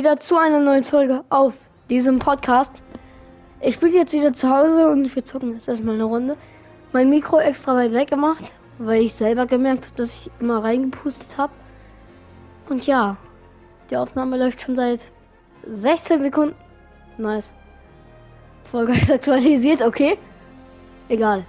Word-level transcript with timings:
wieder 0.00 0.18
zu 0.18 0.38
einer 0.38 0.60
neuen 0.60 0.82
Folge 0.82 1.22
auf 1.28 1.52
diesem 1.90 2.18
Podcast. 2.18 2.80
Ich 3.60 3.78
bin 3.80 3.92
jetzt 3.92 4.14
wieder 4.14 4.32
zu 4.32 4.48
Hause 4.48 4.88
und 4.88 5.14
wir 5.14 5.22
zocken 5.26 5.52
jetzt 5.52 5.68
erstmal 5.68 5.94
eine 5.96 6.04
Runde. 6.04 6.38
Mein 6.94 7.10
Mikro 7.10 7.38
extra 7.38 7.74
weit 7.74 7.92
weg 7.92 8.08
gemacht, 8.08 8.54
weil 8.78 9.02
ich 9.02 9.12
selber 9.12 9.44
gemerkt 9.44 9.88
habe, 9.88 9.96
dass 9.98 10.14
ich 10.14 10.30
immer 10.40 10.64
reingepustet 10.64 11.36
habe. 11.36 11.52
Und 12.70 12.86
ja, 12.86 13.18
die 13.90 13.96
Aufnahme 13.98 14.38
läuft 14.38 14.62
schon 14.62 14.74
seit 14.74 15.06
16 15.70 16.22
Sekunden. 16.22 16.54
Nice. 17.18 17.52
Folge 18.72 18.92
ist 18.92 19.10
aktualisiert, 19.10 19.82
okay. 19.82 20.16
Egal. 21.10 21.44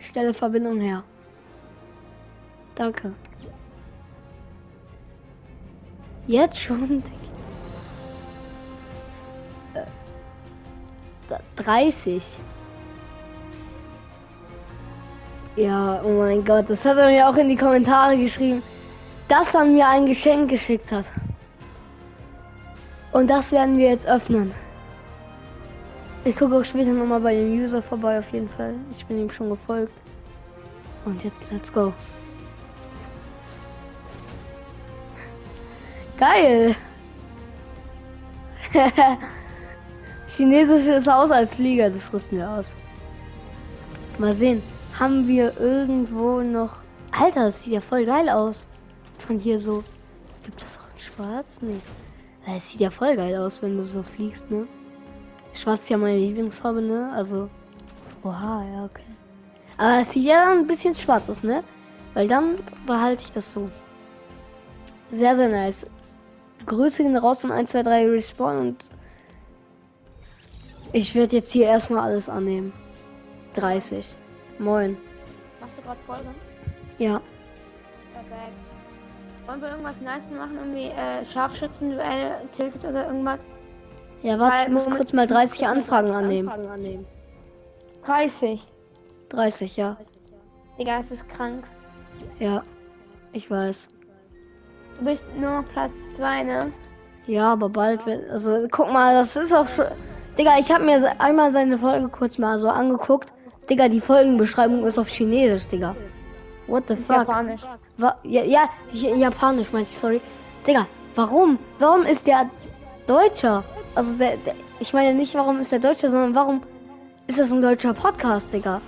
Stelle 0.00 0.34
Verbindung 0.34 0.78
her. 0.80 1.02
Danke. 2.74 3.14
Jetzt 6.28 6.58
schon? 6.58 7.02
Äh, 9.72 9.84
30. 11.56 12.22
Ja, 15.56 16.02
oh 16.04 16.18
mein 16.18 16.44
Gott, 16.44 16.68
das 16.68 16.84
hat 16.84 16.98
er 16.98 17.06
mir 17.06 17.26
auch 17.26 17.36
in 17.36 17.48
die 17.48 17.56
Kommentare 17.56 18.16
geschrieben, 18.18 18.62
dass 19.26 19.54
er 19.54 19.64
mir 19.64 19.88
ein 19.88 20.04
Geschenk 20.04 20.50
geschickt 20.50 20.92
hat. 20.92 21.06
Und 23.12 23.30
das 23.30 23.50
werden 23.50 23.78
wir 23.78 23.88
jetzt 23.88 24.06
öffnen. 24.06 24.52
Ich 26.26 26.36
gucke 26.36 26.56
auch 26.56 26.64
später 26.64 26.92
nochmal 26.92 27.20
bei 27.20 27.34
dem 27.34 27.58
User 27.58 27.82
vorbei, 27.82 28.18
auf 28.18 28.30
jeden 28.32 28.50
Fall. 28.50 28.74
Ich 28.90 29.06
bin 29.06 29.18
ihm 29.18 29.30
schon 29.30 29.48
gefolgt. 29.48 29.94
Und 31.06 31.24
jetzt 31.24 31.50
let's 31.50 31.72
go. 31.72 31.94
Geil. 36.18 36.74
Chinesisches 40.26 41.06
Haus 41.06 41.30
als 41.30 41.54
Flieger, 41.54 41.90
das 41.90 42.12
rüsten 42.12 42.38
wir 42.38 42.50
aus. 42.50 42.74
Mal 44.18 44.34
sehen, 44.34 44.62
haben 44.98 45.28
wir 45.28 45.58
irgendwo 45.60 46.40
noch... 46.40 46.78
Alter, 47.12 47.44
das 47.46 47.62
sieht 47.62 47.72
ja 47.72 47.80
voll 47.80 48.04
geil 48.04 48.28
aus. 48.28 48.68
Von 49.26 49.38
hier 49.38 49.58
so. 49.58 49.84
Gibt 50.44 50.60
es 50.60 50.78
auch 50.78 50.92
in 50.92 51.00
schwarz? 51.00 51.62
Nee. 51.62 51.78
Es 52.46 52.72
sieht 52.72 52.80
ja 52.80 52.90
voll 52.90 53.14
geil 53.14 53.36
aus, 53.36 53.62
wenn 53.62 53.76
du 53.76 53.84
so 53.84 54.02
fliegst, 54.02 54.50
ne? 54.50 54.66
Schwarz 55.52 55.82
ist 55.82 55.90
ja 55.90 55.98
meine 55.98 56.18
Lieblingsfarbe, 56.18 56.82
ne? 56.82 57.12
Also... 57.14 57.48
Oha, 58.24 58.64
ja, 58.64 58.84
okay. 58.84 59.02
Aber 59.76 60.00
es 60.00 60.10
sieht 60.10 60.24
ja 60.24 60.46
dann 60.46 60.58
ein 60.58 60.66
bisschen 60.66 60.94
schwarz 60.94 61.30
aus, 61.30 61.44
ne? 61.44 61.62
Weil 62.14 62.26
dann 62.26 62.56
behalte 62.86 63.22
ich 63.24 63.30
das 63.30 63.52
so. 63.52 63.70
Sehr, 65.10 65.36
sehr 65.36 65.48
nice. 65.48 65.86
Grüße 66.68 67.02
gehen 67.02 67.16
raus 67.16 67.44
und 67.44 67.52
1, 67.52 67.70
2, 67.70 67.82
3 67.82 68.06
respawn 68.08 68.58
und 68.58 68.90
ich 70.92 71.14
werde 71.14 71.36
jetzt 71.36 71.52
hier 71.52 71.66
erstmal 71.66 72.04
alles 72.04 72.28
annehmen. 72.28 72.72
30. 73.54 74.06
Moin. 74.58 74.96
Machst 75.60 75.78
du 75.78 75.82
gerade 75.82 76.00
Folge? 76.06 76.28
Ja. 76.98 77.20
Perfekt. 78.12 78.52
Wollen 79.46 79.60
wir 79.60 79.68
irgendwas 79.70 80.00
Nice 80.00 80.30
machen? 80.30 80.56
Irgendwie 80.56 80.88
äh, 80.88 81.24
Scharfschützenduell, 81.24 82.36
Tilted 82.52 82.84
oder 82.84 83.06
irgendwas? 83.06 83.40
Ja, 84.22 84.38
warte, 84.38 84.64
ich 84.64 84.68
muss 84.70 84.90
kurz 84.90 85.12
mal 85.12 85.26
30 85.26 85.66
Anfragen 85.66 86.10
annehmen. 86.10 87.06
30. 88.04 88.66
30, 89.28 89.76
ja. 89.76 89.96
Digga, 90.78 91.00
es 91.00 91.10
ist 91.10 91.28
krank. 91.28 91.64
Ja. 92.38 92.62
Ich 93.32 93.50
weiß. 93.50 93.88
Du 94.98 95.04
bist 95.04 95.22
nur 95.38 95.50
noch 95.50 95.68
Platz 95.68 96.10
2, 96.12 96.42
ne? 96.42 96.72
Ja, 97.26 97.52
aber 97.52 97.68
bald 97.68 98.04
wird. 98.06 98.28
Also, 98.30 98.66
guck 98.70 98.92
mal, 98.92 99.14
das 99.14 99.36
ist 99.36 99.52
auch 99.52 99.68
schon. 99.68 99.86
Digga, 100.38 100.58
ich 100.58 100.70
habe 100.70 100.84
mir 100.84 101.20
einmal 101.20 101.52
seine 101.52 101.78
Folge 101.78 102.08
kurz 102.08 102.38
mal 102.38 102.58
so 102.58 102.68
angeguckt. 102.68 103.32
Digga, 103.68 103.88
die 103.88 104.00
Folgenbeschreibung 104.00 104.84
ist 104.84 104.98
auf 104.98 105.08
Chinesisch, 105.08 105.66
Digga. 105.68 105.94
What 106.68 106.84
the 106.88 106.96
fuck? 106.96 107.16
japanisch. 107.16 107.62
Wa 107.96 108.16
ja, 108.22 108.42
ja, 108.44 108.68
Japanisch 108.90 109.72
meinte 109.72 109.90
ich, 109.90 109.98
sorry. 109.98 110.20
Digga, 110.66 110.86
warum? 111.14 111.58
Warum 111.78 112.02
ist 112.02 112.26
der 112.26 112.48
Deutscher? 113.06 113.64
Also 113.94 114.16
der, 114.16 114.36
der 114.38 114.54
ich 114.80 114.92
meine 114.92 115.14
nicht, 115.14 115.34
warum 115.34 115.58
ist 115.58 115.72
der 115.72 115.80
Deutscher, 115.80 116.10
sondern 116.10 116.34
warum 116.34 116.62
ist 117.26 117.38
das 117.38 117.50
ein 117.50 117.60
deutscher 117.60 117.92
Podcast, 117.94 118.52
Digga? 118.52 118.80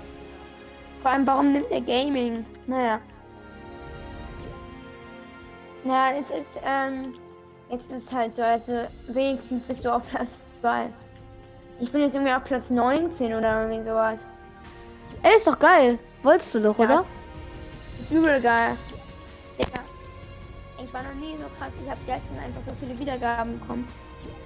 Vor 1.03 1.11
allem, 1.11 1.27
warum 1.27 1.53
nimmt 1.53 1.71
er 1.71 1.81
Gaming? 1.81 2.45
Naja. 2.67 3.01
Ja, 5.85 6.13
es 6.13 6.31
ist, 6.31 6.59
ähm, 6.65 7.15
jetzt 7.71 7.91
ist 7.91 8.05
es 8.05 8.13
halt 8.13 8.35
so, 8.35 8.43
also 8.43 8.87
wenigstens 9.09 9.63
bist 9.65 9.85
du 9.85 9.95
auf 9.95 10.03
Platz 10.11 10.57
2. 10.61 10.91
Ich 11.81 11.91
bin 11.91 12.03
jetzt 12.03 12.15
irgendwie 12.15 12.33
auf 12.33 12.45
Platz 12.45 12.71
19 12.71 13.33
oder 13.35 13.63
irgendwie 13.63 13.83
sowas. 13.83 14.21
Ey, 15.23 15.37
ist 15.37 15.47
doch 15.47 15.59
geil. 15.59 15.99
Wolltest 16.23 16.55
du 16.55 16.61
doch, 16.61 16.79
Ja, 16.79 16.85
oder? 16.85 17.05
Ist 18.01 18.11
übel 18.11 18.41
geil. 18.41 18.77
Digga. 19.59 19.81
Ich 20.83 20.93
war 20.93 21.03
noch 21.03 21.15
nie 21.15 21.37
so 21.39 21.45
krass. 21.59 21.73
Ich 21.83 21.91
habe 21.91 22.01
gestern 22.07 22.39
einfach 22.45 22.61
so 22.67 22.73
viele 22.81 22.99
Wiedergaben 22.99 23.59
bekommen. 23.59 23.89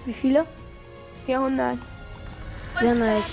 Wie 0.05 0.13
viele? 0.13 0.47
400. 1.27 1.79
Sehr 2.81 2.95
nice. 2.95 3.25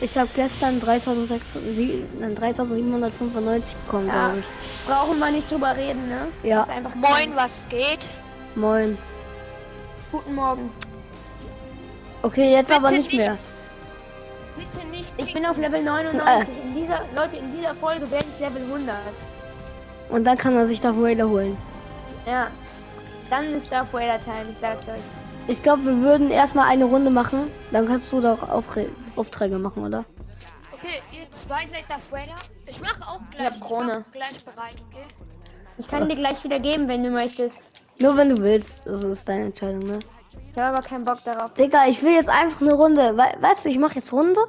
Ich 0.00 0.16
habe 0.16 0.28
gestern 0.34 0.80
3600 0.80 1.76
sie- 1.76 2.04
nein, 2.18 2.34
3795 2.34 3.74
bekommen, 3.84 4.08
Ja. 4.08 4.12
glaube 4.28 4.38
ich. 4.38 4.86
Brauchen 4.86 5.18
wir 5.18 5.30
nicht 5.30 5.50
drüber 5.50 5.76
reden, 5.76 6.08
ne? 6.08 6.28
Ja. 6.42 6.62
Ist 6.62 6.70
einfach 6.70 6.94
Moin, 6.94 7.32
was 7.36 7.68
geht? 7.68 8.08
Moin. 8.54 8.96
Guten 10.10 10.34
Morgen. 10.34 10.70
Okay, 12.22 12.50
jetzt 12.52 12.72
aber 12.72 12.88
Bitte 12.88 13.00
nicht 13.02 13.12
nicht. 13.12 13.26
mehr. 13.26 13.38
Bitte 14.56 14.86
nicht. 14.88 15.12
Ich 15.18 15.32
bin 15.34 15.46
auf 15.46 15.56
Level 15.58 15.82
99. 15.82 16.48
In 16.64 16.74
dieser, 16.74 17.00
Leute, 17.14 17.36
in 17.36 17.52
dieser 17.56 17.74
Folge 17.74 18.10
werde 18.10 18.26
ich 18.34 18.40
Level 18.40 18.62
100. 18.62 18.96
Und 20.08 20.24
dann 20.24 20.36
kann 20.36 20.56
er 20.56 20.66
sich 20.66 20.80
Darth 20.80 20.96
Vader 21.00 21.28
holen. 21.28 21.56
Ja. 22.26 22.48
Dann 23.30 23.44
ist 23.54 23.70
Darth 23.70 23.92
Vader 23.92 24.18
Time, 24.24 24.46
ich 24.50 24.58
sag's 24.58 24.88
euch. 24.88 25.00
Ich 25.48 25.62
glaube, 25.62 25.84
wir 25.84 25.96
würden 26.00 26.30
erstmal 26.30 26.68
eine 26.68 26.84
Runde 26.84 27.10
machen. 27.10 27.50
Dann 27.72 27.86
kannst 27.86 28.12
du 28.12 28.20
doch 28.20 28.48
Aufre 28.48 28.86
Aufträge 29.16 29.58
machen, 29.58 29.84
oder? 29.84 30.04
Okay, 30.72 31.00
ihr 31.12 31.30
zwei 31.32 31.66
seid 31.66 31.84
da 31.88 31.96
Vader. 32.10 32.36
Ich 32.66 32.80
mache 32.80 33.02
auch 33.06 33.20
Ich 33.30 33.36
gleich. 33.36 33.46
hab 33.46 33.60
Krone. 33.60 34.04
gleich 34.12 34.44
bereit, 34.44 34.76
okay? 34.90 35.04
Ich 35.78 35.88
kann 35.88 36.08
dir 36.08 36.16
gleich 36.16 36.42
wieder 36.44 36.58
geben, 36.58 36.88
wenn 36.88 37.02
du 37.02 37.10
möchtest. 37.10 37.58
Nur 37.98 38.16
wenn 38.16 38.34
du 38.34 38.42
willst. 38.42 38.86
Das 38.86 39.02
ist 39.02 39.28
deine 39.28 39.46
Entscheidung, 39.46 39.80
ne? 39.80 39.98
Ich 40.52 40.58
habe 40.58 40.76
aber 40.76 40.86
keinen 40.86 41.04
Bock 41.04 41.18
darauf. 41.24 41.52
Digga, 41.54 41.86
ich 41.88 42.02
will 42.02 42.12
jetzt 42.12 42.28
einfach 42.28 42.60
eine 42.60 42.72
Runde. 42.74 43.16
We 43.16 43.24
weißt 43.42 43.64
du, 43.64 43.68
ich 43.68 43.78
mache 43.78 43.96
jetzt 43.96 44.12
Runde. 44.12 44.40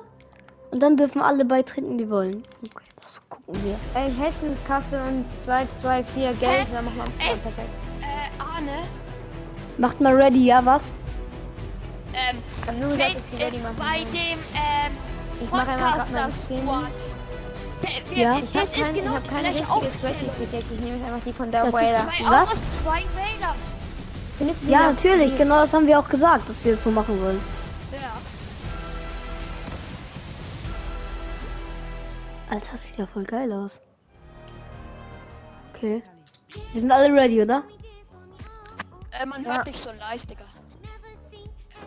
Und 0.72 0.82
dann 0.82 0.96
dürfen 0.96 1.22
alle 1.22 1.44
beitreten, 1.44 1.98
die 1.98 2.10
wollen. 2.10 2.44
Okay, 2.66 2.86
das 3.02 3.22
gucken 3.30 3.56
wir. 3.64 3.76
Ey, 4.02 4.10
Hessen, 4.14 4.56
Kassel 4.68 5.02
und 5.02 5.26
2, 5.44 5.68
2, 5.82 6.04
4 6.04 6.34
Geld. 6.34 6.42
Hä? 6.52 6.66
Dann 6.74 6.86
machen 6.86 6.98
wir 7.18 7.26
ja. 7.26 7.34
Äh, 7.34 8.30
Arne. 8.40 8.72
Macht 9.78 10.00
mal 10.02 10.16
ready, 10.16 10.46
ja 10.46 10.64
was? 10.66 10.84
Ähm, 12.14 12.38
hab 12.68 12.78
nur 12.78 12.90
gesagt, 12.90 13.16
dass 13.18 13.26
die 13.32 13.44
ready 13.44 13.58
machen. 13.60 13.76
bei 13.80 14.00
dem, 14.12 14.40
ähm, 14.54 14.94
Ich 15.42 15.50
Podcaster. 15.50 16.30
Squad. 16.34 16.92
Der, 17.82 18.16
wir, 18.16 18.18
Ja? 18.24 18.38
Ich 18.38 18.52
das 18.52 18.62
habe 18.62 18.66
ist 18.72 18.74
kein, 18.84 18.96
ich 18.96 19.02
genau 19.02 19.16
hab 19.16 19.24
die 19.24 19.30
keine 19.30 19.42
gleiche 19.44 19.60
richtige 19.60 19.72
Aufstellung. 19.74 20.16
Strategy 20.18 20.56
jetzt. 20.58 20.72
Ich 20.72 20.80
nehme 20.82 21.06
einfach 21.06 21.24
die 21.26 21.34
von 21.34 21.52
Darth 21.52 21.74
Das 21.74 21.82
ist 21.82 21.90
Vader. 21.90 22.30
Was? 22.30 22.50
Zwei 22.50 23.02
Vaders. 23.16 23.58
Findest 24.38 24.62
du 24.62 24.66
die 24.66 24.72
Ja, 24.72 24.80
natürlich. 24.92 25.38
Genau 25.38 25.56
das 25.62 25.74
haben 25.74 25.88
wir 25.88 25.98
auch 26.00 26.08
gesagt, 26.10 26.50
dass 26.50 26.64
wir 26.64 26.74
es 26.74 26.84
so 26.84 26.92
machen 26.92 27.20
wollen. 27.24 27.40
Ja. 27.92 28.12
Alter, 32.50 32.72
das 32.74 32.84
sieht 32.84 32.98
ja 32.98 33.08
voll 33.08 33.24
geil 33.24 33.52
aus. 33.54 33.82
Okay. 35.74 36.04
Wir 36.74 36.82
sind 36.82 36.92
alle 36.92 37.12
ready, 37.14 37.42
oder? 37.42 37.64
Äh, 39.12 39.26
man 39.26 39.44
Ja. 39.44 39.56
hört 39.56 39.68
dich 39.68 39.78
so 39.78 39.90
leise, 39.92 40.28
Digga. 40.28 40.44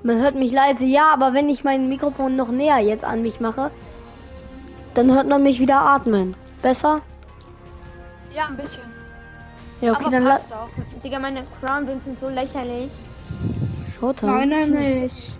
Man 0.03 0.21
hört 0.21 0.35
mich 0.35 0.53
leise, 0.53 0.85
ja, 0.85 1.11
aber 1.13 1.33
wenn 1.33 1.49
ich 1.49 1.65
mein 1.65 1.89
Mikrofon 1.89 2.37
noch 2.37 2.49
näher 2.49 2.79
jetzt 2.81 3.05
an 3.05 3.23
mich 3.23 3.41
mache, 3.41 3.71
dann 4.95 5.13
hört 5.15 5.29
man 5.29 5.43
mich 5.43 5.61
wieder 5.61 5.81
atmen. 5.81 6.37
Besser? 6.63 7.01
Ja, 8.35 8.47
ein 8.47 8.57
bisschen. 8.57 8.83
Ja, 9.81 9.93
okay, 9.93 10.03
Aber 10.03 10.11
dann 10.11 10.25
lass. 10.25 10.49
passt 10.49 10.53
auch. 10.53 10.69
Digga, 11.03 11.19
meine 11.19 11.45
Crown 11.61 11.87
Wings 11.87 12.05
sind 12.05 12.19
so 12.19 12.29
lächerlich. 12.29 12.91
Showtime. 13.99 14.47
nicht. 14.67 15.39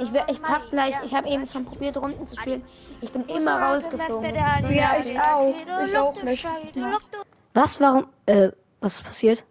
Ich, 0.00 0.12
wer- 0.12 0.28
ich 0.28 0.42
hab 0.42 0.70
gleich, 0.70 0.94
ich 1.04 1.14
habe 1.14 1.28
eben 1.28 1.46
schon 1.46 1.64
probiert, 1.64 1.96
Runden 1.96 2.26
zu 2.26 2.36
spielen. 2.36 2.62
Ich 3.00 3.12
bin 3.12 3.24
immer 3.26 3.60
rausgeflogen. 3.60 4.34
Ja, 4.70 4.96
ich 5.00 5.18
auch. 5.20 5.54
Ich 5.84 5.96
auch 5.98 6.22
nicht. 6.22 6.46
Was, 7.54 7.80
warum? 7.80 8.06
Äh, 8.26 8.50
was 8.80 8.94
ist 8.94 9.04
passiert? 9.04 9.44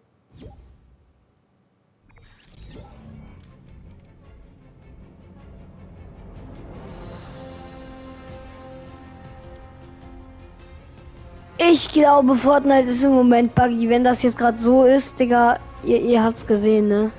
Ich 11.58 11.92
glaube, 11.92 12.36
Fortnite 12.36 12.90
ist 12.90 13.04
im 13.04 13.12
Moment 13.12 13.54
buggy. 13.54 13.88
Wenn 13.88 14.02
das 14.02 14.22
jetzt 14.22 14.36
gerade 14.36 14.58
so 14.58 14.84
ist, 14.84 15.20
Digga, 15.20 15.58
ihr, 15.84 16.00
ihr 16.00 16.22
habt's 16.22 16.46
gesehen, 16.46 16.88
ne? 16.88 17.12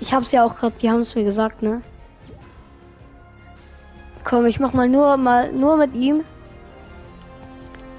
Ich 0.00 0.12
hab's 0.12 0.32
ja 0.32 0.44
auch 0.44 0.56
gerade, 0.56 0.74
die 0.80 0.90
haben 0.90 1.00
es 1.00 1.14
mir 1.14 1.22
gesagt, 1.24 1.62
ne? 1.62 1.82
Komm, 4.24 4.46
ich 4.46 4.58
mach 4.58 4.72
mal 4.72 4.88
nur 4.88 5.16
mal 5.16 5.52
nur 5.52 5.76
mit 5.76 5.94
ihm. 5.94 6.24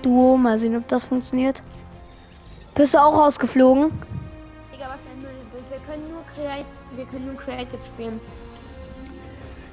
Duo, 0.08 0.38
mal 0.38 0.58
sehen, 0.58 0.78
ob 0.78 0.88
das 0.88 1.06
funktioniert. 1.06 1.62
Bist 2.76 2.94
du 2.94 2.98
auch 2.98 3.18
rausgeflogen? 3.18 3.92
Digga, 4.72 4.88
was 4.88 5.00
denn? 5.04 5.22
Wir, 5.22 5.70
wir 5.70 5.86
können 5.86 6.10
nur 6.10 6.24
Creative, 6.34 6.66
wir 6.96 7.06
können 7.06 7.26
nur 7.26 7.36
Creative 7.36 7.80
spielen. 7.94 8.22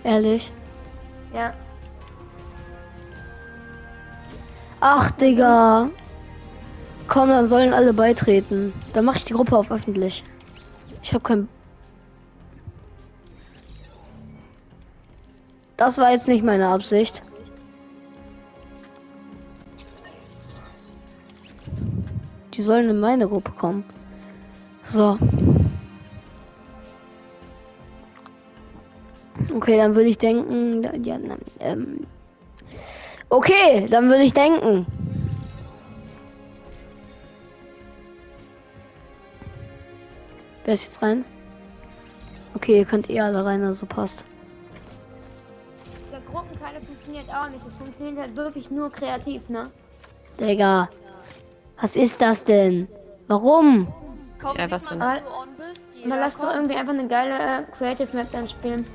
Ehrlich. 0.03 0.53
Ja. 1.33 1.55
Ach, 4.81 5.11
Digga. 5.13 5.91
Komm, 7.07 7.29
dann 7.29 7.49
sollen 7.49 7.73
alle 7.73 7.93
beitreten. 7.93 8.73
Dann 8.93 9.05
mache 9.05 9.19
ich 9.19 9.25
die 9.25 9.35
Gruppe 9.35 9.57
auf 9.57 9.71
öffentlich. 9.71 10.25
Ich 11.03 11.13
habe 11.13 11.23
kein. 11.23 11.49
Das 15.77 15.99
war 15.99 16.11
jetzt 16.11 16.27
nicht 16.27 16.43
meine 16.43 16.69
Absicht. 16.69 17.23
Die 22.57 22.63
sollen 22.63 22.89
in 22.89 23.01
meine 23.01 23.29
Gruppe 23.29 23.51
kommen. 23.53 23.85
So. 24.89 25.19
Okay, 29.55 29.77
dann 29.77 29.95
würde 29.95 30.09
ich 30.09 30.19
denken, 30.19 30.83
ja, 30.83 31.19
ähm, 31.61 32.07
okay, 33.29 33.87
dann 33.89 34.09
würde 34.09 34.23
ich 34.23 34.35
denken. 34.35 34.87
Wer 40.65 40.75
ist 40.75 40.85
jetzt 40.85 41.03
rein? 41.03 41.25
Okay, 42.55 42.79
ihr 42.79 42.85
könnt 42.85 43.11
eh 43.11 43.21
alle 43.21 43.45
rein, 43.45 43.63
also 43.65 43.85
passt. 43.87 44.25
Der 46.11 46.21
Gruppenkeile 46.21 46.81
funktioniert 46.81 47.29
auch 47.29 47.51
nicht. 47.51 47.67
Es 47.67 47.75
funktioniert 47.75 48.19
halt 48.19 48.37
wirklich 48.37 48.71
nur 48.71 48.91
kreativ, 48.91 49.49
ne? 49.49 49.71
Digga. 50.41 50.89
Was 51.81 51.97
ist 51.97 52.21
das 52.21 52.45
denn? 52.45 52.89
Warum? 53.27 53.89
Ja, 54.43 54.53
denn? 54.55 54.71
dass 54.71 54.87
du 54.87 54.95
on 54.95 55.01
bist? 55.57 55.83
Jeder 55.95 56.17
lass 56.17 56.35
doch 56.37 56.43
kommt. 56.45 56.55
irgendwie 56.55 56.75
einfach 56.77 56.93
eine 56.93 57.09
geile 57.09 57.35
äh, 57.35 57.63
Creative 57.77 58.09
Map 58.17 58.29
dann 58.33 58.49
spielen. 58.49 58.87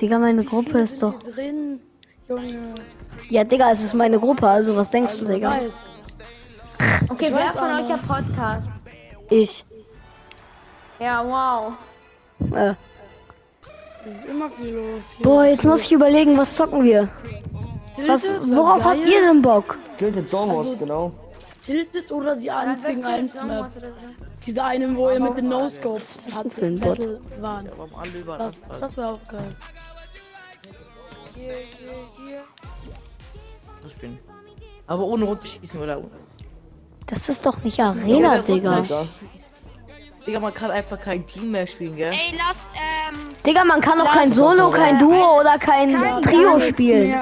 Digga, 0.00 0.18
meine 0.18 0.42
Wie 0.42 0.46
Gruppe 0.46 0.80
ist 0.80 1.02
doch. 1.02 1.18
drin, 1.20 1.80
Junge. 2.28 2.74
Ja, 3.30 3.44
Digga, 3.44 3.70
es 3.72 3.82
ist 3.82 3.94
meine 3.94 4.18
Gruppe, 4.18 4.48
also 4.48 4.76
was 4.76 4.90
denkst 4.90 5.14
du, 5.18 5.20
Also, 5.26 5.34
Digga? 5.34 5.50
weiß. 5.50 5.90
Okay, 7.10 7.26
Ich 7.26 7.32
wer 7.34 7.38
weiß 7.46 7.52
von 7.52 7.64
euch 7.64 7.90
hat 7.92 8.06
noch. 8.08 8.16
Podcast? 8.16 8.70
Ich. 9.30 9.64
Ja, 11.00 11.24
wow. 11.24 11.72
Äh. 12.56 12.74
Es 14.06 14.14
ist 14.16 14.26
immer 14.26 14.48
viel 14.50 14.70
los. 14.74 15.10
Hier. 15.16 15.24
Boah, 15.26 15.44
jetzt 15.44 15.64
muss 15.64 15.82
ich 15.82 15.92
überlegen, 15.92 16.36
was 16.38 16.54
zocken 16.54 16.82
wir? 16.84 17.08
Was, 18.06 18.28
worauf 18.48 18.84
habt 18.84 18.98
ihr 19.08 19.20
denn 19.20 19.42
Bock? 19.42 19.76
Tilted 19.98 20.28
Somos, 20.30 20.66
Also- 20.68 20.76
genau. 20.78 21.12
Tilted 21.62 22.10
oder 22.12 22.36
die 22.36 22.50
1 22.50 22.84
gegen 22.84 23.04
1 23.04 23.42
Map. 23.44 23.70
Diese 24.46 24.64
eine, 24.64 24.94
wo 24.96 25.10
ihr 25.10 25.20
mit 25.20 25.36
den 25.36 25.48
No-Scopes 25.48 26.34
hat? 26.34 26.48
Battle 26.80 27.20
waren. 27.40 27.68
Warum 27.76 27.94
alle 27.94 28.38
Das, 28.38 28.62
das 28.62 28.96
wäre 28.96 29.08
auch 29.08 29.28
geil. 29.28 29.56
Hier, 31.34 31.52
hier, 31.52 32.26
hier. 32.26 32.44
zu 33.82 33.88
spielen. 33.90 34.18
Aber 34.86 35.04
ohne 35.04 35.24
runterschießen 35.24 35.80
oder. 35.82 36.00
Das 37.06 37.28
ist 37.28 37.44
doch 37.46 37.62
nicht 37.62 37.80
Arena, 37.80 38.38
Digga. 38.38 38.84
Digga, 40.28 40.40
man 40.40 40.52
kann 40.52 40.70
einfach 40.70 41.00
kein 41.00 41.26
Team 41.26 41.52
mehr 41.52 41.66
spielen, 41.66 41.96
gell? 41.96 42.12
Ey, 42.12 42.36
lass, 42.36 42.66
ähm, 42.74 43.18
Digga, 43.46 43.64
man 43.64 43.80
kann 43.80 43.98
doch 43.98 44.12
kein 44.12 44.30
Solo, 44.30 44.70
kein 44.70 44.98
Duo 44.98 45.40
oder 45.40 45.58
kein 45.58 46.20
Trio 46.20 46.60
spielen. 46.60 47.14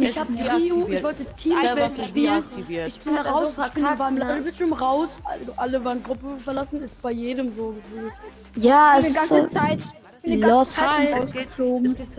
Ich 0.00 0.18
hab 0.18 0.28
Trio, 0.28 0.88
ich 0.88 1.02
wollte 1.04 1.26
Team 1.34 1.58
Ja, 1.62 1.88
spielen. 1.90 2.42
Ich 2.86 3.00
bin 3.00 3.18
raus, 3.18 3.54
ich 3.66 3.72
bin 3.74 3.86
beim? 3.98 4.16
Ladebildschirm 4.16 4.72
raus. 4.72 5.20
Alle 5.58 5.84
waren 5.84 6.02
Gruppe 6.02 6.38
verlassen, 6.38 6.82
ist 6.82 7.02
bei 7.02 7.12
jedem 7.12 7.52
so 7.52 7.72
gefühlt. 7.72 8.14
Ja, 8.56 8.98
es 8.98 9.08
ist 9.08 9.28
so 9.28 9.46
Zeit. 9.48 9.80
los. 10.22 10.78
Hi, 10.78 11.14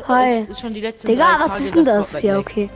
Hi. 0.07 0.41
Es 0.41 0.49
ist 0.49 0.61
schon 0.61 0.75
die 0.75 0.81
letzten 0.81 1.07
Digga, 1.07 1.39
was 1.39 1.59
ist 1.59 1.75
denn 1.75 1.85
das? 1.85 2.21
Ja, 2.21 2.37
okay. 2.37 2.69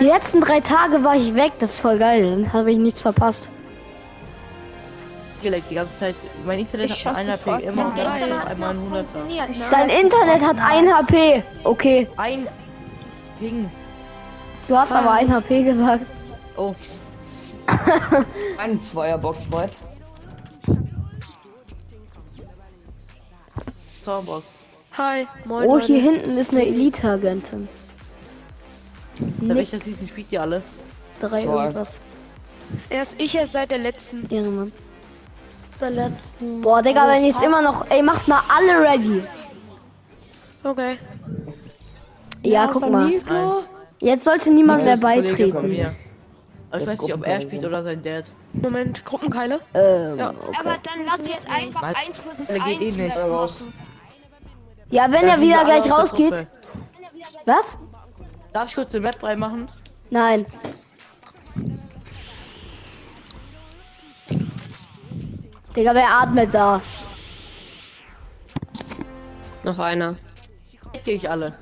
Die 0.00 0.06
letzten 0.06 0.40
drei 0.40 0.60
Tage 0.60 1.04
war 1.04 1.14
ich 1.14 1.36
weg, 1.36 1.52
das 1.60 1.74
ist 1.74 1.80
voll 1.80 1.98
geil. 1.98 2.28
Dann 2.28 2.52
habe 2.52 2.72
ich 2.72 2.78
nichts 2.78 3.00
verpasst. 3.02 3.48
Geleckt 5.42 5.70
die 5.70 5.76
ganze 5.76 5.94
Zeit. 5.94 6.16
Mein 6.44 6.58
Internet 6.58 6.90
Ich 6.90 7.06
hat 7.06 7.14
eine 7.16 7.32
HP 7.32 7.64
immer 7.64 7.86
und 7.86 7.92
einmal 7.92 8.20
es 8.20 8.28
ein 8.50 8.58
noch 8.58 8.68
100 8.68 9.10
funktioniert, 9.10 9.50
ne? 9.50 9.64
Dein 9.70 9.88
Internet 9.90 10.42
hat 10.42 10.56
1 10.58 10.92
HP. 10.92 11.42
Okay, 11.64 12.08
Ein 12.16 12.48
Ping. 13.38 13.70
du 14.66 14.76
hast 14.76 14.90
aber 14.90 15.12
1 15.12 15.30
HP 15.30 15.62
gesagt. 15.62 16.10
Oh, 16.56 16.74
Ein 18.58 18.80
Zweierbox 18.80 19.52
weit. 19.52 19.76
Zahnboss. 24.00 24.56
Hi, 24.96 25.26
moin. 25.44 25.68
Oh, 25.68 25.78
hier 25.78 26.00
hinten 26.00 26.36
ist 26.36 26.50
eine 26.52 26.66
Elite-Agentin. 26.66 27.68
Da 29.42 29.54
welcher 29.54 29.78
Season 29.78 30.08
spielt 30.08 30.32
ihr 30.32 30.40
alle? 30.42 30.62
Drei 31.20 31.42
Zwei. 31.42 31.62
irgendwas. 31.64 32.00
Erst 32.90 33.20
ich 33.20 33.34
erst 33.36 33.52
seit 33.52 33.70
der 33.70 33.78
letzten. 33.78 34.28
Ehrenmann. 34.32 34.72
Der 35.80 35.90
letzten. 35.90 36.60
Boah, 36.60 36.82
Digga, 36.82 37.02
also 37.02 37.14
wenn 37.14 37.24
jetzt 37.24 37.42
immer 37.42 37.62
noch. 37.62 37.88
Ey, 37.90 38.02
macht 38.02 38.26
mal 38.26 38.42
alle 38.48 38.80
ready. 38.80 39.24
Okay. 40.64 40.98
Ja, 42.42 42.68
außer 42.68 42.80
guck 42.80 42.90
mal. 42.90 43.06
Nico. 43.06 43.34
Eins. 43.34 43.68
Jetzt 44.00 44.24
sollte 44.24 44.50
niemand 44.50 44.84
mehr 44.84 44.96
beitreten. 44.96 45.68
mir. 45.68 45.94
Aber 46.70 46.82
ich 46.82 46.86
weiß 46.86 47.00
nicht, 47.02 47.14
ob 47.14 47.26
er 47.26 47.40
spielt 47.40 47.62
ja. 47.62 47.68
oder 47.68 47.82
sein 47.82 48.02
Dad. 48.02 48.24
Moment, 48.52 49.04
Gruppenkeile. 49.04 49.60
Ähm, 49.74 50.18
Ja. 50.18 50.30
okay. 50.30 50.58
aber 50.60 50.76
dann 50.82 51.04
lass 51.06 51.26
jetzt 51.26 51.48
einfach 51.48 51.82
Was? 51.82 51.94
1 51.96 52.18
versus 52.18 52.48
Er 52.48 52.58
geht 52.60 52.80
eh 52.82 52.86
1 52.88 52.96
nicht. 52.96 53.16
Machen. 53.16 53.72
Ja, 54.90 55.10
wenn 55.10 55.26
er 55.28 55.40
wieder 55.40 55.64
gleich 55.64 55.90
rausgeht. 55.90 56.46
Was? 57.46 57.76
Darf 58.52 58.68
ich 58.68 58.74
kurz 58.74 58.92
den 58.92 59.02
Map 59.02 59.22
reinmachen? 59.22 59.68
Nein. 60.10 60.44
Digga, 65.78 65.94
wer 65.94 66.08
atmet 66.22 66.52
da? 66.52 66.80
Noch 69.62 69.78
einer. 69.78 70.16
Gehe 71.04 71.14
ich 71.14 71.30
alle. 71.30 71.52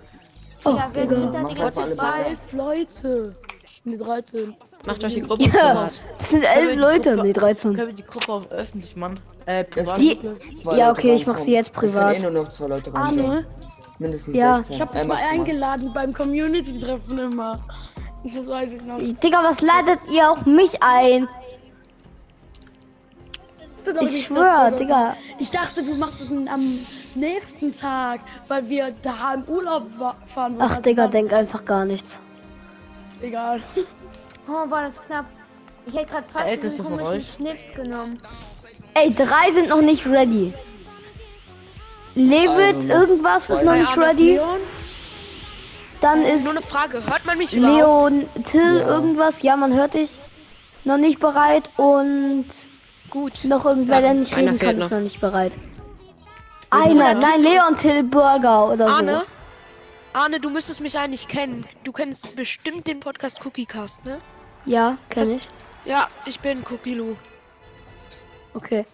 Oh, 0.65 0.71
Ja, 0.71 0.89
wer 0.95 1.05
Digga. 1.07 1.27
da 1.27 1.45
die 1.45 1.55
ganze 1.55 1.83
alle 1.83 1.95
Zeit? 1.97 2.27
Elf 2.29 2.53
Leute. 2.53 3.37
Nee, 3.85 3.99
13. 3.99 4.57
Macht 4.87 5.05
euch 5.05 5.13
die 5.15 5.21
Gruppe 5.21 5.43
Ja, 5.45 5.91
das 6.19 6.31
sind 6.31 6.43
elf 6.45 6.77
Leute. 6.77 7.23
Nee, 7.23 7.35
13. 7.35 7.75
Können 7.75 7.89
wir 7.89 7.95
die 7.95 8.05
Gruppe 8.07 8.33
auf 8.33 8.51
öffentlich 8.51 8.97
machen? 8.97 9.21
Äh, 9.45 9.65
privat. 9.65 9.99
Die, 10.01 10.19
ja, 10.65 10.89
Leute 10.89 10.91
okay, 10.93 11.15
ich 11.15 11.27
mach 11.27 11.37
sie 11.37 11.53
jetzt 11.53 11.75
können 11.75 11.93
privat. 11.93 12.17
eh 12.19 12.23
nur 12.23 12.31
noch 12.31 12.49
zwei 12.51 12.69
Leute 12.69 12.95
rein. 12.95 13.03
Arne, 13.03 13.47
Mindestens 13.99 14.35
Ja. 14.35 14.57
16. 14.57 14.75
ich 14.77 14.81
hab 14.81 14.93
dich 14.93 15.03
Äh, 15.03 15.07
mal 15.07 15.19
eingeladen 15.31 15.93
beim 15.93 16.15
Community-Treffen 16.15 17.19
immer. 17.19 17.61
Das 18.35 18.47
weiß 18.49 18.73
ich 18.73 18.83
noch. 18.83 18.99
Digga, 18.99 19.45
was 19.45 19.61
ladet 19.61 20.01
ihr 20.11 20.31
auch 20.31 20.47
mich 20.47 20.83
ein? 20.83 21.29
Dachte 23.87 23.99
doch 23.99 24.07
Ich 24.07 24.13
nicht, 24.13 24.27
schwör, 24.27 24.41
dass 24.43 24.65
du 24.71 24.71
das 24.71 24.81
Digga. 24.81 25.17
Ich 25.39 25.51
dachte, 25.51 25.83
du 25.83 25.95
machst 25.95 26.21
es 26.21 26.31
am 26.31 26.79
nächsten 27.15 27.73
Tag, 27.73 28.21
weil 28.49 28.69
wir 28.69 28.95
da 29.03 29.35
im 29.35 29.45
Urlaub 29.45 29.87
fahren. 30.27 30.57
Ach, 30.59 30.79
Digga, 30.79 31.09
denk 31.09 31.33
einfach 31.33 31.65
gar 31.65 31.85
nichts. 31.85 32.19
Egal. 33.21 33.61
Oh, 34.49 34.71
war 34.71 34.83
das 34.83 35.03
knapp. 35.03 35.25
Ich 35.87 35.95
hätte 35.97 36.07
gerade 36.07 36.29
fast 36.33 36.63
diesen 36.63 36.85
von 36.85 36.99
komischen 36.99 37.17
euch? 37.17 37.35
Schnips 37.35 37.75
genommen. 37.75 38.17
Ey, 38.95 39.13
drei 39.13 39.51
sind 39.53 39.71
noch 39.71 39.83
nicht 39.83 40.07
ready. 40.07 40.55
Levit, 42.15 42.77
Also 42.77 42.87
irgendwas 42.87 43.51
ist 43.51 43.65
noch 43.65 43.75
nicht 43.75 43.99
ready. 43.99 44.35
Leon? 44.35 44.61
Dann 46.01 46.23
ist 46.23 46.45
Nur 46.45 46.53
eine 46.53 46.63
Frage, 46.63 47.05
hört 47.05 47.27
man 47.27 47.39
mich 47.39 47.53
überhaupt? 47.53 48.13
Leon, 48.13 48.29
Till, 48.45 48.85
irgendwas. 48.87 49.43
Ja, 49.43 49.57
man 49.57 49.75
hört 49.75 49.95
dich. 49.95 50.11
Noch 50.85 50.99
nicht 50.99 51.19
bereit. 51.19 51.69
Und 51.77 52.47
Gut. 53.11 53.45
noch 53.45 53.65
irgendwer, 53.65 54.01
der 54.01 54.15
nicht 54.15 54.37
reden 54.37 54.59
kann, 54.59 54.79
ist 54.79 54.91
noch. 54.91 55.01
nicht 55.01 55.21
bereit. 55.21 55.57
Einer, 56.71 57.15
nein, 57.15 57.43
Leon, 57.43 57.77
Till, 57.77 58.03
Burger 58.03 58.73
oder 58.73 58.89
so. 58.89 58.95
Arne? 58.95 59.23
Arne, 60.13 60.41
du 60.41 60.51
müsstest 60.51 60.81
mich 60.81 60.99
eigentlich 60.99 61.29
kennen. 61.29 61.65
Du 61.85 61.93
kennst 61.93 62.37
bestimmt 62.37 62.87
den 62.87 63.01
Podcast 63.01 63.45
Cookie 63.45 63.67
Cast, 63.67 64.05
ne? 64.05 64.19
Ja, 64.65 64.99
kenn 65.11 65.37
ich. 65.37 65.49
Ja, 65.85 66.09
ich 66.25 66.41
bin 66.41 66.65
Cookie 66.71 66.95
Lou. 66.95 67.17
Okay. 68.55 68.85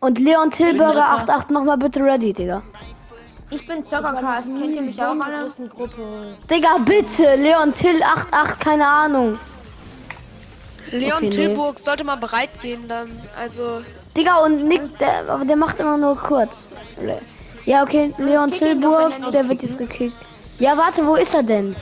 Und 0.00 0.18
Leon, 0.18 0.50
Till, 0.50 0.76
Burger 0.76 1.08
88, 1.10 1.50
mach 1.50 1.64
mal 1.64 1.76
bitte 1.76 2.00
ready, 2.00 2.32
Digga. 2.32 2.62
Ich 3.50 3.66
bin 3.66 3.84
Zockercast. 3.84 4.48
Kennt 4.48 4.74
ihr 4.74 4.82
mich 4.82 5.02
auch 5.02 5.18
alle? 5.18 5.50
Digga, 6.50 6.78
bitte, 6.84 7.36
Leon, 7.36 7.72
Till, 7.72 8.02
88, 8.02 8.58
keine 8.58 8.86
Ahnung. 8.86 9.38
Leon 10.92 11.12
Okay, 11.12 11.28
nee. 11.28 11.30
Tilburg 11.30 11.78
sollte 11.78 12.04
mal 12.04 12.16
bereit 12.16 12.50
gehen 12.60 12.86
dann. 12.88 13.10
Also, 13.38 13.82
Digga, 14.16 14.44
und 14.44 14.66
Nick, 14.66 14.98
der, 14.98 15.28
aber 15.28 15.44
der 15.44 15.56
macht 15.56 15.80
immer 15.80 15.96
nur 15.96 16.16
kurz. 16.16 16.68
Ja, 17.64 17.82
okay, 17.82 18.12
Leon 18.18 18.50
Tilburg, 18.50 19.12
wenn 19.14 19.22
er 19.24 19.30
der 19.30 19.48
wird 19.48 19.62
jetzt 19.62 19.78
gekickt. 19.78 20.16
Ja, 20.58 20.76
warte, 20.76 21.06
wo 21.06 21.14
ist 21.14 21.34
er 21.34 21.42
denn? 21.42 21.76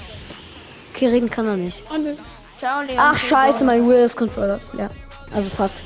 Okay, 0.95 1.09
reden 1.09 1.31
kann 1.31 1.47
er 1.47 1.57
nicht. 1.57 1.83
Alles. 1.91 2.43
Ciao, 2.59 2.81
Leon. 2.81 2.99
Ach, 2.99 3.17
scheiße, 3.17 3.65
mein 3.65 3.89
Wheels 3.89 4.17
Controller. 4.17 4.61
Ja, 4.77 4.89
also 5.33 5.49
fast. 5.51 5.77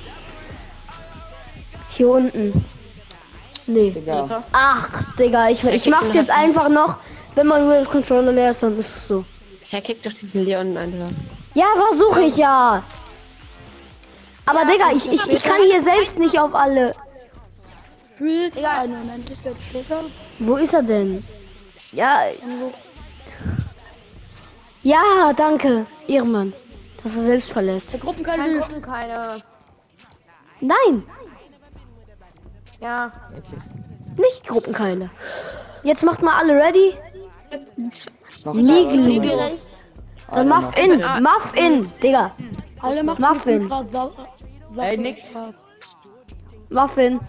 Hier 1.90 2.08
unten. 2.08 2.64
Nee. 3.66 3.90
Digga. 3.90 4.44
Ach, 4.52 4.88
Digga, 5.18 5.50
ich, 5.50 5.62
ich 5.64 5.86
mach's 5.88 6.14
jetzt 6.14 6.30
einfach 6.30 6.68
noch. 6.68 6.96
Wenn 7.34 7.46
mein 7.46 7.68
Wheels 7.68 7.88
Controller 7.88 8.32
leer 8.32 8.50
ist, 8.50 8.62
dann 8.62 8.76
ist 8.78 8.96
es 8.96 9.08
so. 9.08 9.24
Herr, 9.68 9.80
kick 9.80 10.02
doch 10.02 10.12
diesen 10.12 10.44
Leon 10.44 10.76
einfach. 10.76 11.08
Ja, 11.54 11.66
versuche 11.88 12.22
ich 12.22 12.36
ja. 12.36 12.82
Aber 14.46 14.64
Digga, 14.64 14.90
ich, 14.92 15.06
ich, 15.10 15.26
ich 15.26 15.42
kann 15.42 15.62
hier 15.62 15.82
selbst 15.82 16.18
nicht 16.18 16.38
auf 16.38 16.54
alle. 16.54 16.94
Fühlt 18.16 18.56
einen 18.64 18.98
Moment, 18.98 19.30
ist 19.30 19.44
der 19.44 19.54
Schläger. 19.70 20.00
Wo 20.38 20.56
ist 20.56 20.74
er 20.74 20.82
denn? 20.82 21.24
Ja. 21.92 22.22
Ja, 24.82 25.32
danke, 25.36 25.86
Irrmann. 26.06 26.52
Dass 27.02 27.16
er 27.16 27.22
selbst 27.22 27.52
verlässt. 27.52 27.92
Der 27.92 28.00
Gruppenkeil 28.00 28.38
Kein. 28.38 28.58
Gruppenkeile. 28.58 29.42
Nein, 30.60 31.04
Ja. 32.80 33.10
Nicht 34.16 34.46
Gruppenkeile. 34.46 35.10
Jetzt 35.84 36.04
macht 36.04 36.22
mal 36.22 36.38
alle 36.38 36.54
ready. 36.54 36.94
Zwei. 37.92 39.18
Gerecht. 39.18 39.66
Dann 40.30 40.48
Muff 40.48 40.76
in, 40.76 41.00
Muff 41.22 41.54
in, 41.54 41.92
Digga. 42.02 42.32
Alle 42.82 43.04
machen 43.04 43.22
Muffin. 43.22 43.70
Sau 44.72 44.82
Ey, 44.82 44.96
Nick. 44.96 45.22
Muff 46.70 46.96
in. 46.96 47.20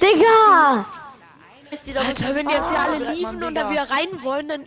Digga! 0.00 0.86
Ist 1.70 1.86
die 1.86 1.92
da 1.92 2.00
Alter, 2.00 2.34
wenn 2.34 2.48
die 2.48 2.54
jetzt 2.54 2.70
hier 2.70 2.80
alle 2.80 3.12
lieben 3.12 3.42
und 3.42 3.54
dann 3.54 3.70
wieder 3.70 3.82
rein 3.90 4.22
wollen, 4.22 4.48
dann. 4.48 4.64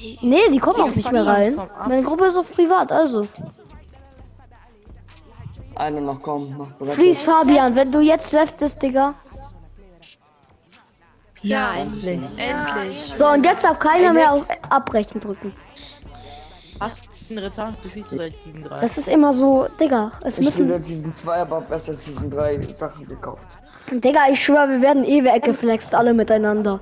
Ey, 0.00 0.18
Nee, 0.22 0.48
die 0.50 0.58
kommen 0.58 0.80
auch 0.80 0.94
nicht 0.94 1.10
mehr 1.12 1.26
rein. 1.26 1.60
Meine 1.86 2.02
Gruppe 2.02 2.26
ist 2.26 2.36
auf 2.36 2.50
privat, 2.50 2.90
also. 2.90 3.26
Einer 5.74 6.00
noch 6.00 6.20
kommen. 6.22 6.54
Mach 6.56 6.72
bereit. 6.72 6.96
Please, 6.96 7.22
Fabian, 7.22 7.76
wenn 7.76 7.92
du 7.92 8.00
jetzt 8.00 8.32
leftest, 8.32 8.82
Digga. 8.82 9.14
Ja, 11.42 11.74
endlich. 11.74 12.20
endlich. 12.36 13.14
So, 13.14 13.28
und 13.28 13.44
jetzt 13.44 13.62
darf 13.62 13.78
keiner 13.78 14.12
mehr 14.12 14.32
auf 14.32 14.46
Abbrechen 14.70 15.20
drücken. 15.20 15.54
Hast 16.80 17.00
einen 17.30 17.38
Ritter? 17.44 17.74
Du 17.82 17.88
spielst 17.88 18.10
seit 18.10 18.38
Season 18.38 18.62
3. 18.62 18.80
Das 18.80 18.98
ist 18.98 19.08
immer 19.08 19.32
so, 19.32 19.68
Digga. 19.80 20.12
Es 20.22 20.38
Ich 20.38 20.48
spiele 20.48 20.66
müssen. 20.68 20.82
seit 20.82 20.84
Season 20.84 21.12
2, 21.12 21.36
aber 21.40 21.78
seit 21.78 22.00
Season 22.00 22.30
3 22.30 22.60
Sachen 22.72 23.06
gekauft. 23.06 23.46
Digga, 23.90 24.28
ich 24.30 24.42
schwöre, 24.44 24.68
wir 24.68 24.82
werden 24.82 25.04
eh 25.04 25.24
weggeflext, 25.24 25.94
alle 25.94 26.12
miteinander. 26.14 26.80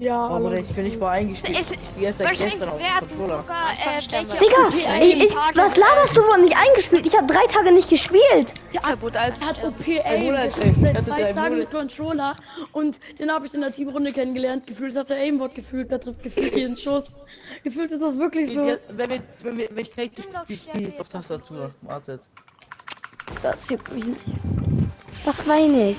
Ja, 0.00 0.26
Oh, 0.26 0.38
Bruder, 0.38 0.48
alle. 0.48 0.60
ich 0.60 0.68
bin 0.74 0.84
nicht 0.84 0.98
mal 1.00 1.10
eingespielt. 1.10 1.60
Es- 1.60 1.70
Ich 1.70 2.02
erst 2.02 2.18
seit 2.18 2.26
Wahrscheinlich 2.28 2.54
gestern 2.58 2.68
auf 2.70 2.78
dem 2.78 3.08
Controller. 3.08 3.38
sogar 3.42 3.70
äh, 3.72 4.24
Digga, 4.24 5.00
ich, 5.04 5.24
ich, 5.24 5.34
was 5.54 5.76
laberst 5.76 6.16
du 6.16 6.22
von 6.24 6.40
nicht 6.42 6.56
eingespielt? 6.56 7.06
Ich 7.06 7.16
habe 7.16 7.26
drei 7.32 7.46
Tage 7.46 7.70
nicht 7.72 7.88
gespielt. 7.88 8.54
Als. 8.82 9.40
Er 9.40 9.46
hat. 9.46 9.62
Monat, 9.62 10.56
Der 10.56 10.64
ey. 10.64 10.72
spielt 10.72 10.76
Ich 10.76 10.82
seit 10.82 10.94
hatte 10.96 11.04
zwei 11.04 11.20
drei 11.22 11.32
Tagen 11.32 11.58
mit 11.58 11.70
Controller 11.70 12.36
und 12.72 12.98
den 13.20 13.30
habe 13.30 13.46
ich 13.46 13.54
in 13.54 13.60
der 13.60 13.72
Teamrunde 13.72 14.12
kennengelernt. 14.12 14.66
Gefühlt 14.66 14.96
hat 14.96 15.10
er 15.10 15.16
Aimbot 15.18 15.54
gefühlt, 15.54 15.90
der 15.92 16.00
trifft 16.00 16.22
gefühlt 16.24 16.56
jeden 16.56 16.76
Schuss. 16.78 17.14
Gefühlt 17.62 17.92
ist 17.92 18.02
das 18.02 18.18
wirklich 18.18 18.52
so. 18.52 18.62
Wenn 18.90 19.10
wir, 19.10 19.18
wenn 19.42 19.58
wir, 19.58 19.68
wenn 19.70 19.78
ich 19.78 19.92
krieg, 19.94 20.10
die, 20.14 20.82
ist 20.84 21.00
auf 21.00 21.08
Tastatur. 21.08 21.70
Wartet. 21.82 22.20
Das 23.42 23.68
juckt 23.70 23.92
mich 23.94 24.04
nicht. 24.06 24.20
Das 25.24 25.46
meine 25.46 25.90
ich. 25.90 25.98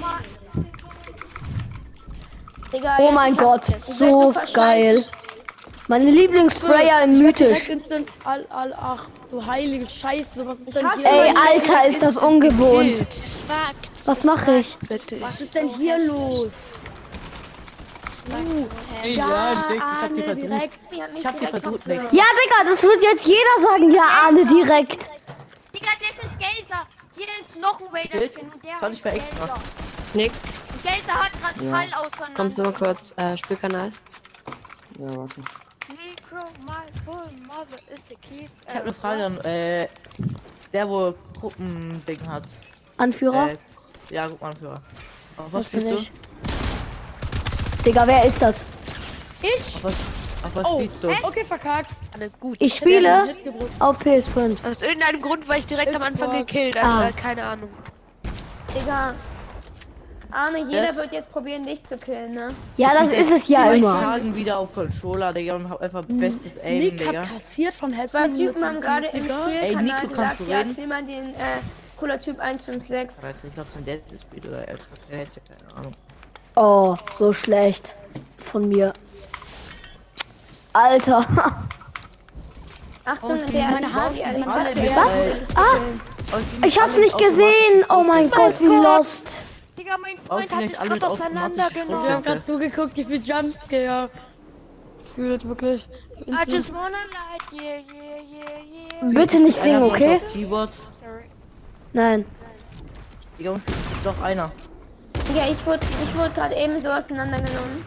Digga, 2.73 2.97
Oh 2.99 3.11
mein 3.11 3.35
Gott, 3.37 3.65
so 3.79 4.33
geil. 4.53 5.03
Meine 5.87 6.09
Lieblingssprayer 6.09 7.03
in 7.03 7.19
mythisch. 7.21 7.69
Instant, 7.69 8.07
all, 8.23 8.45
all, 8.49 8.73
ach, 8.73 9.05
du 9.29 9.45
heilige 9.45 9.85
Scheiße, 9.85 10.45
was 10.47 10.61
ist 10.61 10.75
denn 10.75 10.91
hier? 10.95 11.05
Ey? 11.05 11.33
Alter, 11.47 11.87
ist 11.87 12.01
das 12.01 12.17
ungewohnt. 12.17 13.05
Was 14.05 14.23
mache 14.23 14.57
ich? 14.57 14.77
Bitte. 14.87 15.21
Was 15.21 15.41
ist 15.41 15.53
denn 15.53 15.69
hier 15.69 15.97
los? 16.07 16.51
Ey, 19.03 19.15
ja, 19.15 19.53
ich, 19.53 19.67
denk, 19.67 19.75
ich 19.75 20.01
hab 20.01 20.13
die 20.15 20.21
verdrückt. 20.23 20.43
direkt. 20.43 20.79
Ich 21.17 21.25
hab 21.25 21.39
die 21.39 21.45
verdrückt, 21.45 21.87
abgeholt. 21.87 22.13
Ja, 22.13 22.23
Digga, 22.23 22.71
das 22.71 22.81
wird 22.81 23.03
jetzt 23.03 23.27
jeder 23.27 23.69
sagen. 23.69 23.91
Ja, 23.91 24.03
Arne, 24.25 24.45
direkt. 24.47 25.09
Digga, 25.73 25.89
das 25.99 26.31
ist 26.31 26.39
Gelser. 26.39 26.87
Hier 27.15 27.27
ist 27.39 27.59
noch 27.61 27.79
ein 27.79 28.09
Das 28.11 28.79
fand 28.79 28.95
ich 28.95 29.05
mal 29.05 29.13
extra. 29.15 29.55
Nick, 30.13 30.31
Gelser 30.85 31.13
hat 31.13 31.31
gerade 31.41 31.65
Ja. 31.65 31.71
Fall 31.71 31.87
auseinander. 32.05 32.33
kommst 32.35 32.57
du 32.57 32.63
mal 32.63 32.73
kurz, 32.73 33.13
äh, 33.17 33.37
Spielkanal. 33.37 33.91
Ja, 34.99 35.15
warte. 35.17 35.35
Micro, 35.89 36.45
my 36.65 37.03
full 37.05 37.29
mother 37.47 37.77
is 37.93 37.99
the 38.09 38.15
key. 38.15 38.47
Ich 38.67 38.75
hab 38.75 38.83
eine 38.83 38.93
Frage 38.93 39.25
an, 39.25 39.37
äh, 39.41 39.87
der 40.73 40.89
wo 40.89 41.13
Gruppending 41.39 42.27
hat. 42.27 42.43
Anführer? 42.97 43.49
Äh, 43.49 43.57
ja, 44.11 44.27
Gruppenanführer. 44.27 44.81
Auf 45.37 45.53
was 45.53 45.69
bin 45.69 45.81
spielst 45.81 46.07
du? 46.07 47.83
Digga, 47.83 48.07
wer 48.07 48.25
ist 48.25 48.41
das? 48.41 48.65
Ich? 49.41 49.75
Auf 49.75 49.83
was, 49.83 49.93
auf 50.43 50.55
was 50.55 50.65
Oh, 50.65 50.77
spielst 50.77 51.03
du? 51.03 51.09
okay, 51.23 51.45
verkackt. 51.45 51.91
Alle 52.13 52.29
gut. 52.39 52.57
Ich 52.59 52.75
spiele 52.75 53.35
auf 53.79 53.97
PS5. 53.99 54.57
Aus 54.69 54.81
irgendeinem 54.81 55.21
Grund 55.21 55.47
war 55.47 55.57
ich 55.57 55.67
direkt 55.67 55.93
am 55.95 56.01
Anfang 56.01 56.29
Xbox. 56.31 56.51
gekillt. 56.51 56.77
Also, 56.77 56.89
Ah. 56.89 57.07
äh, 57.09 57.11
keine 57.11 57.43
Ahnung. 57.43 57.69
Digga. 58.73 59.13
Arne, 60.31 60.59
jeder 60.69 60.85
Yes. 60.85 60.97
wird 60.97 61.11
jetzt 61.11 61.31
probieren, 61.31 61.63
dich 61.63 61.83
zu 61.83 61.97
killen, 61.97 62.31
ne? 62.31 62.49
Ja, 62.77 62.91
das 62.93 63.13
ist 63.13 63.31
es 63.31 63.47
ja 63.47 63.71
immer. 63.71 63.99
Tagen 64.01 64.35
wieder 64.35 64.57
auf 64.59 64.73
Controller, 64.73 65.33
Digga, 65.33 65.55
und 65.55 65.69
hab 65.69 65.81
einfach 65.81 66.03
bestes 66.07 66.57
Aim, 66.63 66.79
Nick 66.79 66.97
Digga. 66.97 67.21
hat 67.21 67.29
kassiert 67.33 67.73
von 67.73 67.91
Hessen. 67.93 68.11
Zwei 68.17 68.27
Typen 68.29 68.63
haben 68.65 68.81
gerade 68.81 69.07
im 69.07 69.25
55er. 69.25 69.47
Spiel 69.47 69.61
Ey, 69.61 69.75
Nico, 69.77 70.07
kannst 70.15 70.39
du 70.39 70.43
ja, 70.45 70.57
reden? 70.59 70.73
spiel 70.73 70.87
mal 70.87 71.03
den 71.03 71.33
äh, 71.35 71.37
cooler 71.97 72.19
Typ 72.19 72.39
156. 72.39 73.23
Alter, 73.23 73.47
ich 73.47 73.53
glaub, 73.53 73.67
sein 73.69 73.85
Dad 73.85 74.01
spielt 74.21 74.45
oder 74.45 74.67
er 74.67 74.77
hätte 75.17 75.39
keine 75.41 75.75
Ahnung. 75.77 75.91
Oh, 76.55 76.95
so 77.13 77.33
schlecht 77.33 77.95
von 78.37 78.67
mir. 78.69 78.93
Alter. 80.73 81.25
Achtung, 83.05 83.39
der 83.53 83.67
meine 83.69 83.93
Haare- 83.93 84.13
was? 84.45 85.55
Ah. 85.55 85.77
Ich 86.65 86.79
hab's 86.81 86.97
nicht 86.97 87.17
gesehen. 87.17 87.83
Oh 87.89 88.03
mein 88.03 88.31
Gott, 88.31 88.59
wie 88.59 88.65
lost. 88.65 89.27
Digga, 89.85 89.97
mein 90.01 90.17
Freund 90.17 90.51
hat 90.51 90.63
es 90.63 90.79
gerade 90.79 91.07
auseinandergenommen. 91.07 91.89
Wir 91.89 92.13
haben 92.13 92.21
Bitte. 92.23 92.29
gerade 92.29 92.41
zugeguckt, 92.41 92.97
wie 92.97 93.03
viel 93.03 93.23
Jumpscare. 93.23 94.09
Fühlt 95.03 95.47
wirklich 95.47 95.87
so 96.11 96.25
I 96.25 96.51
just 96.51 96.73
wanna 96.73 96.97
like, 97.13 97.53
yeah, 97.53 97.61
yeah, 97.61 98.17
yeah, 98.19 99.03
yeah. 99.03 99.19
Bitte 99.19 99.39
nicht 99.39 99.55
singen, 99.55 99.83
okay? 99.83 100.19
Nein. 101.93 102.25
Digga, 103.37 103.61
doch 104.03 104.19
einer. 104.23 104.51
Digga, 105.29 105.47
ich 105.51 105.63
wurde, 105.65 105.85
ich 106.03 106.17
wurde 106.17 106.31
gerade 106.31 106.55
eben 106.55 106.81
so 106.81 106.89
auseinandergenommen. 106.89 107.85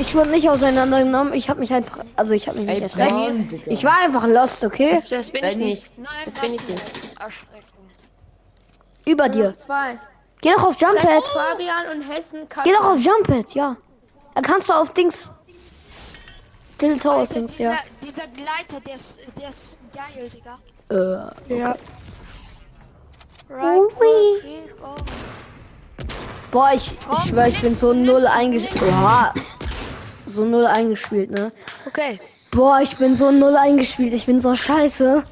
Ich 0.00 0.14
wurde 0.14 0.30
nicht 0.30 0.48
auseinandergenommen. 0.48 1.34
Ich 1.34 1.50
hab 1.50 1.58
mich 1.58 1.72
einfach. 1.72 2.04
Also, 2.16 2.32
ich 2.32 2.48
hab 2.48 2.56
mich 2.56 2.66
nicht 2.66 2.80
erschreckt. 2.80 3.66
Ich 3.66 3.84
war 3.84 3.98
einfach 3.98 4.26
lost, 4.26 4.64
okay? 4.64 4.92
Das, 4.92 5.08
das 5.08 5.30
bin 5.30 5.44
ich 5.44 5.56
nicht. 5.56 5.98
Nein, 5.98 6.08
Das 6.24 6.40
bin 6.40 6.54
ich 6.54 6.68
nicht. 6.68 6.82
Über 9.04 9.28
dir. 9.28 9.54
Zwei. 9.56 9.98
Geh 10.46 10.52
doch 10.52 10.68
auf 10.68 10.80
Jumphead. 10.80 11.24
Fabian 11.24 11.86
und 11.92 12.08
Hessen 12.08 12.46
Geh 12.62 12.70
doch 12.70 12.84
auf 12.84 13.00
Jumphead, 13.00 13.50
ja. 13.54 13.76
Dann 14.36 14.44
kannst 14.44 14.68
du 14.68 14.74
auf 14.74 14.90
Dings. 14.90 15.32
Dill 16.80 17.00
Towers 17.00 17.30
Dings, 17.30 17.56
dieser, 17.56 17.70
ja. 17.70 17.78
dieser 18.00 18.28
Gleiter, 18.28 18.80
der 18.86 18.94
ist, 18.94 19.18
der 19.40 19.48
ist 19.48 19.76
geil, 19.92 20.30
Digga. 20.32 20.58
Äh. 21.48 21.58
Ja. 21.58 21.74
Right, 23.50 23.80
Ui. 24.00 24.70
Boah, 26.52 26.70
ich, 26.74 26.92
ich 26.92 27.28
schwör, 27.28 27.48
ich 27.48 27.60
bin 27.60 27.74
so 27.74 27.92
null 27.92 28.28
eingespielt. 28.28 28.84
Oha. 28.84 29.34
So 30.26 30.44
null 30.44 30.66
eingespielt, 30.66 31.32
ne? 31.32 31.50
Okay. 31.88 32.20
Boah, 32.52 32.78
ich 32.82 32.96
bin 32.96 33.16
so 33.16 33.32
null 33.32 33.56
eingespielt. 33.56 34.14
Ich 34.14 34.26
bin 34.26 34.40
so 34.40 34.54
scheiße. 34.54 35.24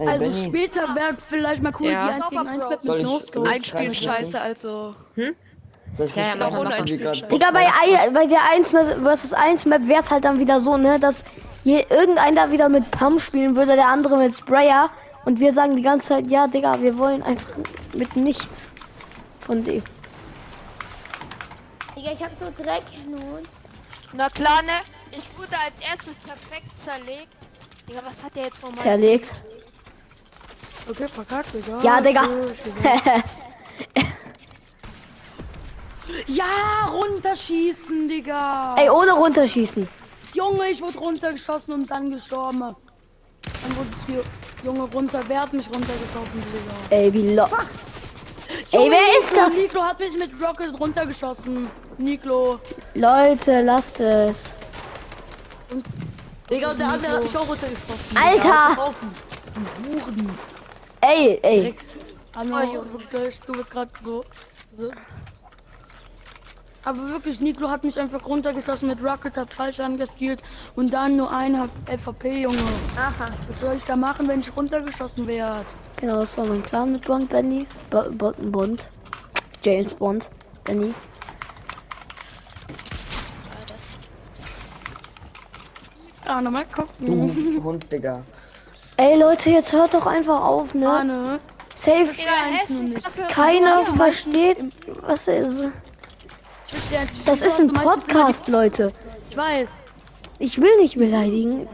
Ey, 0.00 0.08
Also 0.08 0.24
Benny, 0.30 0.44
später 0.44 0.94
wäre 0.94 1.16
vielleicht 1.24 1.62
mal 1.62 1.72
cool, 1.78 1.86
Ja. 1.90 2.06
die 2.08 2.14
1 2.14 2.30
gegen 2.30 2.48
1 2.48 2.68
Map 2.68 2.80
Soll 2.82 2.98
mit 2.98 3.06
ich- 3.06 3.12
No-Scope. 3.12 3.50
Einspielen 3.50 3.94
Scheiße. 3.94 4.40
also. 4.40 4.94
soll 5.14 6.06
ich 6.06 6.16
Ja, 6.16 6.28
ja, 6.28 6.34
machen, 6.36 6.54
mal, 6.54 6.64
mach 6.64 6.86
wie 6.86 6.96
mal. 6.96 7.12
grad- 7.14 7.30
Digga, 7.32 7.50
bei, 7.52 7.66
bei 8.12 8.26
der 8.26 8.40
1 8.50 8.70
vs 8.70 9.32
1 9.34 9.66
Map 9.66 9.86
wäre 9.86 10.00
es 10.00 10.10
halt 10.10 10.24
dann 10.24 10.38
wieder 10.38 10.60
so, 10.60 10.76
ne, 10.78 10.98
dass 10.98 11.24
je, 11.64 11.84
irgendeiner 11.90 12.50
wieder 12.50 12.68
mit 12.70 12.90
Pump 12.90 13.20
spielen 13.20 13.54
würde, 13.56 13.74
der 13.76 13.88
andere 13.88 14.16
mit 14.16 14.34
Sprayer. 14.34 14.88
Und 15.26 15.38
wir 15.38 15.52
sagen 15.52 15.76
die 15.76 15.82
ganze 15.82 16.08
Zeit, 16.08 16.26
ja, 16.28 16.46
Digga, 16.46 16.80
wir 16.80 16.96
wollen 16.96 17.22
einfach 17.22 17.50
mit 17.94 18.16
nichts 18.16 18.70
von 19.40 19.62
dem. 19.64 19.82
Digga, 21.96 22.12
ich 22.12 22.22
hab 22.22 22.30
so 22.38 22.46
Dreck 22.62 22.82
nun. 23.10 23.40
Na 24.14 24.28
klar, 24.30 24.62
ne? 24.62 24.72
Ich 25.12 25.26
wurde 25.36 25.52
als 25.62 25.74
erstes 25.86 26.14
perfekt 26.16 26.70
zerlegt. 26.80 27.28
Digga, 27.88 28.00
was 28.04 28.22
hat 28.24 28.34
der 28.36 28.44
jetzt 28.44 28.58
von 28.58 28.70
meinem... 28.70 28.78
Zerlegt. 28.80 29.34
Okay, 30.88 31.08
verkackt, 31.08 31.54
Digga. 31.54 31.80
Ja, 31.82 32.00
Digga. 32.00 32.22
Ja, 36.26 36.86
runterschießen, 36.90 38.08
Digga. 38.08 38.74
Ey, 38.76 38.90
ohne 38.90 39.12
runterschießen. 39.12 39.88
Junge, 40.34 40.68
ich 40.70 40.80
wurde 40.80 40.98
runtergeschossen 40.98 41.74
und 41.74 41.90
dann 41.90 42.10
gestorben. 42.10 42.60
Dann 42.60 43.76
wurde 43.76 43.88
es 43.96 44.06
hier, 44.06 44.22
Junge, 44.64 44.82
runter. 44.92 45.22
Wer 45.26 45.42
hat 45.42 45.52
mich 45.52 45.66
runtergeschossen, 45.66 46.42
Digga? 46.52 46.74
Ey, 46.96 47.12
wie 47.12 47.34
lo. 47.34 47.44
Ey, 47.44 48.78
Junge, 48.78 48.90
wer 48.90 49.18
ist 49.18 49.30
Niklo, 49.30 49.46
das? 49.46 49.56
Niklo 49.56 49.82
hat 49.82 49.98
mich 49.98 50.18
mit 50.18 50.30
Rocket 50.42 50.78
runtergeschossen. 50.80 51.70
Niklo. 51.98 52.58
Leute, 52.94 53.60
lasst 53.62 54.00
es. 54.00 54.44
Digga, 56.50 56.72
und 56.72 56.80
der 56.80 56.88
andere 56.88 57.12
hat 57.12 57.22
mich 57.22 57.36
auch 57.36 57.48
runtergeschossen. 57.48 58.16
Alter! 58.16 58.92
Wuren. 59.84 60.38
Ey, 61.00 61.38
ey. 61.42 61.62
Drecks. 61.62 61.96
Anno, 62.34 62.56
wirklich, 62.92 63.40
du 63.40 63.52
bist 63.52 63.70
gerade 63.70 63.90
so, 64.00 64.24
so. 64.76 64.90
Aber 66.84 67.08
wirklich, 67.08 67.40
Niklo 67.40 67.68
hat 67.68 67.84
mich 67.84 67.98
einfach 67.98 68.24
runtergeschossen 68.24 68.88
mit 68.88 69.02
Rocket, 69.02 69.36
hat 69.36 69.52
falsch 69.52 69.80
angespielt 69.80 70.42
und 70.76 70.92
dann 70.92 71.16
nur 71.16 71.30
ein 71.30 71.68
FVP, 71.86 72.42
Junge. 72.42 72.58
Aha. 72.96 73.30
Was 73.48 73.60
soll 73.60 73.74
ich 73.76 73.84
da 73.84 73.96
machen, 73.96 74.28
wenn 74.28 74.40
ich 74.40 74.56
runtergeschossen 74.56 75.26
werde? 75.26 75.66
Genau, 75.96 76.20
das 76.20 76.38
war 76.38 76.46
mein 76.46 76.62
Plan 76.62 76.92
mit 76.92 77.04
Bond, 77.04 77.28
Benny. 77.28 77.66
Bo 77.90 78.10
Bond, 78.10 78.52
Bond. 78.52 78.88
James 79.62 79.92
Bond, 79.94 80.30
Benny. 80.64 80.94
Ah, 86.24 86.40
nochmal 86.40 86.64
gucken. 86.66 87.54
Du 87.54 87.62
Hund, 87.64 87.90
Digga. 87.90 88.22
Ey, 89.00 89.18
Leute, 89.18 89.48
jetzt 89.48 89.72
hört 89.72 89.94
doch 89.94 90.04
einfach 90.04 90.42
auf, 90.42 90.74
ne? 90.74 90.86
Arne, 90.86 91.40
Safe. 91.74 92.04
Digga, 92.04 92.30
Hessen, 92.52 92.92
Kassel, 92.92 93.26
Keiner 93.28 93.86
versteht, 93.96 94.58
was 95.00 95.26
ist. 95.26 95.70
ich 96.66 96.72
verstehe 96.74 96.98
eins, 96.98 97.24
Das 97.24 97.40
ist 97.40 97.58
ein 97.60 97.72
Podcast, 97.72 98.48
Leute. 98.48 98.92
Ich 99.30 99.34
weiß. 99.34 99.72
Ich 100.38 100.60
will 100.60 100.76
nicht 100.82 100.98
beleidigen. 100.98 101.66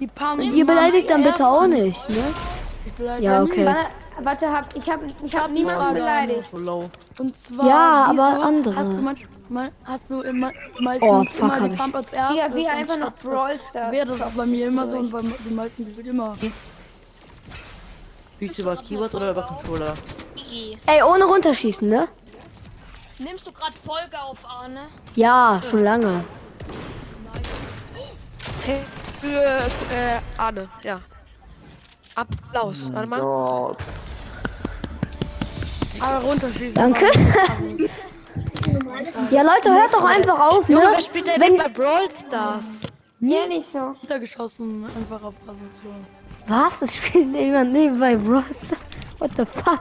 Die 0.00 0.06
Pam 0.06 0.40
Ihr 0.40 0.64
beleidigt 0.64 1.10
dann 1.10 1.24
bitte 1.24 1.46
auch 1.46 1.66
nicht, 1.66 2.08
ne? 2.08 3.20
Ja, 3.20 3.42
okay. 3.42 3.68
Warte, 4.22 4.50
hab, 4.50 4.74
ich 4.74 4.88
hab, 4.88 5.00
ich 5.22 5.36
hab 5.36 5.50
niemanden 5.50 5.92
beleidigt. 5.92 6.50
Und 7.18 7.36
zwar, 7.36 7.68
Ja, 7.68 8.06
aber 8.08 8.42
andere. 8.42 9.14
Hast 9.54 9.54
du 9.54 9.60
manchmal, 9.60 9.72
hast 9.84 10.10
du 10.10 10.20
immer 10.22 10.52
meistens 10.80 11.08
Oh, 11.10 11.24
fuck, 11.24 11.38
immer 11.38 11.54
hab 11.54 11.64
die 11.68 11.72
ich. 11.74 11.78
Pump 11.78 11.94
als 11.96 12.12
erstes? 12.12 12.38
Ja, 12.38 12.54
wie 12.54 12.68
einfach 12.68 12.96
noch 12.98 13.12
Brawl 13.14 13.58
das- 13.58 13.70
Stars 13.70 13.92
Wäre 13.92 14.06
das 14.06 14.18
zocken 14.18 14.36
bei 14.36 14.46
mir 14.46 14.66
immer 14.68 14.86
so 14.86 14.96
und 14.98 15.10
bei 15.10 15.20
die 15.20 15.54
meisten 15.54 15.84
gefühlt 15.86 16.06
immer. 16.06 16.36
Spielst 18.34 18.58
du 18.58 18.62
über 18.62 18.76
Keyboard 18.76 19.14
oder 19.14 19.30
über 19.30 19.42
Controller? 19.42 19.94
Ey, 20.86 21.02
ohne 21.02 21.24
runterschießen, 21.24 21.88
ne? 21.88 22.08
Nimmst 23.18 23.46
du 23.46 23.52
gerade 23.52 23.74
Folge 23.84 24.20
auf, 24.20 24.38
Arne? 24.44 24.80
Ja, 25.14 25.60
schon 25.70 25.84
lange. 25.84 26.24
Hey, 28.64 28.80
für 29.20 29.40
äh, 29.40 30.20
Arne, 30.36 30.68
ja. 30.82 31.00
Applaus. 32.16 32.88
Warte 32.92 33.08
mal. 33.08 33.20
Gott. 33.20 33.78
Aber 36.00 36.24
runterschießen. 36.26 36.74
Danke. 36.74 37.06
Ja, 39.30 39.42
Leute, 39.42 39.72
hört 39.72 39.92
doch 39.94 40.04
einfach 40.04 40.38
auf, 40.50 40.68
ne? 40.68 40.82
Junge, 40.82 41.02
spielt 41.02 41.26
denn 41.26 41.40
Wenn- 41.40 41.56
bei 41.56 41.68
Brawl 41.68 42.08
Stars? 42.26 42.66
Ja, 43.20 43.46
nicht 43.46 43.68
so. 43.68 43.78
Runtergeschossen, 43.78 44.84
einfach 44.84 45.22
auf 45.22 45.34
Position. 45.46 46.06
Was? 46.46 46.82
Es 46.82 46.96
spielt 46.96 47.34
jemand 47.34 47.72
nebenbei 47.72 48.16
Bros. 48.16 48.44
What 49.18 49.30
the 49.36 49.44
fuck? 49.46 49.80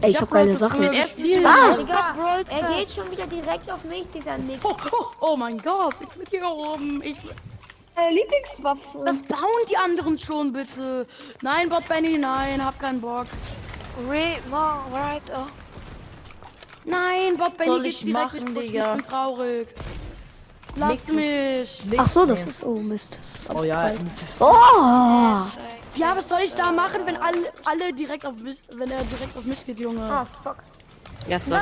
Ey, 0.00 0.10
ich 0.10 0.20
hab 0.20 0.28
Brawl 0.28 0.40
keine 0.40 0.56
Stars 0.56 0.72
Sachen. 0.72 0.82
Erst 0.92 1.16
gespielt. 1.16 1.46
Ah! 1.46 1.76
Digga, 1.76 2.14
er 2.48 2.62
geht 2.76 2.90
schon 2.90 3.10
wieder 3.10 3.26
direkt 3.26 3.70
auf 3.70 3.84
mich, 3.84 4.04
dieser 4.12 4.36
Nick. 4.38 4.58
Oh, 4.64 4.74
oh, 4.90 5.04
oh 5.20 5.36
mein 5.36 5.58
Gott, 5.62 5.94
ich 6.00 6.08
bin 6.08 6.26
hier 6.28 6.46
oben. 6.48 7.02
Ich, 7.04 7.16
Meine 7.94 8.10
Lieblingswaffe. 8.16 8.98
was 9.04 9.22
bauen 9.22 9.40
die 9.70 9.76
anderen 9.76 10.18
schon 10.18 10.52
bitte? 10.52 11.06
Nein, 11.42 11.68
Bot 11.68 11.86
Benny, 11.86 12.18
nein, 12.18 12.64
hab 12.64 12.78
keinen 12.80 13.00
Bock. 13.00 13.26
Re 14.10 14.38
more 14.50 14.80
right 14.92 15.22
oh. 15.36 15.46
Nein, 16.84 17.36
Bot 17.36 17.56
Benny 17.56 17.76
geht 17.78 17.86
ich 17.86 18.00
direkt 18.00 18.34
machen, 18.34 18.52
mit 18.52 18.62
Digga? 18.62 18.90
Ich 18.90 19.02
bin 19.02 19.10
traurig. 19.10 19.68
Lass 20.76 20.90
Nix. 20.90 21.08
mich. 21.08 21.84
Nicht 21.84 22.00
Ach 22.00 22.06
so, 22.10 22.26
das 22.26 22.40
mehr. 22.40 22.48
ist. 22.48 22.64
Oh, 22.64 22.74
Mist. 22.76 23.16
Das 23.20 23.34
ist 23.36 23.50
Oh 23.50 23.62
ja, 23.62 23.92
Oh! 24.40 24.44
Ja, 25.94 26.16
was 26.16 26.28
soll 26.28 26.40
ich 26.44 26.54
da 26.54 26.72
machen, 26.72 27.02
wenn 27.04 27.16
alle, 27.16 27.52
alle 27.64 27.92
direkt 27.92 28.26
auf 28.26 28.34
mich, 28.34 28.58
wenn 28.72 28.90
er 28.90 29.02
direkt 29.04 29.36
auf 29.36 29.44
mich 29.44 29.64
geht, 29.64 29.78
Junge? 29.78 30.10
Oh, 30.10 30.26
fuck. 30.42 30.56
Ja, 31.28 31.38
sorry. 31.38 31.60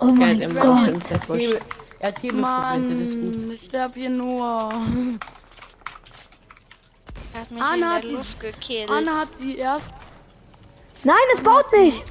Oh 0.00 0.04
mein 0.06 0.38
Geld 0.38 0.54
Gott. 0.54 0.62
Gott. 0.62 0.96
Ist 0.98 1.10
ja 1.10 1.16
er 1.16 1.28
wurscht. 1.28 1.54
hat 1.54 1.62
er 2.00 2.08
hat 2.08 2.22
Hebelfragmente, 2.22 2.94
das 2.94 3.08
ist 3.08 3.20
gut. 3.20 3.36
Mann, 3.40 3.50
ich 3.50 3.62
sterb 3.64 3.94
hier 3.94 4.10
nur. 4.10 4.70
Er 7.34 7.40
hat 7.40 7.50
mich 7.50 7.62
Anna 7.62 7.74
in 7.74 7.84
hat 7.84 8.04
der 8.42 8.52
die-. 8.52 8.86
Anna 8.88 9.18
hat 9.18 9.28
die 9.40 9.56
erst. 9.58 9.90
Nein, 11.02 11.16
es 11.34 11.40
baut 11.40 11.72
nicht. 11.72 12.04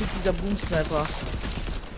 Mit 0.00 0.08
dieser 0.18 0.32
Boom 0.32 0.56
Sniper. 0.56 1.06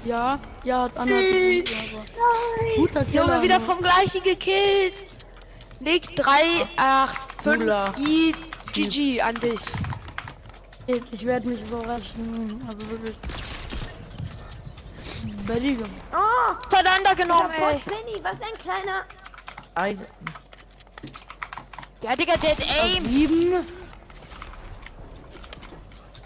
Ja, 0.05 0.39
ja, 0.65 0.83
hat 0.85 0.97
Anna 0.97 1.17
hat 1.17 1.25
aber. 1.25 2.77
Guter 2.77 3.05
Killer. 3.05 3.25
Junge, 3.25 3.43
wieder 3.43 3.61
vom 3.61 3.79
gleichen 3.79 4.23
gekillt. 4.23 5.07
Nick 5.81 6.15
3, 6.17 6.33
8, 6.77 7.17
5, 7.43 7.59
Cooler. 7.59 7.95
I, 7.99 8.35
GG 8.73 9.21
an 9.21 9.35
dich. 9.41 9.61
Ich 11.11 11.25
werde 11.27 11.49
mich 11.49 11.65
so 11.65 11.81
rächen. 11.81 12.65
Also 12.69 12.89
wirklich. 12.89 13.17
Benny. 15.47 15.79
Oh, 16.13 16.67
Auseinandergenommen, 16.67 17.51
der 17.59 17.71
ey. 17.71 17.83
Benny, 17.85 18.23
was 18.23 18.33
ein 18.41 18.59
kleiner. 18.61 19.05
Ein, 19.75 20.07
Ja, 22.03 22.15
Digga, 22.15 22.37
der 22.37 22.51
hat 22.51 22.61
Aim. 22.61 23.05
Sieben. 23.05 23.67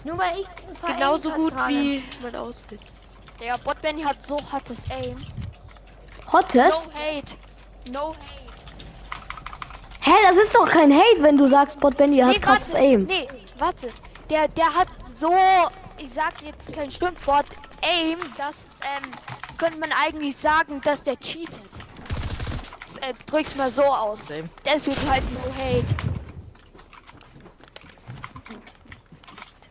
Nur 0.03 0.17
weil 0.17 0.39
ich 0.39 0.47
Genauso 0.85 1.31
gut 1.31 1.55
gerade. 1.55 1.73
wie 1.73 2.03
man 2.21 2.35
aussieht. 2.35 2.79
Der 3.39 3.57
Bot 3.59 3.81
Benny 3.81 4.01
hat 4.01 4.25
so 4.25 4.39
hartes 4.51 4.83
Aim. 4.89 5.17
Hottes? 6.31 6.69
No 6.69 6.91
hate. 6.93 7.33
No 7.91 8.09
hate. 8.09 8.41
Hä, 10.03 10.11
das 10.27 10.37
ist 10.37 10.55
doch 10.55 10.67
kein 10.67 10.91
Hate, 10.91 11.21
wenn 11.21 11.37
du 11.37 11.47
sagst, 11.47 11.79
Bot 11.79 11.95
Bendy 11.95 12.19
hat 12.19 12.41
krasses. 12.41 12.73
Aim. 12.73 13.05
Nee, 13.05 13.27
warte. 13.59 13.89
Der, 14.31 14.47
der 14.47 14.73
hat 14.73 14.87
so, 15.19 15.31
ich 15.97 16.11
sag 16.11 16.41
jetzt 16.41 16.73
kein 16.73 16.89
Schimpfwort, 16.89 17.45
Aim, 17.83 18.17
das 18.37 18.65
ähm, 18.81 19.11
könnte 19.57 19.77
man 19.79 19.91
eigentlich 20.03 20.35
sagen, 20.35 20.81
dass 20.83 21.03
der 21.03 21.19
cheatet. 21.19 21.59
Äh, 23.01 23.13
drück's 23.27 23.55
mal 23.55 23.71
so 23.71 23.83
aus. 23.83 24.19
Deswegen 24.65 25.09
halt 25.09 25.23
no 25.33 25.51
hate. 25.55 26.10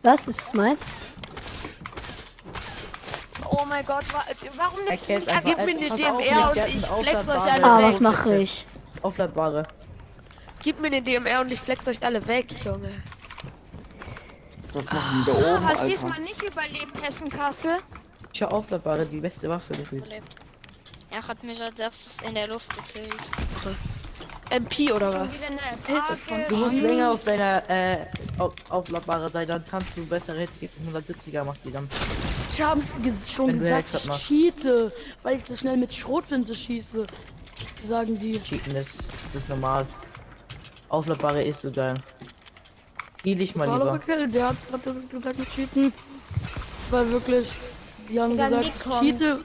Was 0.03 0.27
ist 0.27 0.53
meins? 0.53 0.81
Oh 3.49 3.65
mein 3.67 3.85
Gott, 3.85 4.03
wa 4.13 4.23
warum 4.55 4.79
er 4.87 4.91
nimmst 4.91 5.09
du 5.09 5.13
mich 5.13 5.43
gib 5.45 5.57
mir 5.57 5.63
eine 5.63 5.89
DMR 5.95 6.49
auf, 6.49 6.55
und 6.55 6.67
ich 6.67 6.85
flex 6.85 7.27
euch 7.27 7.53
alle 7.53 7.63
Ah, 7.63 7.77
weg. 7.77 7.85
was 7.85 7.99
mache 7.99 8.37
ich? 8.37 8.65
Aufladbare. 9.01 9.67
Gib 10.61 10.79
mir 10.79 10.89
den 10.89 11.03
DMR 11.05 11.41
und 11.41 11.51
ich 11.51 11.59
flex 11.59 11.87
euch 11.87 12.01
alle 12.03 12.25
weg, 12.27 12.47
Junge. 12.63 12.91
Was 14.73 14.85
machen 14.85 15.25
die 15.25 15.31
da 15.31 15.37
Du 15.37 15.45
oben, 15.55 15.65
hast 15.65 15.81
Alter? 15.81 15.85
diesmal 15.85 16.19
nicht 16.21 16.41
überlebt, 16.41 17.01
Hessen-Kassel. 17.01 17.77
Tja, 18.31 18.47
aufladbare, 18.47 19.05
die 19.05 19.19
beste 19.19 19.49
Waffe 19.49 19.73
gefühlt. 19.73 20.09
Er 21.09 21.27
hat 21.27 21.43
mich 21.43 21.61
als 21.61 21.79
erstes 21.79 22.19
in 22.27 22.33
der 22.35 22.47
Luft 22.47 22.69
gekillt. 22.73 23.29
MP 24.51 24.91
oder 24.91 25.13
was? 25.13 25.31
Du 26.49 26.55
musst 26.57 26.77
länger 26.77 27.11
auf 27.11 27.23
deiner 27.23 27.63
äh, 27.69 27.97
auf, 28.37 28.53
aufladbare 28.69 29.29
sein, 29.29 29.47
dann 29.47 29.63
kannst 29.69 29.95
du 29.97 30.05
bessere 30.05 30.39
Hits 30.39 30.59
geben. 30.59 30.73
170er 30.93 31.43
macht 31.43 31.59
die 31.63 31.71
dann. 31.71 31.87
Ich 32.51 32.61
habe 32.61 32.81
ges 33.01 33.31
schon 33.31 33.47
Wenn 33.47 33.59
gesagt, 33.59 33.95
ich 33.95 34.05
machst. 34.05 34.27
cheate, 34.27 34.91
weil 35.23 35.37
ich 35.37 35.45
so 35.45 35.55
schnell 35.55 35.77
mit 35.77 35.93
Schrotflinte 35.93 36.53
schieße. 36.53 37.05
Sagen 37.87 38.19
die. 38.19 38.39
Cheaten 38.41 38.75
ist, 38.75 39.11
das 39.33 39.43
ist 39.43 39.49
normal. 39.49 39.85
Aufladbare 40.89 41.41
ist 41.43 41.61
so 41.61 41.71
geil. 41.71 41.95
Geh 43.23 43.35
dich 43.35 43.55
mal 43.55 43.71
lieber. 43.71 43.97
gekillt, 43.99 44.33
der 44.33 44.49
hat 44.49 44.55
gerade 44.69 44.83
das 44.83 45.09
gesagt 45.09 45.39
mit 45.39 45.49
cheaten. 45.49 45.93
Weil 46.89 47.09
wirklich, 47.11 47.49
die 48.09 48.19
haben 48.19 48.35
gesagt, 48.35 48.65
ich 48.65 48.99
cheate, 48.99 49.39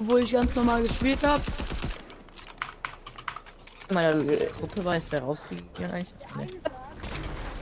obwohl 0.00 0.20
ich 0.24 0.32
ganz 0.32 0.54
normal 0.54 0.82
gespielt 0.82 1.24
habe. 1.24 1.42
Meine 3.92 4.24
Gruppe 4.58 4.84
weiß, 4.84 5.10
der 5.10 5.22
rausgegangen 5.22 5.90
eigentlich. 5.90 6.14
Nee. 6.36 6.46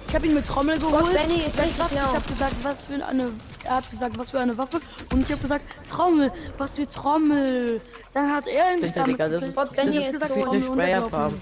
Ich 0.08 0.14
habe 0.14 0.26
ihn 0.26 0.34
mit 0.34 0.46
Trommel 0.46 0.78
geholt. 0.78 1.12
Benny 1.12 1.38
ist 1.38 1.56
richtig 1.58 1.78
was? 1.78 1.88
blau. 1.92 2.00
Ich 2.04 2.14
habe 2.16 2.28
gesagt, 2.28 2.56
was 2.64 2.84
für 2.84 3.06
eine. 3.06 3.32
Er 3.62 3.76
hat 3.76 3.90
gesagt, 3.90 4.18
was 4.18 4.30
für 4.30 4.40
eine 4.40 4.58
Waffe. 4.58 4.80
Und 5.12 5.22
ich 5.22 5.30
habe 5.30 5.40
gesagt, 5.40 5.64
Trommel, 5.88 6.32
was 6.58 6.76
für 6.76 6.86
Trommel. 6.86 7.80
Dann 8.12 8.32
hat 8.32 8.46
er 8.48 8.74
mich 8.74 8.92
Bitte, 8.92 9.04
Digga, 9.04 9.28
das 9.28 9.44
ist, 9.44 9.56
Gott, 9.56 9.72
Benny 9.76 9.98
ist 9.98 10.14
ist 10.14 10.22
eine 10.22 10.62
Sprayerfarm. 10.62 11.34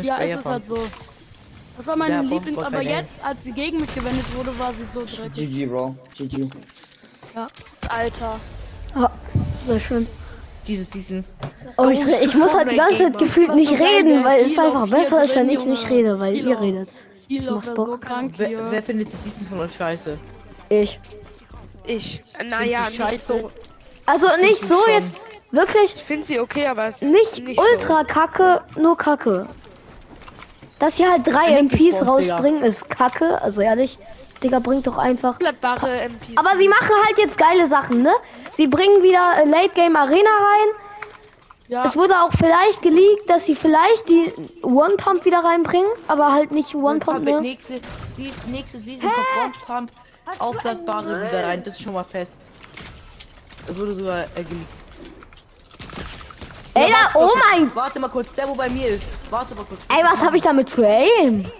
Ja, 0.00 0.18
es 0.18 0.30
ist 0.30 0.36
Japan. 0.36 0.52
halt 0.52 0.66
so. 0.66 0.78
Das 1.76 1.86
war 1.86 1.96
meine 1.96 2.14
Ja, 2.14 2.20
Lieblings, 2.20 2.56
war 2.56 2.66
aber 2.66 2.76
kein 2.76 2.88
jetzt, 2.88 3.24
als 3.24 3.44
sie 3.44 3.52
gegen 3.52 3.80
mich 3.80 3.92
gewendet 3.94 4.26
wurde, 4.36 4.56
war 4.58 4.72
sie 4.74 4.86
so 4.92 5.00
dreckig. 5.00 5.48
GG, 5.48 5.66
Bro. 5.66 5.96
GG. 6.14 6.48
Alter. 7.88 8.40
Oh, 8.94 9.06
sehr 9.66 9.80
schön. 9.80 10.06
Dieses 10.66 10.90
Season. 10.90 11.24
Oh, 11.76 11.88
ich, 11.88 12.04
ich 12.06 12.34
muss 12.34 12.54
halt 12.54 12.70
die 12.70 12.76
ganze 12.76 13.04
Zeit 13.04 13.18
gefühlt 13.18 13.54
nicht 13.54 13.70
so 13.70 13.74
reden, 13.74 14.24
weil 14.24 14.40
es 14.40 14.56
einfach 14.56 14.88
besser 14.88 15.24
ist, 15.24 15.34
wenn 15.34 15.50
ich 15.50 15.64
nicht 15.64 15.88
rede, 15.90 16.18
weil 16.20 16.36
ihr 16.36 16.60
redet. 16.60 16.88
Viel 17.26 17.50
macht 17.50 17.74
Bock. 17.74 17.86
so 17.86 17.96
krank 17.96 18.34
Wer, 18.36 18.70
wer 18.70 18.82
findet 18.82 19.12
die 19.12 19.16
Seasons 19.16 19.48
von 19.48 19.60
euch 19.60 19.74
scheiße? 19.74 20.18
Ich. 20.68 21.00
Ich. 21.86 22.20
Naja, 22.48 22.84
scheiße. 22.84 23.38
so. 23.38 23.50
Also 24.06 24.26
nicht 24.40 24.60
so 24.60 24.78
schon? 24.80 24.92
jetzt, 24.92 25.20
wirklich 25.50 25.94
Ich 25.94 26.02
finde 26.02 26.26
sie 26.26 26.40
okay, 26.40 26.66
aber 26.66 26.86
es 26.86 27.00
nicht, 27.00 27.38
nicht 27.38 27.60
ultra 27.60 28.04
kacke, 28.04 28.62
nur 28.76 28.96
kacke. 28.96 29.46
Dass 30.78 30.96
sie 30.96 31.06
halt 31.06 31.26
drei 31.26 31.62
MPs 31.62 32.06
rausbringen, 32.06 32.62
ist 32.62 32.88
kacke. 32.90 33.40
Also 33.40 33.60
ehrlich, 33.60 33.98
Digga, 34.42 34.58
bringt 34.58 34.86
doch 34.86 34.98
einfach. 34.98 35.34
So. 35.34 35.38
Blattbare 35.38 36.00
MPs. 36.08 36.36
Aber 36.36 36.56
sie 36.58 36.68
machen 36.68 36.90
halt 37.06 37.18
jetzt 37.18 37.38
geile 37.38 37.66
Sachen, 37.66 38.02
ne? 38.02 38.12
Sie 38.50 38.66
bringen 38.66 39.02
wieder 39.02 39.38
äh, 39.42 39.44
Late 39.48 39.70
Game 39.74 39.96
Arena 39.96 40.30
rein. 40.30 40.68
Ja, 41.68 41.84
Es 41.86 41.96
wurde 41.96 42.14
auch 42.20 42.30
vielleicht 42.38 42.82
geleakt, 42.82 43.28
dass 43.30 43.46
sie 43.46 43.54
vielleicht 43.54 44.06
die 44.08 44.32
One 44.62 44.94
Pump 44.96 45.24
wieder 45.24 45.42
reinbringen, 45.42 45.90
aber 46.06 46.30
halt 46.32 46.50
nicht 46.50 46.74
One 46.74 46.98
Pump, 46.98 47.24
Pump 47.24 47.40
nächste, 47.40 47.80
Sie- 48.14 48.32
nächste 48.46 48.76
Season 48.78 49.08
kommt 49.10 49.18
One 49.42 49.52
Pump 49.66 49.92
aufladbare 50.38 51.22
wieder 51.28 51.46
rein. 51.46 51.62
Das 51.64 51.74
ist 51.74 51.82
schon 51.82 51.94
mal 51.94 52.04
fest. 52.04 52.42
Das 53.66 53.76
wurde 53.78 53.92
sogar 53.92 54.20
äh, 54.34 54.42
geleakt. 54.42 54.78
Ey, 56.74 56.90
Ja, 56.90 56.96
da, 57.12 57.18
oh 57.18 57.30
mein, 57.50 57.70
Warte 57.74 58.00
mal 58.00 58.08
kurz, 58.08 58.34
der 58.34 58.48
wo 58.48 58.54
bei 58.54 58.68
mir 58.70 58.88
ist. 58.88 59.06
Warte 59.30 59.54
mal 59.54 59.64
kurz. 59.64 59.80
ey, 59.88 60.02
was 60.04 60.22
habe 60.22 60.36
ich 60.36 60.42
damit 60.42 60.70
für 60.70 60.86
Aim? 60.86 61.50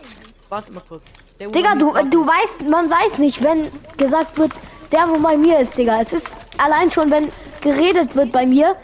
Warte 0.53 0.71
mal 0.71 0.83
kurz. 0.87 1.03
Der, 1.41 1.49
Digga, 1.49 1.75
du, 1.77 1.95
du 2.11 2.27
weißt, 2.27 2.69
man 2.69 2.91
weiß 2.91 3.17
nicht, 3.17 3.43
wenn 3.43 3.73
gesagt 3.97 4.37
wird, 4.37 4.53
der 4.93 5.09
wo 5.09 5.19
bei 5.19 5.35
mir 5.35 5.59
ist, 5.61 5.79
Digga. 5.79 6.03
Es 6.03 6.13
ist 6.13 6.35
allein 6.59 6.91
schon, 6.91 7.11
wenn 7.11 7.33
geredet 7.63 8.15
wird 8.15 8.33
bei 8.33 8.45
mir 8.45 8.77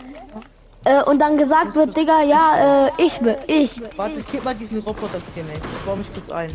äh, 0.87 1.03
und 1.03 1.19
dann 1.19 1.37
gesagt 1.37 1.75
wird, 1.75 1.95
Digga, 1.95 2.23
ja, 2.23 2.87
äh, 2.87 2.91
ich 2.97 3.19
bin, 3.19 3.37
ich. 3.49 3.83
Warte, 3.97 4.25
gib 4.33 4.47
mal 4.47 4.55
diesen 4.55 4.81
Roboter-Skin, 4.81 5.47
ey. 5.47 5.57
Ich 5.57 5.85
baue 5.85 5.99
mich 5.99 6.11
kurz 6.11 6.31
ein. 6.31 6.49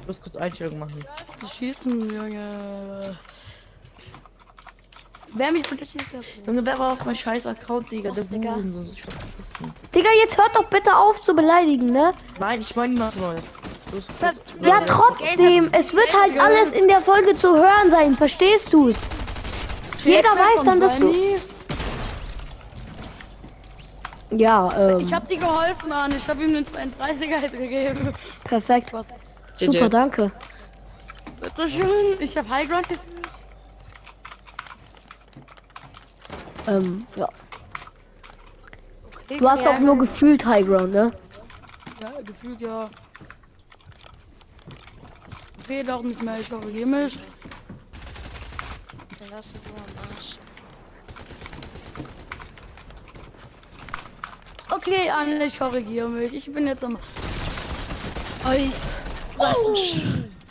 Ich 0.00 0.06
muss 0.08 0.20
kurz 0.20 0.34
Einstellungen 0.34 0.80
machen. 0.80 1.04
zu 1.36 1.46
schießen, 1.46 2.16
Junge. 2.16 3.16
Wer 5.36 5.50
mich 5.50 5.68
bitte 5.68 5.84
schießt, 5.84 6.10
der 6.12 6.20
Junge, 6.46 6.64
wer 6.64 6.78
war 6.78 6.92
auf 6.92 7.04
mein 7.04 7.16
scheiß 7.16 7.46
Account, 7.46 7.90
Digga? 7.90 8.12
Der 8.12 8.22
Busen, 8.22 8.72
so 8.72 8.82
vergessen. 8.92 9.74
Digga, 9.92 10.08
jetzt 10.22 10.38
hört 10.38 10.54
doch 10.54 10.68
bitte 10.68 10.94
auf 10.96 11.20
zu 11.20 11.34
beleidigen, 11.34 11.86
ne? 11.86 12.12
Nein, 12.38 12.60
ich 12.60 12.76
meine 12.76 12.92
niemand. 12.92 13.14
Los, 13.16 14.06
kurz. 14.20 14.40
Ja, 14.60 14.80
trotzdem, 14.86 15.68
es 15.72 15.92
wird 15.92 16.12
halt 16.16 16.38
alles 16.38 16.70
in 16.72 16.86
der 16.86 17.00
Folge 17.00 17.36
zu 17.36 17.54
hören 17.56 17.90
sein, 17.90 18.14
verstehst 18.14 18.72
du's? 18.72 18.96
Jeder 20.04 20.28
weiß 20.30 20.64
dann, 20.64 20.80
dass 20.80 20.98
du. 20.98 21.12
Ja, 24.30 24.90
ähm, 24.90 25.00
Ich 25.00 25.12
hab 25.12 25.26
dir 25.26 25.38
geholfen, 25.38 25.92
Arne. 25.92 26.16
Ich 26.16 26.28
hab 26.28 26.40
ihm 26.40 26.56
einen 26.56 26.64
32er 26.66 27.48
gegeben. 27.50 28.12
perfekt. 28.44 28.92
Was? 28.92 29.08
Super, 29.54 29.88
danke. 29.88 30.30
Bitte 31.40 31.68
schön. 31.68 32.16
Ich 32.20 32.36
hab 32.36 32.48
High 32.48 32.68
Ground 32.68 32.88
gefühlt. 32.88 33.14
Ähm, 36.66 37.06
ja. 37.16 37.28
Du 39.28 39.48
hast 39.48 39.66
auch 39.66 39.78
nur 39.78 39.98
gefühlt 39.98 40.44
High 40.44 40.66
Ground, 40.66 40.92
ne? 40.92 41.10
Ja, 42.00 42.12
gefühlt 42.24 42.60
ja. 42.60 42.88
Red 45.68 45.90
auch 45.90 46.02
nicht 46.02 46.22
mehr, 46.22 46.38
ich 46.38 46.50
korrigiere 46.50 46.86
mich. 46.86 47.18
Dann 49.18 49.30
warst 49.30 49.54
du 49.54 49.58
so 49.60 49.70
am 49.70 50.10
Arsch. 50.10 50.36
Okay, 54.70 55.08
Anne, 55.08 55.44
ich 55.44 55.58
korrigiere 55.58 56.08
mich. 56.08 56.34
Ich 56.34 56.52
bin 56.52 56.66
jetzt 56.66 56.84
am. 56.84 56.98
Oi. 58.46 58.70
Was 59.36 59.56
Sch 59.78 60.00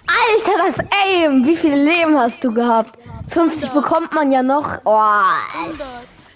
Alter, 0.08 0.67
das 0.67 0.80
Aim! 1.06 1.45
Wie 1.45 1.56
viele 1.56 1.84
Leben 1.84 2.17
hast 2.17 2.43
du 2.43 2.54
gehabt? 2.54 2.97
50 3.34 3.69
bekommt 3.72 4.13
man 4.13 4.32
ja 4.32 4.43
noch. 4.43 4.80
Oh, 4.86 4.91
100. 4.98 5.88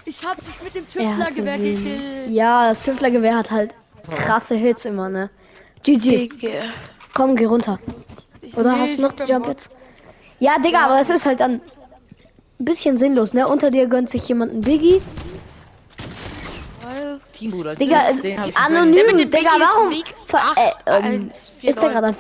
Ich 0.06 0.26
hab 0.26 0.36
dich 0.38 0.62
mit 0.64 0.74
dem 0.76 0.86
er 0.86 0.90
Tüftlergewehr 0.90 1.58
gekillt. 1.58 2.30
Ja, 2.30 2.70
das 2.70 2.82
Tüftlergewehr 2.84 3.36
hat 3.38 3.52
halt 3.52 3.74
krasse 4.10 4.56
Hits 4.56 4.86
immer, 4.86 5.10
ne? 5.10 5.30
GG. 5.84 6.28
Digga. 6.30 6.50
Komm, 7.14 7.36
geh 7.36 7.46
runter. 7.46 7.80
Oder 8.56 8.74
Nee, 8.74 8.80
hast 8.82 8.98
du 8.98 9.02
noch 9.02 9.12
die 9.14 9.24
Jump 9.24 9.48
jetzt? 9.48 9.70
Ja, 10.40 10.58
Digga, 10.60 10.86
aber 10.86 11.02
es 11.02 11.10
ist 11.10 11.26
halt 11.26 11.40
dann 11.42 11.56
ein 12.60 12.66
bisschen 12.66 12.98
sinnlos, 12.98 13.34
ne? 13.34 13.48
Unter 13.48 13.70
dir 13.72 13.88
gönnt 13.88 14.10
sich 14.10 14.28
jemand 14.28 14.54
ein 14.54 14.62
Biggie. 14.62 15.02
Weiß. 16.84 17.32
Teambruder. 17.32 17.76
Digga, 17.76 18.02
schon 18.22 18.56
anonym, 18.56 19.18
Digga, 19.18 19.50
warum? 19.60 19.92
Ver 20.28 20.40
äh, 20.56 20.72
ähm, 20.86 21.30
1, 21.32 21.50
4, 21.60 21.70
ist 21.72 21.82
der 21.82 21.90
gerade 21.90 22.08
ein 22.08 22.16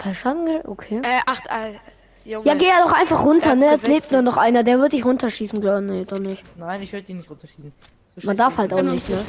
ge- 0.46 0.62
Okay. 0.66 0.98
Äh, 1.04 1.20
8, 1.26 1.50
Al. 1.50 1.80
Junge. 2.28 2.46
Ja, 2.46 2.56
geh 2.56 2.68
ja 2.68 2.84
doch 2.84 2.92
einfach 2.92 3.24
runter, 3.24 3.52
Er 3.52 3.56
ne? 3.56 3.74
Es 3.74 3.84
lebt 3.84 4.12
nur 4.12 4.22
noch 4.22 4.36
einer, 4.36 4.63
der 4.63 4.80
wird 4.80 4.92
dich 4.92 5.06
runterschießen, 5.06 5.62
glaube 5.62 5.82
Nee, 5.82 6.04
doch 6.04 6.20
nicht. 6.20 6.44
Nein, 6.58 6.82
ich 6.84 6.92
werde 6.92 7.10
ihn 7.10 7.18
nicht 7.18 7.30
runterschießen. 7.30 7.72
So 8.08 8.28
Man 8.28 8.36
darf 8.36 8.58
halt 8.58 8.74
auch 8.74 8.82
nicht, 8.82 9.08
ne? 9.08 9.24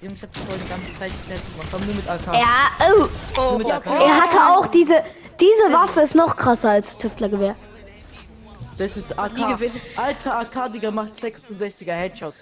Junge, 0.00 0.14
ich 0.14 0.22
hab 0.22 0.32
die 0.32 0.38
vorhin 0.38 0.62
die 0.64 0.70
ganze 0.70 0.98
Zeit 0.98 1.10
fertig 1.10 1.52
gemacht. 1.52 1.68
Komm 1.70 1.86
nur 1.86 1.94
mit 1.94 2.08
AK. 2.08 2.26
Ja, 2.32 2.70
oh. 2.88 3.42
Nur 3.50 3.58
mit 3.58 3.70
AK. 3.70 3.86
Er 3.86 4.22
hatte 4.22 4.38
auch 4.48 4.66
diese. 4.66 5.02
Diese 5.40 5.72
Waffe 5.72 6.00
ist 6.00 6.14
noch 6.14 6.36
krasser 6.36 6.70
als 6.70 6.86
das 6.86 6.98
Tüftlergewehr. 6.98 7.56
Das 8.78 8.96
ist 8.96 9.18
AK. 9.18 9.58
Alter 9.96 10.38
AK, 10.38 10.72
Digga, 10.72 10.90
macht 10.90 11.12
66er 11.20 11.92
Headshot. 11.92 12.34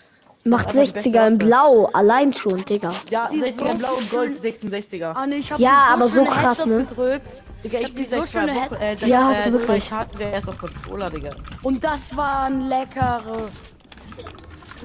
Macht 0.44 0.68
aber 0.70 0.84
die 0.84 0.92
beste 0.92 1.10
60er 1.10 1.26
in. 1.28 1.38
Blau, 1.38 1.86
allein 1.92 2.32
schon, 2.32 2.64
Digga. 2.64 2.92
Ja, 3.10 3.28
Sie 3.30 3.36
ist 3.38 3.60
60er 3.60 3.72
so 3.72 3.78
blau 3.78 3.94
und 3.94 4.10
gold, 4.10 4.34
66er. 4.34 5.12
Anne, 5.12 5.36
ich 5.36 5.52
hab 5.52 5.60
Ja, 5.60 5.86
so 5.88 5.92
aber 5.94 6.08
so 6.08 6.24
krass, 6.24 6.58
Headshots 6.58 6.66
ne? 6.66 6.84
gedrückt. 6.84 7.42
Digga, 7.62 7.78
Ich 7.78 7.84
ich 7.84 7.88
hab 7.90 7.94
bin 7.94 8.04
die 8.04 8.10
so 8.10 8.16
seit 8.16 8.28
zwei 8.28 8.40
schöne 8.40 8.54
Wochen, 8.56 8.74
äh, 8.74 8.96
seit, 8.96 9.08
Ja, 9.08 9.32
äh, 9.32 9.52
wirklich. 9.52 9.88
Tagen 9.88 10.12
wieder 10.18 10.30
erst 10.32 10.48
auf 10.48 10.58
Controller, 10.58 11.10
Digga. 11.10 11.30
Und 11.62 11.84
das 11.84 12.16
waren 12.16 12.62
leckere. 12.62 13.48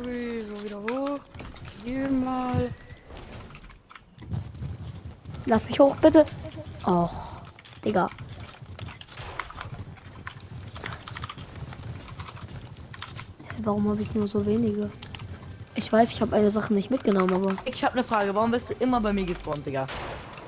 Ui, 0.05 0.45
so 0.45 0.63
wieder 0.63 0.79
hoch. 0.79 1.19
Hier 1.83 2.07
mal. 2.07 2.69
Lass 5.47 5.65
mich 5.65 5.79
hoch, 5.79 5.95
bitte. 5.95 6.23
Och, 6.85 7.09
Digga. 7.83 8.09
Warum 13.63 13.89
habe 13.89 14.01
ich 14.01 14.13
nur 14.13 14.27
so 14.27 14.45
wenige? 14.45 14.89
Ich 15.77 15.91
weiß, 15.93 16.11
ich 16.11 16.21
habe 16.21 16.35
eine 16.35 16.49
Sache 16.49 16.73
nicht 16.73 16.89
mitgenommen, 16.89 17.31
aber. 17.31 17.55
Ich 17.65 17.83
hab 17.83 17.93
ne 17.93 18.03
Frage, 18.03 18.33
warum 18.33 18.51
wirst 18.51 18.71
du 18.71 18.73
immer 18.79 18.99
bei 18.99 19.13
mir 19.13 19.23
gespawnt, 19.23 19.63
Digga? 19.63 19.85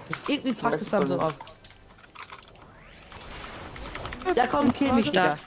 Das 0.09 0.17
ist 0.17 0.29
irgendwie 0.29 0.53
fuckt 0.53 0.73
das 0.73 0.89
beim 0.89 1.07
so 1.07 1.19
ab. 1.19 1.35
Ja 4.35 4.47
komm, 4.47 4.73
kill 4.73 4.91
mich, 4.93 5.11
Digga. 5.11 5.37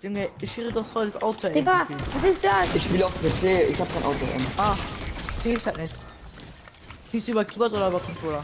Junge, 0.00 0.30
ich 0.40 0.50
schwöre 0.50 0.72
doch 0.72 0.86
voll 0.86 1.04
das 1.04 1.20
Auto, 1.20 1.48
ey. 1.48 1.52
Digga, 1.52 1.86
was 2.14 2.30
ist 2.30 2.42
das? 2.42 2.74
Ich 2.74 2.84
spiele 2.84 3.04
auf 3.04 3.12
PC, 3.20 3.70
ich 3.70 3.78
hab 3.78 3.92
kein 3.92 4.02
Auto. 4.04 4.24
Ähm. 4.34 4.46
Ah, 4.56 4.74
ich 5.36 5.42
seh's 5.42 5.66
halt 5.66 5.76
nicht. 5.76 5.94
Schießt 7.10 7.28
du 7.28 7.32
über 7.32 7.44
Keyboard 7.44 7.72
oder 7.74 7.88
über 7.88 8.00
Controller? 8.00 8.42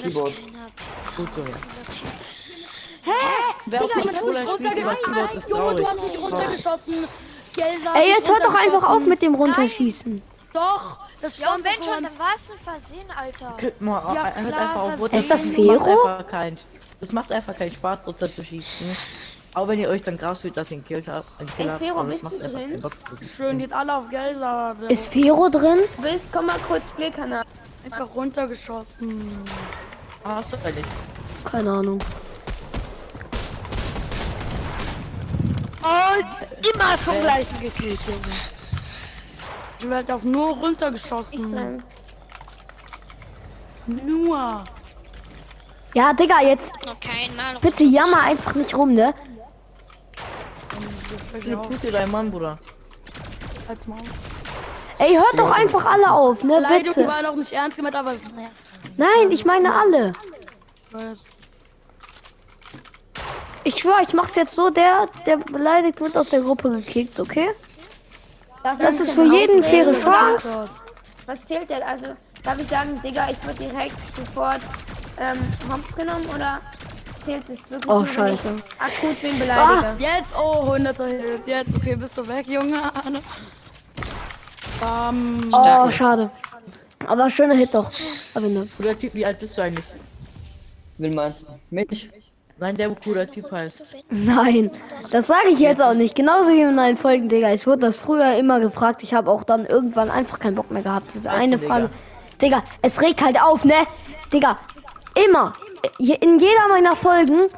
Keyboard. 0.00 0.32
Gut, 1.16 1.28
Junge. 1.36 1.50
Typ. 1.50 2.08
Wer 3.66 3.82
auf 3.82 3.90
Controller 3.90 4.46
spielt 4.46 4.76
über 4.76 4.94
Keyboard 4.94 5.34
ist 5.34 5.48
Junge, 5.48 5.60
traurig. 5.60 5.84
du 5.84 5.88
hast 5.88 6.02
mich 6.02 6.22
runtergeschossen. 6.22 6.94
Ey, 7.56 8.08
jetzt 8.10 8.28
hört 8.28 8.44
doch 8.44 8.54
einfach 8.54 8.88
auf 8.88 9.04
mit 9.04 9.22
dem 9.22 9.34
Runterschießen. 9.34 10.22
Doch, 10.52 10.98
das 11.20 11.38
Ja, 11.38 11.54
und 11.54 11.64
wenn 11.64 11.74
schon, 11.82 11.92
an- 11.94 12.02
dann 12.04 12.18
war 12.18 12.30
es 12.34 12.50
ein 12.50 12.58
Versehen, 12.58 13.06
Alter. 13.16 13.54
Guck 13.60 13.80
mal, 13.80 14.14
Ja, 14.14 14.24
hört 14.34 14.48
klar, 14.48 14.60
einfach 14.60 14.82
auf. 14.82 14.90
das 14.92 15.00
runter 15.00 15.18
ist 15.18 15.30
das 15.30 15.48
Vero? 15.48 15.84
einfach 16.06 16.26
keinen. 16.26 16.58
Das 17.00 17.12
macht 17.12 17.32
einfach 17.32 17.56
keinen 17.56 17.70
Spaß, 17.72 18.06
runter 18.06 18.30
zu 18.30 18.42
schießen. 18.42 18.86
Auch 19.54 19.68
wenn 19.68 19.78
ihr 19.78 19.88
euch 19.88 20.02
dann 20.02 20.18
krass 20.18 20.40
fühlt, 20.42 20.56
dass 20.56 20.70
ihr 20.70 20.76
einen 20.76 20.84
Kill 20.84 21.02
habt. 21.06 21.26
Einen 21.40 21.48
Kill 21.56 21.68
Ey, 21.80 21.88
habt, 21.88 21.98
das 21.98 22.06
bist 22.08 22.22
macht 22.22 22.34
du 22.34 22.44
einfach 22.44 22.90
drin? 22.90 23.18
ist 23.20 23.34
Schön, 23.36 23.58
geht 23.58 23.72
alle 23.72 23.96
auf 23.96 24.08
Gelsa. 24.10 24.74
Der 24.74 24.90
Ist 24.90 25.08
Fero 25.12 25.48
drin? 25.48 25.78
Du 25.96 26.02
bist, 26.02 26.24
komm 26.32 26.46
mal 26.46 26.58
kurz 26.66 26.90
Playkanal. 26.92 27.44
einfach 27.84 28.08
runtergeschossen. 28.14 29.44
Ah, 30.24 30.36
hast 30.36 30.52
du 30.52 30.56
eigentlich. 30.64 30.84
Keine 31.44 31.70
Ahnung. 31.72 31.98
Oh, 35.88 36.22
immer 36.74 36.98
vom 36.98 37.20
gleichen 37.22 37.60
gekillt, 37.60 37.98
Junge. 38.06 38.34
Ich 39.78 39.88
werde 39.88 40.14
auf 40.14 40.24
nur 40.24 40.50
Ich 40.50 40.62
runtergeschossen. 40.62 41.82
Nur. 43.86 44.64
Ja, 45.94 46.12
Digga, 46.12 46.42
jetzt 46.42 46.72
Mal. 46.84 47.58
bitte 47.60 47.84
jammer 47.84 48.20
einfach 48.22 48.54
nicht 48.54 48.74
rum, 48.74 48.92
ne? 48.94 49.14
Pussy 51.68 51.90
dein 51.90 52.10
Mann, 52.10 52.30
Bruder. 52.30 52.58
Halt's 53.66 53.86
Maul. 53.86 53.98
Ey, 54.98 55.14
hört 55.14 55.38
doch 55.38 55.50
einfach 55.50 55.84
alle 55.86 56.10
auf, 56.10 56.42
ne? 56.42 56.56
Beleidigung 56.56 56.94
Bitte. 56.94 57.08
war 57.08 57.22
noch 57.22 57.36
nicht 57.36 57.52
ernst 57.52 57.76
gemeint, 57.76 57.94
aber 57.94 58.14
es 58.14 58.22
nervt. 58.34 58.54
Nein, 58.96 59.30
ich 59.30 59.44
meine 59.44 59.72
alle. 59.72 60.12
Weiß. 60.90 61.22
Ich 63.64 63.78
schwöre, 63.80 64.02
ich 64.06 64.12
mach's 64.12 64.34
jetzt 64.36 64.54
so, 64.54 64.70
der, 64.70 65.08
der 65.26 65.36
beleidigt 65.38 66.00
wird 66.00 66.16
aus 66.16 66.30
der 66.30 66.40
Gruppe 66.40 66.70
gekickt, 66.70 67.18
okay? 67.20 67.48
Darf 68.62 68.78
Das 68.78 69.00
ist 69.00 69.10
für 69.12 69.24
jeden 69.24 69.62
faire 69.62 69.88
oder? 69.90 70.00
Chance. 70.00 70.70
Was 71.26 71.44
zählt 71.44 71.68
denn? 71.68 71.82
Also, 71.82 72.06
darf 72.42 72.58
ich 72.58 72.66
sagen, 72.68 73.00
Digga, 73.02 73.28
ich 73.30 73.42
würde 73.44 73.58
direkt 73.64 73.94
sofort 74.16 74.60
ähm, 75.18 75.38
Hops 75.70 75.94
genommen 75.94 76.26
oder 76.34 76.60
zählt 77.24 77.42
das 77.48 77.70
wirklich 77.70 77.90
Oh, 77.90 77.98
nur, 77.98 78.06
wenn 78.06 78.14
scheiße. 78.14 78.48
ich 78.56 78.80
akut 78.80 79.22
wen 79.22 79.38
beleidige? 79.38 79.94
Jetzt, 80.04 80.30
oh, 80.36 80.72
100er 80.74 81.06
Hit. 81.06 81.46
Jetzt, 81.46 81.74
okay, 81.74 81.96
bist 81.96 82.16
du 82.16 82.26
weg, 82.26 82.46
Junge. 82.46 82.80
Bam. 84.80 85.40
Oh, 85.52 85.90
schade. 85.90 86.30
Aber 87.06 87.28
schöner 87.30 87.54
Hit 87.54 87.74
doch. 87.74 87.90
Aber 88.34 88.46
ne. 88.46 88.68
Cooler 88.76 88.96
Typ, 88.98 89.14
wie 89.14 89.26
alt 89.26 89.38
bist 89.38 89.56
du 89.58 89.62
eigentlich? 89.62 89.86
Will 90.98 91.10
meinst 91.14 91.42
du? 91.42 91.46
Mich? 91.70 92.10
Nein, 92.60 92.76
der 92.76 92.90
cooler 92.90 93.30
Typ 93.30 93.52
heißt. 93.52 93.84
Nein, 94.10 94.70
das 95.12 95.28
sage 95.28 95.48
ich 95.50 95.60
jetzt 95.60 95.80
auch 95.80 95.94
nicht. 95.94 96.16
Genauso 96.16 96.50
wie 96.50 96.60
in 96.60 96.74
meinen 96.74 96.96
Folgen, 96.96 97.28
Digga. 97.28 97.52
Ich 97.52 97.66
wurde 97.68 97.82
das 97.82 97.98
früher 97.98 98.36
immer 98.36 98.58
gefragt. 98.58 99.04
Ich 99.04 99.14
habe 99.14 99.30
auch 99.30 99.44
dann 99.44 99.64
irgendwann 99.64 100.10
einfach 100.10 100.40
keinen 100.40 100.56
Bock 100.56 100.70
mehr 100.70 100.82
gehabt. 100.82 101.14
Diese 101.14 101.30
eine. 101.30 101.58
Frage. 101.58 101.88
Digga, 102.42 102.64
es 102.82 103.00
regt 103.00 103.22
halt 103.24 103.40
auf, 103.40 103.64
ne? 103.64 103.86
Digga, 104.32 104.58
immer. 105.14 105.52
In 105.98 106.38
jeder 106.40 106.68
meiner 106.68 106.96
Folgen 106.96 107.48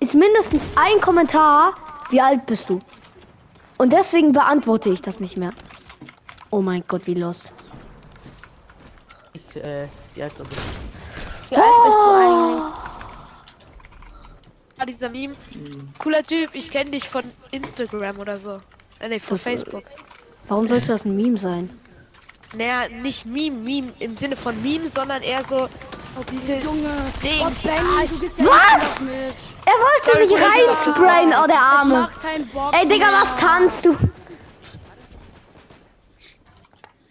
ist 0.00 0.14
mindestens 0.14 0.62
ein 0.76 1.00
Kommentar. 1.00 1.72
Wie 2.10 2.20
alt 2.20 2.44
bist 2.44 2.68
du? 2.68 2.80
Und 3.78 3.92
deswegen 3.94 4.32
beantworte 4.32 4.90
ich 4.90 5.00
das 5.00 5.20
nicht 5.20 5.38
mehr. 5.38 5.52
Oh 6.50 6.60
mein 6.60 6.84
Gott, 6.86 7.06
wie 7.06 7.14
los. 7.14 7.44
Ich, 9.32 9.56
äh, 9.56 9.88
wie 10.14 10.22
alt 10.22 10.38
du 10.38 10.44
bist. 10.44 10.60
Wie 11.48 11.56
alt 11.56 11.64
bist 11.84 11.98
du 11.98 12.10
eigentlich? 12.10 12.83
Ah, 14.84 14.86
dieser 14.86 15.08
Meme. 15.08 15.34
Cooler 15.98 16.22
Typ, 16.22 16.50
ich 16.52 16.70
kenne 16.70 16.90
dich 16.90 17.08
von 17.08 17.24
Instagram 17.52 18.18
oder 18.18 18.36
so. 18.36 18.60
Äh, 19.00 19.08
nee, 19.08 19.18
von 19.18 19.38
Das, 19.38 19.46
äh, 19.46 19.50
Facebook. 19.56 19.82
Warum 20.46 20.68
sollte 20.68 20.88
das 20.88 21.06
ein 21.06 21.16
Meme 21.16 21.38
sein? 21.38 21.70
Naja, 22.54 22.90
nicht 22.90 23.24
Meme, 23.24 23.56
Meme 23.56 23.94
im 23.98 24.14
Sinne 24.14 24.36
von 24.36 24.62
Meme, 24.62 24.86
sondern 24.90 25.22
eher 25.22 25.42
so 25.42 25.68
diese 26.30 26.56
Junge 26.56 26.90
Ding. 27.22 27.46
Benny, 27.62 28.08
du 28.08 28.20
bist 28.20 28.38
ja 28.38 28.44
Was? 28.44 29.00
mit. 29.00 29.34
Er 29.64 29.72
wollte 29.72 30.28
sich 30.28 30.36
reinsprayen, 30.36 31.32
oh 31.42 31.46
der 31.46 31.60
Arme. 31.60 32.10
Ey, 32.72 32.86
Digga, 32.86 33.06
was 33.06 33.36
tanzt 33.40 33.86
du? 33.86 33.96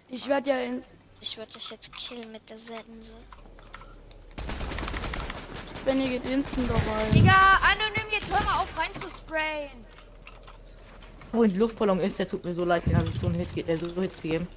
Ich 0.10 0.28
werde 0.28 0.52
ja 0.52 0.58
ins. 0.60 0.92
Ich 1.20 1.36
würde 1.38 1.52
dich 1.54 1.72
jetzt 1.72 1.92
killen 1.96 2.32
mit 2.32 2.48
der 2.48 2.60
Sense. 2.60 3.16
Benny 5.86 6.08
geht 6.10 6.26
instant 6.26 6.70
doch 6.70 6.76
rein. 6.76 7.12
Digga, 7.14 7.34
anonym, 7.62 8.08
jetzt 8.12 8.28
hör 8.30 8.44
mal 8.46 8.60
auf 8.62 8.78
rein 8.78 8.90
zu 9.02 9.10
sprayen. 9.10 9.72
Wo 11.32 11.44
die 11.46 11.58
Luftballon 11.58 12.00
ist, 12.00 12.20
der 12.20 12.28
tut 12.28 12.46
mir 12.46 12.54
so 12.54 12.64
leid, 12.64 12.86
den 12.86 12.96
habe 12.96 13.08
ich 13.10 13.20
so 13.20 13.26
einen 13.28 13.36
Hit, 13.36 13.54
ge- 13.56 13.66
äh, 13.68 13.76
so 13.76 13.88
Hits 14.02 14.22
gegeben. 14.22 14.48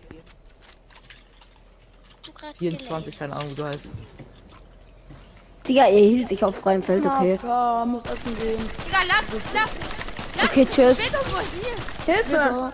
Du 2.24 2.32
gerade 2.32 2.54
24, 2.56 3.18
keine 3.18 3.34
Ahnung, 3.34 3.50
wie 3.50 3.54
du 3.54 3.64
heißt. 3.64 3.90
Digga, 5.66 5.84
er 5.86 5.98
hielt 5.98 6.28
sich 6.28 6.44
auf 6.44 6.54
freiem 6.56 6.82
Feld, 6.82 7.04
okay. 7.06 7.38
Snapper, 7.38 7.86
muss 7.86 8.04
essen 8.04 8.36
gehen. 8.38 8.58
Digga, 8.86 8.98
lass, 9.08 9.52
lass, 9.54 10.44
Okay, 10.44 10.66
tschüss. 10.70 10.98
Hilfe! 12.04 12.72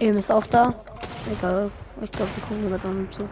Eben 0.00 0.18
ist 0.18 0.30
auch 0.30 0.46
da. 0.46 0.74
Egal. 1.30 1.70
Ich 2.02 2.10
glaube, 2.12 2.30
wir 2.34 2.42
gucken 2.44 2.70
wir 2.70 2.78
dann 2.78 3.08
zu. 3.12 3.28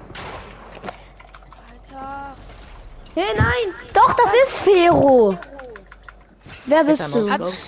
Alter. 1.91 2.37
Hey, 3.15 3.25
nein! 3.37 3.75
Doch, 3.95 4.15
das 4.15 4.33
ist 4.47 4.61
Fero. 4.61 5.37
Wer 6.67 6.85
bist 6.85 7.03
Alter, 7.03 7.19
du? 7.21 7.27
Maus- 7.45 7.67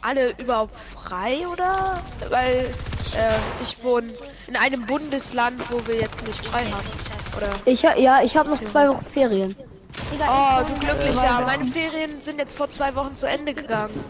Alle 0.00 0.30
überhaupt 0.38 0.74
frei 0.94 1.46
oder? 1.46 2.00
Weil 2.30 2.74
äh, 3.16 3.62
ich 3.62 3.82
wohne 3.84 4.12
in 4.46 4.56
einem 4.56 4.86
Bundesland, 4.86 5.60
wo 5.70 5.86
wir 5.86 5.96
jetzt 5.96 6.26
nicht 6.26 6.44
frei 6.46 6.64
haben. 6.64 6.86
Oder? 7.36 7.50
Ich 7.66 7.84
ha- 7.84 7.96
ja, 7.98 8.22
ich 8.22 8.36
habe 8.36 8.48
noch 8.50 8.62
zwei 8.64 8.88
Wochen 8.88 9.04
Ferien. 9.12 9.54
Oh, 10.28 10.62
du 10.66 10.80
glücklicher. 10.80 11.40
Meine 11.44 11.64
Ferien 11.66 12.20
sind 12.22 12.38
jetzt 12.38 12.56
vor 12.56 12.70
zwei 12.70 12.94
Wochen 12.94 13.16
zu 13.16 13.26
Ende 13.26 13.52
gegangen. 13.54 14.04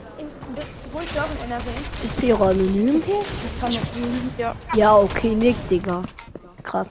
In- 0.96 1.00
Wo 1.00 1.00
ist 1.00 1.16
doch 1.16 1.24
in 1.44 1.50
NRW? 1.50 1.70
Ist 2.04 2.20
Fero 2.20 2.44
anonym? 2.44 3.02
Ja. 4.38 4.54
Ja, 4.74 4.96
okay, 4.96 5.34
nick, 5.34 5.56
Digga. 5.68 6.02
Krass. 6.62 6.88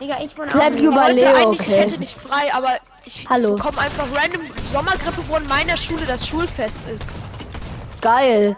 Digga, 0.00 0.16
ich 0.24 0.36
wohne 0.36 0.48
Clap 0.48 0.74
Leo, 0.74 0.92
eigentlich, 0.92 1.60
ich 1.60 1.66
okay. 1.68 1.76
hätte 1.80 1.98
nicht 1.98 2.16
frei, 2.16 2.52
aber 2.54 2.78
ich 3.04 3.26
Hallo. 3.28 3.54
bekomme 3.54 3.78
einfach 3.78 4.06
random 4.16 4.42
Sommergrippe, 4.72 5.22
wo 5.28 5.36
in 5.36 5.46
meiner 5.48 5.76
Schule 5.76 6.02
das 6.06 6.26
Schulfest 6.26 6.88
ist. 6.94 7.04
Geil. 8.00 8.56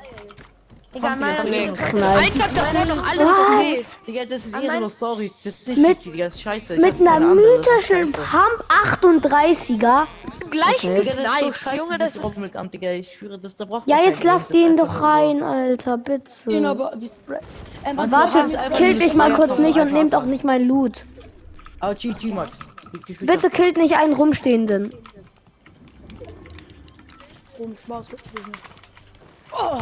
Digga, 0.94 1.16
meiner 1.16 1.37
Schule- 1.37 1.51
weg. 1.53 1.94
Nein. 1.94 2.18
Ein 2.18 2.38
Tag 2.38 2.55
davor 2.55 2.85
noch 2.85 3.07
alles 3.09 3.27
okay. 3.27 3.85
Digga, 4.07 4.25
das 4.25 4.44
ist 4.46 4.55
noch 4.81 4.90
sorry. 4.90 5.33
Das 5.42 5.55
ist 5.55 5.68
nicht 5.68 5.79
Mit- 5.79 5.88
richtig, 5.90 6.12
Digga, 6.12 6.25
das 6.27 6.35
ist 6.37 6.42
scheiße. 6.42 6.75
Ich 6.75 6.81
Mit 6.81 7.01
einer 7.01 7.18
das 7.20 7.29
mythischen. 7.35 8.12
Pump 8.12 8.64
38er. 8.68 10.07
Gleich 10.53 10.85
Okay. 10.85 10.99
Das 10.99 11.17
ist 11.17 11.65
so 11.65 11.71
Junge, 11.77 11.97
das 11.99 12.09
ist 12.15 12.21
Digga, 12.71 12.93
ich 12.93 13.11
schwöre, 13.11 13.38
das 13.38 13.57
da 13.57 13.65
braucht 13.65 13.88
Ja, 13.88 14.05
jetzt 14.05 14.23
lass 14.23 14.51
ihn 14.51 14.77
ist 14.77 14.81
doch 14.81 15.01
rein, 15.01 15.43
Alter, 15.43 15.97
ihn, 15.97 16.05
bitte. 16.05 16.69
aber 16.69 16.95
die 16.95 17.09
Spray. 17.09 17.38
Ähm, 17.87 17.97
Man 17.97 18.11
Warte, 18.12 18.71
killt 18.77 18.99
mich 18.99 19.15
mal 19.15 19.33
kurz 19.33 19.59
nicht 19.59 19.79
und 19.79 19.93
nehmt 19.93 20.15
auch 20.15 20.25
nicht 20.25 20.45
mein 20.45 20.69
Loot. 20.69 21.07
Aber 21.81 21.95
GG, 21.95 22.35
Max. 22.35 22.59
Bitte 23.21 23.49
killt 23.49 23.79
nicht 23.79 23.97
einen 23.97 24.12
rumstehenden. 24.12 24.95
Rum, 27.59 27.75
Spaß. 27.83 28.09
Oh, 29.53 29.79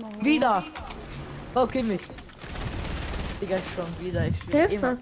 mal. 0.00 0.24
Wieder! 0.24 0.64
Okay, 1.54 1.84
mich. 1.84 2.02
Digga, 3.40 3.58
schon 3.76 4.04
wieder. 4.04 4.26
Ich 4.26 4.36
schwöre, 4.42 4.66
immer, 4.66 4.68
Hilfe! 4.68 4.98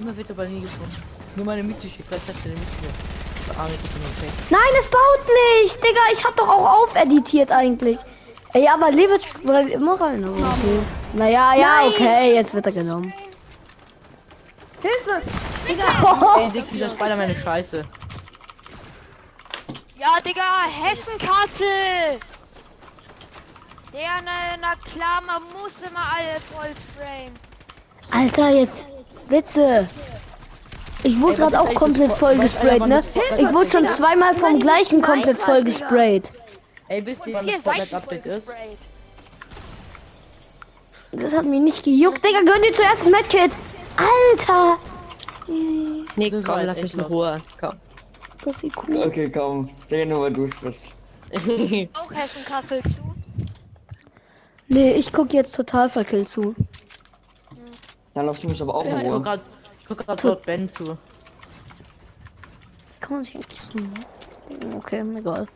immer 0.00 0.16
wird 0.16 0.30
aber 0.32 0.46
nie 0.46 0.62
gefunden. 0.62 1.17
Nur 1.38 1.46
meine 1.46 1.62
mythische. 1.62 2.02
Ah, 2.10 2.16
mit 2.18 2.44
dem 2.44 4.02
okay. 4.02 4.28
Nein, 4.50 4.60
es 4.80 4.86
baut 4.88 5.24
nicht. 5.62 5.76
Digga, 5.76 6.00
ich 6.12 6.24
hab 6.24 6.36
doch 6.36 6.48
auch 6.48 6.82
aufeditiert 6.82 7.52
eigentlich. 7.52 8.00
Ey, 8.54 8.66
aber 8.66 8.90
Levit 8.90 9.22
bleibt 9.44 9.70
immer 9.70 10.00
rein. 10.00 10.24
Okay. 10.28 10.80
Naja, 11.12 11.54
ja, 11.54 11.86
okay, 11.86 12.34
jetzt 12.34 12.54
wird 12.54 12.66
er 12.66 12.72
genommen. 12.72 13.14
Hilfe! 14.82 15.22
Ey, 16.40 16.50
Dick, 16.50 16.68
dieser 16.70 16.88
Spider-Man 16.88 17.30
ist 17.30 17.44
scheiße. 17.44 17.84
Ja, 19.96 20.20
Digga, 20.26 20.42
Hessenkassel. 20.82 22.18
Der, 23.92 24.22
na, 24.24 24.56
na 24.60 24.74
klar, 24.90 25.22
man 25.24 25.42
muss 25.52 25.82
immer 25.82 26.02
alle 26.16 26.40
voll 26.52 26.74
sprayen. 26.90 27.32
Alter, 28.10 28.48
jetzt 28.48 28.88
Witze. 29.28 29.88
Ich 31.04 31.20
wurde 31.20 31.36
gerade 31.36 31.60
auch 31.60 31.74
komplett 31.74 32.12
voll 32.12 32.36
gesprayt, 32.36 32.86
ne? 32.86 33.00
Ich 33.38 33.52
wurde 33.52 33.70
schon 33.70 33.86
zweimal 33.88 34.34
vom 34.34 34.58
gleichen 34.58 35.00
komplett 35.00 35.38
voll 35.38 35.62
gesprayt. 35.62 36.30
Ey, 36.88 37.04
wisst 37.06 37.26
ihr, 37.26 37.34
wann 37.34 37.46
das 37.46 37.62
seid 37.62 37.76
Fortnite 37.76 37.82
ihr 37.82 38.00
voll 38.00 38.16
Update 38.16 38.26
ist? 38.26 38.52
Das 41.12 41.34
hat 41.34 41.44
mich 41.46 41.60
nicht 41.60 41.84
gejuckt. 41.84 42.24
Digga, 42.24 42.40
gönn 42.40 42.62
dir 42.62 42.72
zuerst 42.74 43.02
das 43.02 43.10
Medkit. 43.10 43.52
Alter. 43.96 44.78
Nee, 46.16 46.30
Das 46.30 46.44
komm, 46.44 46.60
lass 46.64 46.82
mich 46.82 46.94
in. 46.94 47.00
Ruhe. 47.00 47.40
Komm. 47.60 47.76
Das 48.44 48.62
ist 48.62 48.76
cool. 48.86 49.02
Okay, 49.04 49.30
komm. 49.30 49.68
Stell 49.86 50.06
nur, 50.06 50.22
weil 50.22 50.32
du 50.32 50.48
sprichst. 50.48 50.88
Auch 51.94 52.12
Hessenkassel 52.12 52.82
zu. 52.84 53.00
Nee, 54.68 54.92
ich 54.92 55.12
guck 55.12 55.32
jetzt 55.32 55.54
total 55.54 55.88
verkillt 55.88 56.28
zu. 56.28 56.54
Dann 58.14 58.26
lass 58.26 58.42
mich 58.42 58.60
aber 58.60 58.74
auch 58.74 58.84
in 58.84 58.96
Ruhe. 58.98 59.40
Guck 59.88 60.06
grad 60.06 60.22
dort 60.22 60.44
Ben 60.46 60.70
zu. 60.70 60.96
Kann 63.00 63.16
man 63.16 63.24
sich 63.24 63.34
eigentlich 63.34 63.60
so. 63.60 64.76
Okay, 64.76 65.04
egal. 65.16 65.46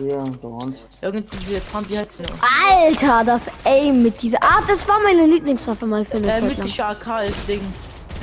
Ja, 0.00 0.24
dauernd. 0.40 0.78
Irgendwie 1.02 1.38
diese 1.38 1.60
Pump, 1.60 1.88
wie 1.90 1.98
heißt 1.98 2.18
die 2.18 2.22
noch? 2.22 2.38
Alter, 2.42 3.24
das 3.24 3.66
Aim 3.66 4.02
mit 4.02 4.20
dieser. 4.22 4.38
Ah, 4.42 4.62
das 4.66 4.88
war 4.88 4.98
meine 5.00 5.26
Lieblingswaffe 5.26 5.84
mal 5.86 6.04
für 6.04 6.16
eine 6.16 6.32
Äh, 6.32 6.40
mythische 6.40 6.84
AK 6.84 7.28
ist 7.28 7.46
Ding. 7.46 7.60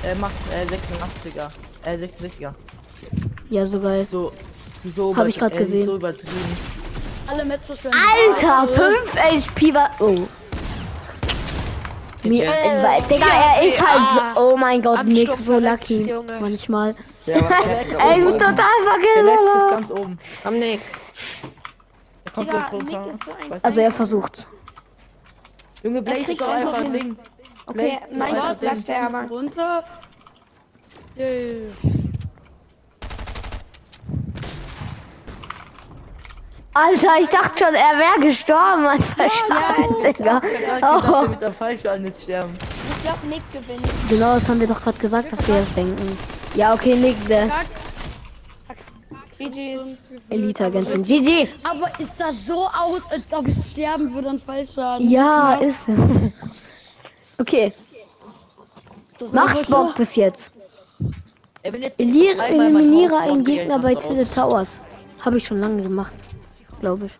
Er 0.04 0.16
macht 0.16 0.34
äh, 0.52 0.66
86er. 0.66 1.50
Äh, 1.86 1.96
66er. 1.98 2.54
Ja, 3.50 3.68
so 3.68 3.80
geil. 3.80 4.02
So, 4.04 4.32
so, 4.84 4.90
so 4.90 5.16
Hab 5.16 5.28
ich 5.28 5.38
grad 5.38 5.54
äh, 5.54 5.60
gesehen. 5.60 5.86
So 5.86 5.96
übertrieben. 5.98 6.34
Alle 7.28 7.46
Metzos 7.46 7.80
für 7.80 7.92
Alter, 7.92 8.68
5 8.68 9.46
HP 9.46 9.74
war. 9.74 9.92
Oh. 10.00 10.28
Mir, 12.30 12.44
äh, 12.46 12.84
weil, 12.84 13.02
Digga, 13.04 13.26
er 13.28 13.68
ist 13.68 13.82
halt 13.82 14.36
so. 14.36 14.42
Oh 14.42 14.56
mein 14.58 14.82
Gott, 14.82 15.04
Nick, 15.06 15.36
so 15.36 15.60
lucky. 15.60 16.02
Junge. 16.10 16.40
Manchmal. 16.40 16.96
Ja, 17.26 17.40
Der 17.40 17.50
der 17.50 18.12
Ey, 18.16 18.22
total 18.22 18.56
Der 18.56 19.24
letzte 19.24 19.42
ist 19.44 19.52
vergessen. 19.52 19.70
ganz 19.72 19.92
oben. 19.92 20.20
Komm, 20.44 20.60
Nick. 20.60 20.82
Er 22.26 22.32
kommt 22.32 22.48
Digga, 22.48 22.68
runter. 22.72 23.06
Nick 23.06 23.24
so 23.26 23.32
Also 23.64 23.82
er 23.82 23.92
versucht. 23.92 24.48
Junge, 25.84 26.02
Blaze 26.02 26.32
ist 26.32 26.42
doch 26.42 26.50
einfach 26.50 26.74
ein. 26.84 26.94
Ding. 26.94 27.18
Okay, 27.66 27.98
mein 28.12 28.34
Gott, 28.34 28.44
ein 28.44 28.60
Ding. 28.60 28.70
sagt 28.70 28.90
er 28.90 29.04
aber. 29.08 29.28
Runter. 29.28 29.84
Yay. 31.16 31.72
Alter, 36.80 37.22
ich 37.22 37.30
dachte 37.30 37.66
schon, 37.66 37.74
er 37.76 37.98
wäre 37.98 38.28
gestorben. 38.28 38.88
Ich 39.18 39.44
hab 39.52 39.88
grad 39.98 40.18
gedacht, 40.18 40.44
Oh. 40.82 41.02
der 41.22 41.30
wird 41.32 41.44
am 41.44 41.54
falschen 41.54 42.06
jetzt 42.06 42.24
sterben. 42.24 42.54
Ich 42.98 43.04
glaube, 43.04 43.28
Nick 43.28 43.42
gewinnt. 43.52 43.86
Genau, 44.10 44.36
das 44.36 44.48
haben 44.48 44.60
wir 44.60 44.68
doch 44.68 44.82
gerade 44.82 44.98
gesagt, 44.98 45.32
dass 45.32 45.48
wir 45.48 45.56
das 45.60 45.74
denken. 45.74 46.18
Ja, 46.56 46.74
okay, 46.74 46.96
Nick, 46.96 47.28
der 47.28 47.50
GG's. 49.38 49.82
Elite-Agentin. 50.30 51.02
GG. 51.04 51.48
Aber 51.64 51.90
es 51.98 52.18
sah 52.18 52.32
so 52.32 52.68
aus, 52.68 53.12
als 53.12 53.34
ob 53.34 53.48
ich 53.48 53.56
sterben 53.72 54.14
würde 54.14 54.30
an 54.30 54.40
Fallschaden. 54.40 55.10
Ja, 55.10 55.56
Das 55.56 55.66
ist. 55.66 55.86
Okay, 57.38 57.72
macht 59.32 59.70
Bock 59.70 59.96
bis 59.96 60.16
jetzt. 60.16 60.52
Eliminiere 61.64 63.18
einen 63.18 63.46
Gegner 63.46 63.80
bei 63.80 63.94
raus. 63.96 64.30
Towers. 64.36 64.80
Habe 65.22 65.38
ich 65.38 65.48
schon 65.48 65.62
lange 65.62 65.82
gemacht, 65.82 66.12
glaube 66.80 67.08
ich. 67.08 67.20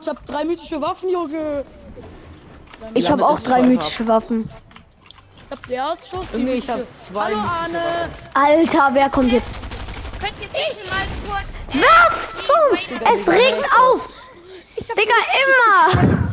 Ich 0.00 0.08
hab 0.08 0.26
drei 0.26 0.44
mythische 0.44 0.80
Waffen, 0.80 1.10
Junge. 1.10 1.64
Ich 2.94 3.08
habe 3.08 3.24
auch 3.24 3.40
drei 3.40 3.62
mythische 3.62 4.06
Waffen. 4.08 4.50
Ich 5.36 5.50
hab 5.50 5.66
der 5.66 5.92
Ausschuss. 5.92 6.26
Junge, 6.32 6.54
ich 6.54 6.68
hab 6.68 6.80
zwei 6.94 7.26
Hallo 7.26 7.36
mythische 7.36 7.48
Arne. 7.48 8.08
Alter, 8.34 8.90
wer 8.92 9.10
kommt 9.10 9.32
jetzt? 9.32 9.54
Könnt 10.20 10.34
ihr 10.40 10.48
bitte 10.48 10.90
mal 10.90 11.06
kurz. 11.28 11.44
Was 11.74 12.46
zum? 12.46 13.12
Es 13.14 13.28
regt 13.28 13.64
auf! 13.78 14.08
Digga, 14.96 15.14
immer! 15.42 16.28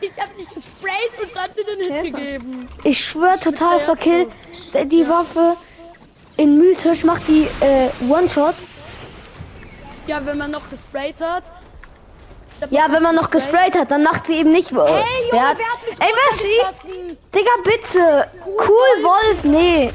Ich 0.00 0.12
hab 0.20 0.36
dich 0.36 0.48
gesprayt 0.48 1.12
und 1.22 1.34
dann 1.34 1.50
dir 1.54 1.64
den 1.64 1.92
Hit 1.92 2.14
gegeben. 2.14 2.68
Ich 2.84 3.04
schwör 3.04 3.38
total 3.38 3.80
verkillt. 3.80 4.28
Die 4.86 5.08
Waffe 5.08 5.56
in 6.36 6.58
Mythisch 6.58 7.04
macht 7.04 7.26
die 7.28 7.48
äh, 7.60 7.88
One-Shot. 8.08 8.54
Ja, 10.08 10.24
wenn 10.24 10.38
man 10.38 10.50
noch 10.50 10.70
gesprayt 10.70 11.20
hat. 11.20 11.44
Ich 12.56 12.62
hab 12.62 12.72
Ja, 12.72 12.86
wenn 12.90 13.02
man 13.02 13.14
noch 13.14 13.30
gesprayt 13.30 13.76
hat, 13.76 13.90
dann 13.90 14.02
macht 14.02 14.26
sie 14.26 14.38
eben 14.38 14.52
nicht. 14.52 14.72
Ey, 14.72 14.76
Junge, 14.76 14.92
wer 15.30 15.48
hat, 15.48 15.58
wer 15.58 15.66
hat 15.66 15.86
mich 15.86 16.00
ey, 16.00 16.12
was 16.26 16.82
sie? 16.82 17.16
Digga, 17.34 17.50
bitte! 17.62 18.28
Cool 18.46 19.04
Wolf, 19.04 19.44
nee. 19.44 19.92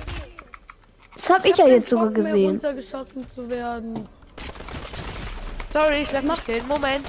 Das 1.15 1.29
hab 1.29 1.45
ich 1.45 1.57
ja 1.57 1.67
jetzt 1.67 1.89
sogar 1.89 2.05
Bock 2.05 2.15
gesehen. 2.15 2.51
runtergeschossen 2.51 3.25
zu 3.31 3.49
werden. 3.49 4.07
Sorry, 5.71 6.03
ich 6.03 6.11
lass 6.11 6.23
mich 6.23 6.45
killen. 6.45 6.67
Moment. 6.67 7.05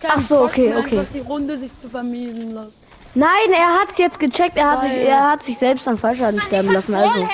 Kein 0.00 0.12
Ach 0.14 0.20
so, 0.20 0.36
Bock 0.36 0.50
okay, 0.50 0.68
mehr, 0.68 0.78
okay. 0.78 1.06
die 1.12 1.20
Runde 1.20 1.58
sich 1.58 1.76
zu 1.78 1.88
vermiesen 1.88 2.54
lassen. 2.54 2.74
Nein, 3.16 3.52
er 3.52 3.80
hat's 3.80 3.98
jetzt 3.98 4.18
gecheckt. 4.20 4.56
Er 4.56 4.72
hat 4.72 4.82
sich, 4.82 4.92
er 4.92 5.30
hat 5.30 5.44
sich 5.44 5.58
selbst 5.58 5.86
an 5.86 5.98
Fallschaden 5.98 6.40
sterben 6.40 6.72
lassen. 6.72 6.94
Also. 6.94 7.28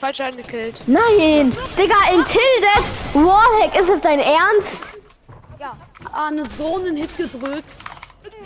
Falsch 0.00 0.20
angekillt. 0.20 0.80
Nein, 0.86 1.50
Digga, 1.76 1.96
in 2.12 2.24
Tilted 2.24 2.84
Wallhack, 3.14 3.78
ist 3.80 3.88
es 3.88 4.00
dein 4.00 4.20
Ernst? 4.20 4.92
Arne 6.12 6.44
so 6.56 6.76
einen 6.76 6.96
Hit 6.96 7.16
gedrückt. 7.16 7.64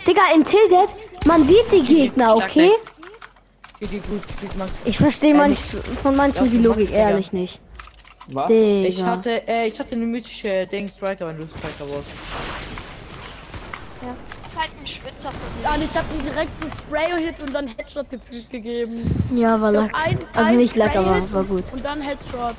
Digga, 0.07 0.21
in 0.33 0.43
Tilted, 0.43 0.89
man 1.25 1.47
sieht 1.47 1.71
die 1.71 1.83
Gegner, 1.83 2.35
okay? 2.35 2.71
Ich 4.85 4.97
verstehe 4.97 5.35
manch, 5.35 5.59
von 6.01 6.15
manchen 6.15 6.49
die 6.49 6.57
Logik 6.57 6.91
ehrlich 6.91 7.33
nicht. 7.33 7.59
Was? 8.27 8.49
Ich 8.49 9.03
hatte, 9.03 9.47
äh, 9.47 9.67
ich 9.67 9.77
hatte 9.79 9.95
eine 9.95 10.05
mythische 10.05 10.65
Ding 10.67 10.89
Striker, 10.89 11.27
wenn 11.27 11.37
du 11.37 11.47
Striker 11.47 11.89
warst. 11.89 12.09
Ist 14.53 14.59
halt 14.59 14.69
ein 14.79 14.85
Spitzer 14.85 15.31
von 15.31 15.39
mir. 15.57 15.63
Ja, 15.63 15.73
und 15.73 15.83
ich 15.83 15.97
hab 15.97 16.05
ihm 16.13 16.23
direkt 16.23 16.51
so 16.61 16.69
Spray-Hit 16.69 17.41
und 17.41 17.53
dann 17.55 17.67
Headshot 17.69 18.07
gefühlt 18.07 18.51
gegeben. 18.51 19.25
Ja, 19.35 19.59
war 19.59 19.73
hab 19.73 19.89
ein, 19.95 20.19
Also 20.35 20.51
ein 20.51 20.57
nicht 20.57 20.75
lack, 20.75 20.95
aber 20.95 21.33
war 21.33 21.43
gut. 21.43 21.63
Und 21.73 21.83
dann 21.83 21.99
Headshot. 22.01 22.53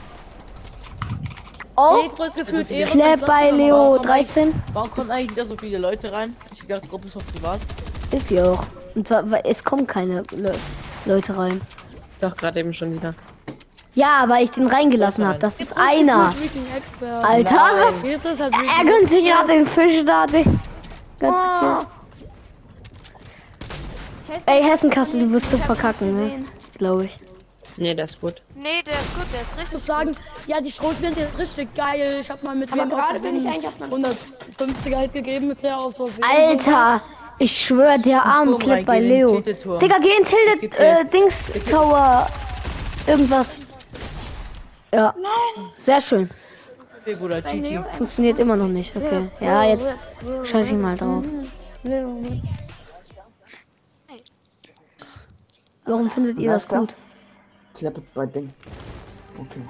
Oh, 1.76 2.02
Petro 2.02 2.24
ist 2.24 2.34
gefühlt 2.34 2.68
Also, 2.68 2.74
Eros 2.74 2.92
Clap 2.94 3.20
und 3.20 3.26
bei. 3.26 3.50
Leo 3.52 3.76
Warum 3.76 3.96
kommen 3.98 4.08
13. 4.08 4.62
Warum 4.72 4.90
kommen 4.90 5.10
eigentlich 5.12 5.30
wieder 5.30 5.46
so 5.46 5.56
viele 5.56 5.78
Leute 5.78 6.10
rein? 6.12 6.34
Ich 6.52 6.66
dachte, 6.66 6.88
Gruppe 6.88 7.06
ist 7.06 7.14
noch 7.14 7.26
privat. 7.26 7.60
Ist 8.10 8.28
ja 8.28 8.44
auch. 8.44 8.64
Und 8.96 9.08
es 9.44 9.62
kommen 9.62 9.86
keine 9.86 10.24
Le 10.32 10.52
Leute 11.04 11.36
rein. 11.36 11.60
Doch, 12.20 12.36
gerade 12.36 12.58
eben 12.58 12.72
schon 12.72 12.92
wieder. 12.92 13.14
Ja, 13.94 14.24
weil 14.26 14.42
ich 14.42 14.50
den 14.50 14.66
reingelassen 14.66 15.24
habe. 15.24 15.38
Das 15.38 15.60
ist 15.60 15.76
einer. 15.76 16.34
Alter, 17.22 17.54
was? 17.54 18.02
Halt 18.02 18.52
Er 18.52 18.84
gönnt 18.84 19.10
sich 19.10 19.24
gerade 19.24 19.52
den 19.52 19.66
Fisch 19.68 20.04
da. 20.04 20.26
Ganz 21.24 21.36
Oh. 21.36 21.78
gezielt. 24.26 24.42
Ey, 24.46 24.62
Hessenkassel, 24.62 25.20
du 25.20 25.30
wirst 25.32 25.50
zu 25.50 25.58
verkacken, 25.58 26.14
ne? 26.16 26.44
Glaube 26.78 27.04
ich. 27.06 27.18
Nee, 27.76 27.94
das 27.94 28.12
ist 28.12 28.20
gut. 28.20 28.40
Nee, 28.54 28.82
der 28.86 28.92
ist 28.94 29.14
gut, 29.16 29.26
der 29.32 29.40
ist 29.42 29.48
Ich 29.52 29.58
richtig 29.58 29.72
muss 29.74 29.86
sagen, 29.86 30.12
ja, 30.46 30.60
die 30.60 30.70
Schrotflinte 30.70 31.20
ist 31.20 31.38
richtig 31.38 31.74
geil. 31.74 32.18
Ich 32.20 32.30
hab 32.30 32.42
mal 32.44 32.54
mit 32.54 32.72
Aber 32.72 32.82
dem 32.82 32.90
gerade 32.90 33.18
bin 33.20 33.36
ich 33.40 33.46
eigentlich 33.48 33.66
auf 33.66 33.80
einem- 33.82 33.92
150er 34.04 34.96
halt 34.96 35.12
gegeben 35.12 35.48
mit 35.48 35.62
der 35.62 35.78
aus 35.78 35.96
Versehen. 35.96 36.22
Alter, 36.24 37.00
ich 37.38 37.66
schwör, 37.66 37.98
der 37.98 38.24
arme 38.24 38.52
Turm 38.52 38.60
Clip 38.62 38.86
bei 38.86 39.00
Leo. 39.00 39.40
Digga, 39.40 39.98
geh 40.00 40.16
in 40.18 40.24
Tilted 40.24 40.78
äh, 40.78 41.04
Dings 41.06 41.50
Tower. 41.70 42.28
Irgendwas. 43.06 43.56
Ja. 44.94 45.12
Sehr 45.74 46.00
schön. 46.00 46.30
Funktioniert 47.98 48.38
immer 48.38 48.56
noch 48.56 48.68
nicht. 48.68 48.94
Okay. 48.96 49.28
Ja, 49.40 49.64
jetzt 49.64 49.94
scheiß 50.44 50.66
ich 50.68 50.72
mal 50.74 50.96
drauf. 50.96 51.24
Warum 55.84 56.10
findet 56.10 56.38
ihr 56.38 56.50
das 56.52 56.66
gut? 56.68 56.94
Klappe 57.74 58.02
bei 58.14 58.24
Ding. 58.26 58.52
Okay. 59.38 59.60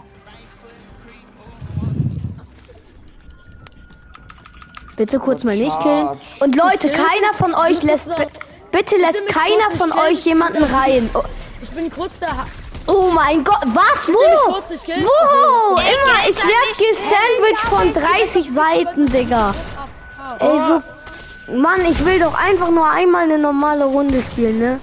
Bitte 4.97 5.19
kurz 5.19 5.43
mal 5.43 5.57
nicht 5.57 5.77
killen. 5.81 6.09
Und 6.41 6.55
Leute, 6.55 6.89
keiner 6.91 7.35
von 7.35 7.53
euch 7.55 7.83
lässt. 7.83 8.07
bi- 8.07 8.27
Bitte 8.71 8.97
lässt 8.97 9.27
keiner 9.29 9.77
von 9.77 9.93
euch 9.93 10.25
jemanden 10.25 10.63
rein. 10.63 11.09
Oh, 11.15 11.23
Ich 11.63 11.71
bin 11.71 11.91
kurz 11.91 12.19
da. 12.21 12.47
Oh 12.87 13.11
mein 13.11 13.43
Gott, 13.45 13.63
was? 13.67 14.09
Wo? 14.09 14.13
Wo? 14.13 15.77
Immer, 15.77 16.29
ich 16.29 16.37
werd 16.37 16.71
gesandwiched 16.79 17.69
von 17.69 17.95
30 17.95 18.51
Seiten, 18.51 19.07
Digga. 19.07 19.55
Ey, 20.39 20.59
so. 20.59 20.83
Mann, 21.53 21.85
ich 21.85 22.05
will 22.05 22.19
doch 22.19 22.35
einfach 22.35 22.71
nur 22.71 22.89
einmal 22.89 23.25
eine 23.25 23.39
normale 23.39 23.85
Runde 23.85 24.23
spielen, 24.23 24.59
ne? 24.59 24.81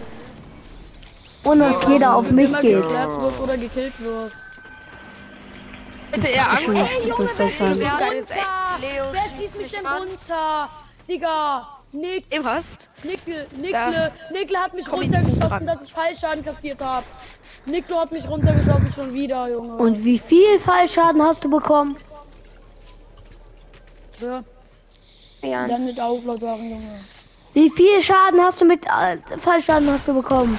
Ohne 1.43 1.69
dass 1.71 1.87
jeder 1.87 2.15
auf 2.15 2.29
mich 2.29 2.55
geht. 2.59 2.83
Bitte 6.11 6.27
eher 6.27 6.49
Angst. 6.51 6.69
Ey, 6.69 7.07
Junge, 7.07 7.29
wer 7.35 7.47
schießt 7.47 7.61
Ja, 7.61 7.69
mich 7.69 7.93
runter? 7.93 8.35
Leo 8.81 9.05
Wer 9.11 9.21
schießt 9.37 9.57
mich 9.57 9.71
denn 9.71 9.85
runter? 9.85 10.69
Digga, 11.07 11.67
Nick, 11.93 12.25
Im 12.33 12.45
Hast? 12.45 12.89
Nickle, 13.03 13.47
Nickle, 13.59 14.11
Nickle 14.31 14.57
hat 14.59 14.73
mich 14.73 14.91
runtergeschossen, 14.91 15.65
dass 15.67 15.83
ich 15.83 15.93
Fallschaden 15.93 16.45
kassiert 16.45 16.79
habe. 16.81 17.05
Nickle 17.65 17.97
hat 17.99 18.11
mich 18.11 18.27
runtergeschossen 18.27 18.91
schon 18.93 19.13
wieder, 19.13 19.49
Junge. 19.49 19.75
Und 19.75 20.03
wie 20.03 20.19
viel 20.19 20.59
Fallschaden 20.59 21.21
hast 21.21 21.43
du 21.43 21.49
bekommen? 21.49 21.97
ja, 24.21 24.43
Ja. 25.41 25.67
dann 25.67 25.85
mit 25.85 25.99
Auflaut 25.99 26.41
waren, 26.41 26.69
Junge. 26.69 26.99
Wie 27.53 27.69
viel 27.71 28.01
Schaden 28.01 28.39
hast 28.39 28.61
du 28.61 28.65
mit 28.65 28.85
äh, 28.85 29.17
Fallschaden 29.39 29.91
hast 29.91 30.07
du 30.07 30.13
bekommen? 30.13 30.57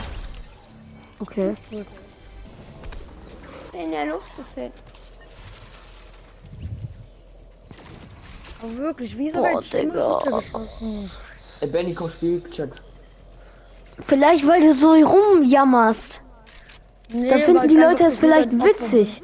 Okay. 1.20 1.54
In 3.72 3.90
der 3.90 4.06
Luft 4.06 4.36
gefickt. 4.36 4.82
Aber 8.60 8.76
wirklich, 8.76 9.16
wieso 9.16 9.38
Boah, 9.38 9.62
Digga. 9.62 10.20
Runtergeschossen? 11.62 11.62
Ey, 11.62 11.68
Benny, 11.68 11.94
komm, 11.94 12.08
spiel, 12.08 12.42
Chat. 12.50 12.70
Vielleicht 14.06 14.46
weil 14.46 14.60
du 14.62 14.74
so 14.74 14.92
rumjammerst. 14.92 16.20
Nee, 17.12 17.28
Da 17.30 17.38
finden 17.38 17.68
die 17.68 17.76
Leute 17.76 18.04
es 18.04 18.18
vielleicht 18.18 18.52
witzig. 18.52 19.22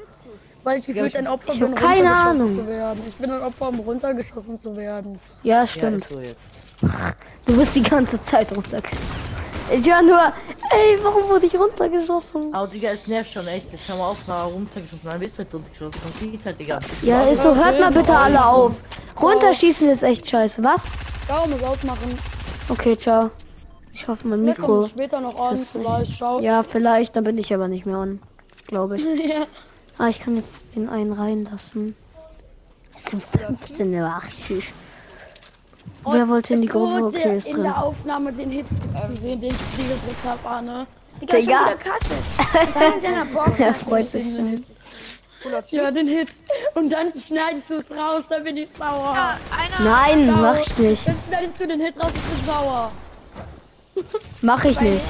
Weil 0.63 0.79
ich 0.79 0.87
gefühlt 0.87 1.17
ein 1.17 1.27
Opfer 1.27 1.53
ich 1.55 1.61
bin, 1.61 1.75
keine 1.75 2.03
runtergeschossen 2.03 2.31
Ahnung. 2.41 2.55
zu 2.55 2.67
werden. 2.67 3.03
Ich 3.09 3.15
bin 3.15 3.31
ein 3.31 3.43
Opfer, 3.43 3.69
um 3.69 3.81
runtergeschossen 3.81 4.59
zu 4.59 4.77
werden. 4.77 5.19
Ja, 5.43 5.61
Ja, 5.61 5.67
stimmt. 5.67 6.03
ist 6.03 6.09
so 6.11 6.21
jetzt. 6.21 6.39
Du 7.47 7.57
bist 7.57 7.75
die 7.75 7.83
ganze 7.83 8.21
Zeit 8.23 8.55
runter. 8.55 8.83
Ich 9.71 9.87
höre 9.91 10.03
nur, 10.03 10.19
ey, 10.71 10.99
warum 11.03 11.29
wurde 11.29 11.47
ich 11.47 11.55
runtergeschossen? 11.59 12.55
Aber 12.55 12.67
Digga, 12.67 12.91
es 12.91 13.07
nervt 13.07 13.31
schon 13.33 13.47
echt. 13.47 13.71
Jetzt 13.73 13.89
haben 13.89 13.99
wir 13.99 14.07
auch 14.07 14.17
mal 14.27 14.45
runtergeschossen. 14.45 15.11
Dann 15.11 15.21
bist 15.21 15.39
du 15.39 15.43
halt 15.43 15.55
runtergeschossen. 15.55 16.01
Man 16.05 16.13
sieht 16.33 16.47
halt, 16.47 16.59
Digga. 16.61 16.79
Ja, 17.03 17.23
ist 17.25 17.43
so, 17.43 17.55
hört 17.55 17.79
mal 17.79 17.93
bitte 17.93 18.17
alle 18.17 18.45
auf. 18.47 18.73
Runterschießen 19.21 19.91
ist 19.91 20.03
echt 20.03 20.29
scheiße, 20.29 20.63
was? 20.65 20.85
Daumen 21.29 21.51
muss 21.53 21.63
ausmachen. 21.63 22.17
Okay, 22.69 22.97
ciao. 22.97 23.31
Ich 23.93 24.07
hoffe, 24.09 24.27
mein 24.29 24.45
Mikro. 24.45 24.87
später 24.87 25.21
noch 25.21 25.39
an, 25.39 25.55
ist 25.55 25.75
nicht- 25.75 25.85
vielleicht 25.85 26.19
schau. 26.19 26.39
Ja, 26.41 26.63
vielleicht, 26.63 27.17
dann 27.17 27.25
bin 27.25 27.37
ich 27.37 27.53
aber 27.53 27.69
nicht 27.69 27.85
mehr 27.85 27.99
on. 27.99 28.21
Glaube 28.69 28.97
ich. 28.97 29.03
ja. 29.29 29.43
Ah, 29.99 30.09
ich 30.09 30.21
kann 30.21 30.37
jetzt 30.37 30.65
den 30.77 30.89
einen 30.89 31.13
reinlassen. 31.13 31.97
Es 32.95 33.11
sind 33.11 33.23
15 33.47 33.93
Uhr 33.95 34.07
80. 34.07 34.73
Wer 36.05 36.29
wollte 36.29 36.55
in 36.55 36.63
die 36.63 36.69
Gruppe? 36.69 37.01
so 37.01 37.07
Okay, 37.09 37.39
ist 37.39 37.47
in 37.47 37.55
drin. 37.55 37.63
der 37.65 37.83
Aufnahme 37.85 38.33
den 38.33 38.51
Hit 38.51 38.67
zu 39.07 39.15
sehen, 39.17 39.41
den 39.41 39.51
ich 39.51 39.77
dir 39.77 39.83
gedrückt 39.95 40.25
habe, 40.25 40.49
Arne. 40.49 40.87
Digga, 41.21 41.33
schon 41.35 41.41
Digga. 41.47 41.67
wieder 41.77 43.01
seiner 43.03 43.25
Box. 43.27 43.61
Er 43.61 43.75
freut 43.75 44.11
sich. 44.11 44.25
Den 44.25 44.47
Hit. 44.49 44.65
Ja, 45.71 45.91
den 45.91 46.07
Hit. 46.09 46.29
Und 46.75 46.91
dann 46.91 47.13
schneidest 47.19 47.71
du 47.71 47.75
es 47.77 47.91
raus, 47.91 48.27
dann 48.29 48.43
bin 48.45 48.57
ich 48.57 48.69
sauer. 48.71 49.13
Ja, 49.15 49.39
einer. 49.51 49.91
Nein, 49.91 50.27
Sauer. 50.27 50.37
mach 50.43 50.59
ich 50.61 50.79
nicht. 50.79 51.07
Dann 51.09 51.17
schneidest 51.29 51.61
du 51.61 51.67
den 51.67 51.81
Hit 51.81 51.97
raus, 52.03 52.13
ich 52.15 52.37
bin 52.37 52.45
sauer. 52.47 52.93
Mach 54.43 54.65
ich 54.65 54.81
nicht. 54.81 55.05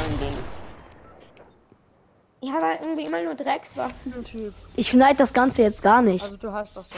Ich 2.40 2.50
habe 2.52 2.64
halt 2.66 2.80
irgendwie 2.82 3.04
immer 3.04 3.22
nur 3.22 3.34
Dreckswaffen. 3.34 4.24
Typ. 4.24 4.54
Ich 4.76 4.88
schneide 4.88 5.18
das 5.18 5.32
Ganze 5.32 5.62
jetzt 5.62 5.82
gar 5.82 6.00
nicht. 6.02 6.22
Also 6.22 6.36
du 6.38 6.50
heißt 6.52 6.76
doch 6.76 6.84
so. 6.84 6.96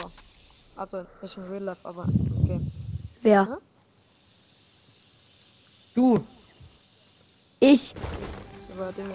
Also 0.77 1.03
nicht 1.21 1.35
in 1.37 1.43
Real 1.45 1.63
Life, 1.63 1.85
aber 1.87 2.05
okay. 2.43 2.61
Wer? 3.23 3.57
Du, 5.95 6.23
Ich. 7.59 7.93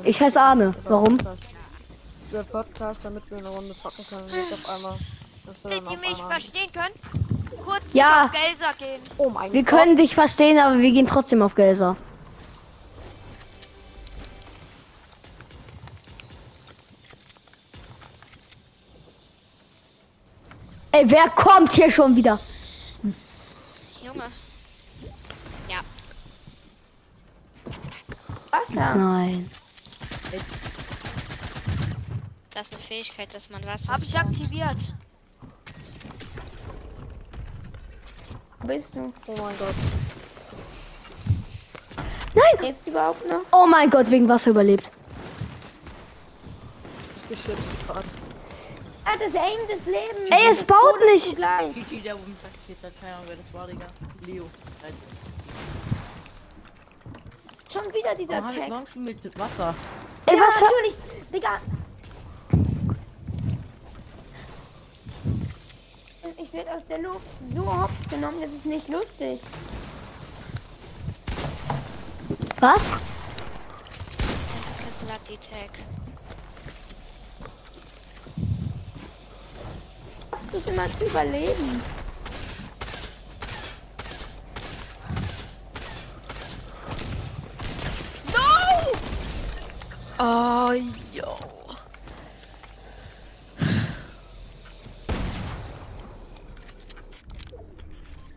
Ich 0.05 0.21
heiße 0.21 0.41
Arne. 0.41 0.75
Warum? 0.85 1.17
Podcast. 1.19 1.43
Über 2.31 2.43
Podcast, 2.45 3.05
damit 3.05 3.29
wir 3.31 3.39
eine 3.39 3.49
Runde 3.49 3.75
zocken 3.77 4.05
können. 4.09 4.27
Nicht 4.27 4.53
auf 4.53 4.69
einmal. 4.69 4.97
die 5.47 5.87
auf 5.87 6.01
mich 6.01 6.11
einmal- 6.15 6.31
verstehen 6.33 6.69
können, 6.73 6.95
kurz 7.65 7.83
Ja. 7.93 8.27
auf 8.27 8.31
Gelser 8.33 8.73
gehen. 8.79 9.01
Oh 9.17 9.31
mein 9.31 9.53
Wir 9.53 9.63
Gott. 9.63 9.71
können 9.79 9.97
dich 9.97 10.15
verstehen, 10.15 10.59
aber 10.59 10.79
wir 10.79 10.93
gehen 10.93 11.07
trotzdem 11.07 11.43
auf 11.43 11.55
Gelser. 11.55 11.97
Ey, 20.93 21.05
wer 21.11 21.29
kommt 21.31 21.73
hier 21.73 21.91
schon 21.91 22.17
wieder? 22.17 22.39
Junge. 24.03 24.25
Ja. 25.69 25.81
Wasser. 28.57 28.95
Nein. 28.95 29.51
Das 32.51 32.63
ist 32.63 32.73
eine 32.73 32.83
Fähigkeit, 32.83 33.35
dass 33.35 33.51
man 33.51 33.65
Wasser 33.67 33.93
Hab 33.93 34.03
ich 34.03 34.11
spawnt. 34.11 34.31
aktiviert. 34.31 34.95
Wo 38.61 38.67
bist 38.67 38.95
du? 38.95 39.13
Oh 39.27 39.35
mein 39.39 39.55
Gott. 39.59 39.75
Lebst 42.61 42.87
du 42.87 42.91
überhaupt 42.91 43.29
noch? 43.29 43.43
Oh 43.53 43.67
mein 43.67 43.91
Gott, 43.91 44.11
wegen 44.11 44.29
Wasser 44.29 44.51
überlebt. 44.51 44.91
Ich 47.15 47.29
geschüttet 47.29 47.65
gerade. 47.87 48.05
Ah, 49.05 49.17
das 49.19 49.35
Aim 49.35 49.69
des 49.71 49.85
Lebens. 49.87 50.31
Ey, 50.31 50.51
es 50.51 50.65
baut 50.65 50.99
nicht. 51.13 51.37
Gigi, 51.75 52.01
der 52.01 52.15
hat 52.15 52.21
keine 53.01 53.15
Ahnung, 53.15 53.27
wer 53.29 53.37
das 53.37 53.55
war, 53.55 53.67
Digga. 53.67 53.87
Leo. 54.27 54.51
Also, 57.77 57.91
Schon 57.91 57.95
wieder 57.95 58.15
dieser 58.15 58.43
Warum, 58.43 58.57
Tag. 58.57 58.71
warum 58.71 59.05
mit 59.05 59.39
Wasser? 59.39 59.75
Ey, 60.27 60.37
ja, 60.37 60.43
was 60.43 60.55
natürlich. 60.61 60.97
Digga. 61.33 61.61
Ich 66.39 66.53
werde 66.53 66.75
aus 66.75 66.87
der 66.87 66.99
Luft 66.99 67.21
so 67.55 67.65
hops 67.67 68.09
genommen, 68.09 68.41
das 68.41 68.51
ist 68.53 68.67
nicht 68.67 68.89
lustig. 68.89 69.41
Was? 72.61 72.81
Das 72.81 73.01
ist 74.91 75.01
Slutty 75.01 75.37
Tag. 75.39 75.71
Schaffst 80.31 80.53
du 80.53 80.57
es 80.57 80.67
immer 80.67 80.91
zu 80.93 81.05
überleben? 81.05 81.83
Oh, 90.19 90.73
yo. 91.13 91.37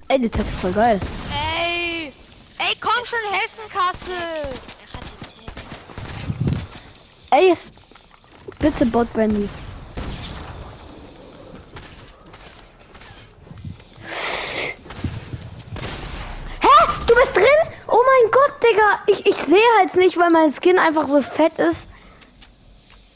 Ey, 0.07 0.19
der 0.19 0.31
Text 0.31 0.49
ist 0.53 0.59
voll 0.61 0.71
geil. 0.73 0.99
Ey! 1.31 2.11
Ey, 2.57 2.75
komm 2.81 3.05
schon, 3.05 3.19
Hessenkassel! 3.31 4.13
Er 4.13 4.93
hat 4.93 5.03
den. 7.31 7.39
Ey, 7.39 7.51
es- 7.51 7.71
bitte 8.59 8.85
Bot 8.87 9.11
Bendy. 9.13 9.47
Hä? 16.61 16.67
Du 17.07 17.15
bist 17.15 17.35
drin? 17.35 17.45
Oh 17.87 18.01
mein 18.05 18.31
Gott, 18.31 18.53
Digga. 18.63 18.99
Ich, 19.07 19.25
ich 19.89 19.95
halt 19.95 20.05
nicht, 20.05 20.17
weil 20.17 20.29
mein 20.31 20.51
Skin 20.51 20.77
einfach 20.79 21.07
so 21.07 21.21
fett 21.21 21.57
ist. 21.57 21.87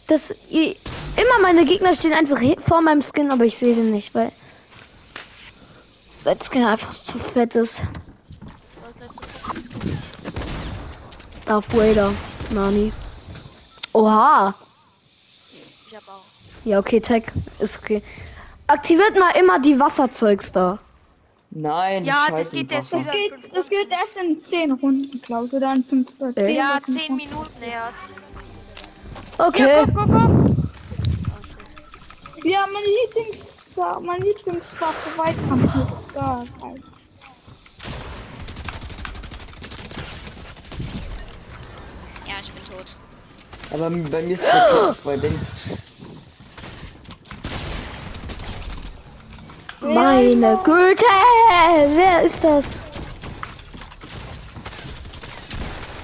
Dass 0.07 0.31
i- 0.51 0.75
immer 1.15 1.39
meine 1.41 1.65
Gegner 1.65 1.95
stehen 1.95 2.13
einfach 2.13 2.39
vor 2.67 2.81
meinem 2.81 3.01
Skin, 3.01 3.31
aber 3.31 3.45
ich 3.45 3.57
sehe 3.57 3.73
sie 3.73 3.81
nicht, 3.81 4.13
weil. 4.13 4.31
Der 6.25 6.37
Skin 6.43 6.63
einfach 6.63 6.91
zu 6.91 7.19
fett 7.19 7.55
ist. 7.55 7.81
Darth 11.45 11.73
Vader. 11.75 12.13
Nani. 12.51 12.91
Oha. 13.93 14.53
Ich 15.87 15.95
hab 15.95 16.07
auch. 16.07 16.23
Ja, 16.63 16.79
okay, 16.79 16.99
Tech 17.01 17.23
ist 17.59 17.77
okay. 17.77 18.01
Aktiviert 18.67 19.17
mal 19.19 19.31
immer 19.31 19.59
die 19.59 19.77
Wasserzeugs 19.77 20.51
da. 20.51 20.79
Nein, 21.55 22.03
Ja, 22.03 22.27
das 22.31 22.49
geht 22.49 22.71
jetzt 22.71 22.91
wieder. 22.91 23.11
geht, 23.11 23.31
fünf 23.31 23.53
das 23.53 23.69
geht 23.69 23.89
erst 23.89 24.15
in 24.21 24.41
10 24.41 24.71
Runden, 24.71 25.21
glaube 25.21 25.45
ich, 25.45 25.53
oder 25.53 25.73
in 25.73 25.83
5 25.83 26.07
oder 26.19 26.33
10. 26.33 26.55
Ja, 26.55 26.77
oder 26.77 26.81
5 26.85 27.05
10 27.05 27.15
Minuten 27.15 27.61
erst. 27.61 28.05
Okay. 29.37 29.67
Ja, 29.67 29.85
guck, 29.85 29.95
guck, 29.95 30.07
guck. 30.07 30.53
Ja, 32.43 32.65
mein 32.73 32.83
Lieblings 32.83 33.53
mein 34.03 34.21
Lieblingswaffe 34.21 35.17
Weitkampf 35.17 35.63
ist 35.75 36.15
da. 36.15 36.43
halt. 36.61 36.83
Ja, 42.27 42.33
ich 42.41 42.51
bin 42.51 42.63
tot. 42.65 42.97
Aber 43.71 43.89
bei 43.89 44.21
mir 44.21 44.35
ist 44.35 44.43
der 44.43 44.67
Kopf 44.69 45.03
bei 45.03 45.17
den. 45.17 45.39
Meine 49.83 50.57
Güte. 50.63 51.05
Wer 51.95 52.23
ist 52.23 52.41
das? 52.43 52.65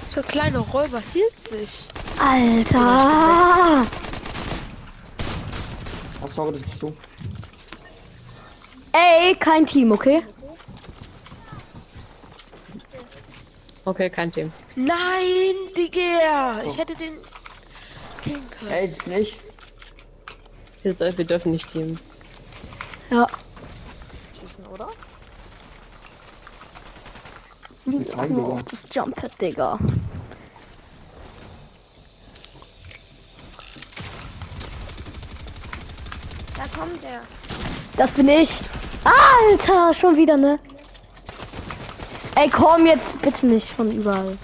So 0.08 0.22
kleine 0.22 0.60
Räuber 0.60 1.02
hielt 1.14 1.40
sich. 1.40 1.86
Alter. 2.20 3.86
Ach, 6.22 6.34
sorry, 6.34 6.54
das 6.54 6.64
bist 6.64 6.82
du. 6.82 6.94
Ey, 8.92 9.36
kein 9.36 9.66
Team, 9.66 9.92
okay? 9.92 10.24
Okay, 13.86 14.10
kein 14.10 14.32
Team. 14.32 14.52
Nein, 14.76 15.56
Digga. 15.78 16.64
Ich 16.66 16.78
hätte 16.78 16.96
den 16.96 17.14
killen 18.24 18.50
können. 18.50 18.72
Ey, 19.08 19.28
ist, 20.84 21.00
wir 21.00 21.26
dürfen 21.26 21.52
nicht 21.52 21.72
teamen. 21.72 22.00
Ja. 23.10 23.28
Schießen, 24.50 24.66
oder? 24.68 24.88
Guck 27.86 28.16
mal 28.16 28.28
Digga. 28.28 28.42
auf 28.42 28.64
das 28.64 28.86
Jumppad, 28.92 29.42
Digga. 29.42 29.80
Da 36.56 36.64
kommt 36.78 37.04
er. 37.04 37.22
Das 37.98 38.12
bin 38.12 38.28
ich. 38.30 38.58
Alter, 39.04 39.94
schon 39.94 40.16
wieder, 40.16 40.38
ne? 40.38 40.60
Ey, 42.36 42.50
komm 42.50 42.86
jetzt 42.86 43.20
bitte 43.22 43.48
nicht 43.48 43.70
von 43.70 43.92
überall. 43.92 44.38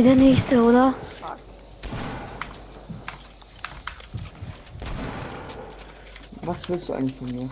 Nein, 0.00 0.16
der 0.16 0.28
nächste, 0.28 0.62
oder? 0.62 0.94
Was 6.40 6.68
willst 6.70 6.88
du 6.88 6.94
eigentlich 6.94 7.16
von 7.16 7.26
mir? 7.30 7.50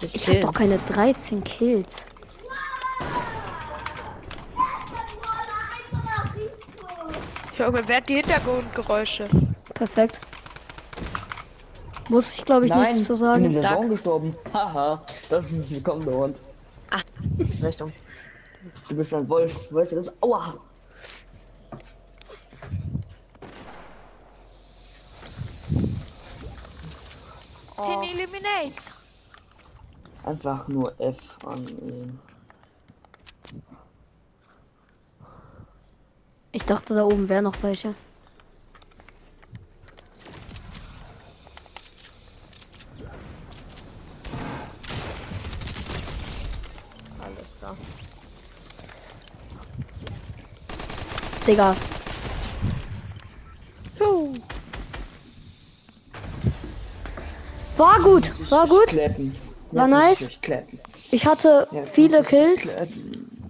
Ich 0.00 0.14
Ich 0.14 0.26
habe 0.26 0.40
doch 0.40 0.54
keine 0.54 0.78
13 0.78 1.44
Kills. 1.44 1.96
Junge, 7.58 7.82
wer 7.86 7.96
hat 7.98 8.08
die 8.08 8.14
Hintergrundgeräusche? 8.14 9.28
Perfekt. 9.74 10.20
Muss 12.08 12.38
ich, 12.38 12.44
glaube 12.46 12.64
ich, 12.64 12.70
Nein, 12.70 12.92
nichts 12.92 13.04
zu 13.04 13.12
ich 13.12 13.20
bin 13.20 13.44
in 13.44 13.52
sagen. 13.52 13.60
der 13.60 13.70
Zone 13.74 13.88
gestorben. 13.88 14.34
Haha, 14.54 15.02
das 15.28 15.44
ist 15.44 15.52
nicht 15.52 15.70
willkommen, 15.72 16.06
der 16.06 16.14
Hund. 16.14 16.38
Richtung. 17.62 17.92
Du 18.88 18.96
bist 18.96 19.12
ein 19.12 19.28
Wolf, 19.28 19.70
weißt 19.70 19.92
du 19.92 19.96
das? 19.96 20.22
Aua! 20.22 20.54
Den 27.86 28.02
Eliminate. 28.02 28.92
Einfach 30.24 30.66
nur 30.68 30.98
F 31.00 31.16
an 31.46 31.66
ihn. 31.68 32.18
Ich 36.50 36.64
dachte, 36.64 36.94
da 36.94 37.04
oben 37.04 37.28
wäre 37.28 37.42
noch 37.42 37.62
welche. 37.62 37.94
Alles 47.20 47.56
klar. 47.58 47.76
Digga. 51.46 51.76
War 57.78 58.00
gut, 58.00 58.50
war 58.50 58.66
gut. 58.66 58.88
War 59.70 59.86
nice. 59.86 60.20
ich. 60.22 60.40
Ich 61.12 61.26
hatte 61.26 61.68
viele 61.90 62.20
ich 62.20 62.26
Kills. 62.26 62.76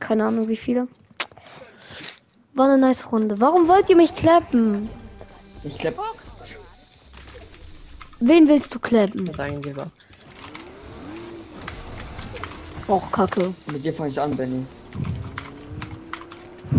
Keine 0.00 0.26
Ahnung 0.26 0.48
wie 0.48 0.56
viele. 0.56 0.86
War 2.54 2.66
eine 2.66 2.78
nice 2.78 3.10
Runde. 3.10 3.40
Warum 3.40 3.68
wollt 3.68 3.88
ihr 3.88 3.96
mich 3.96 4.14
klappen? 4.14 4.88
Ich 5.64 5.78
klepp. 5.78 5.98
Wen 8.20 8.48
willst 8.48 8.74
du 8.74 8.78
klappen? 8.78 9.32
Sagen 9.32 9.64
wir 9.64 9.74
mal. 9.74 9.90
Och, 12.88 13.10
Kacke. 13.12 13.54
Mit 13.66 13.84
dir 13.84 13.92
fange 13.92 14.10
ich 14.10 14.20
an, 14.20 14.36
Benny. 14.36 14.64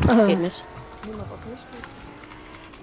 Äh, 0.10 0.28
Geht 0.28 0.40
nicht. 0.40 0.64
Niemand 1.06 1.32
auf 1.32 1.46
mich. 1.46 1.66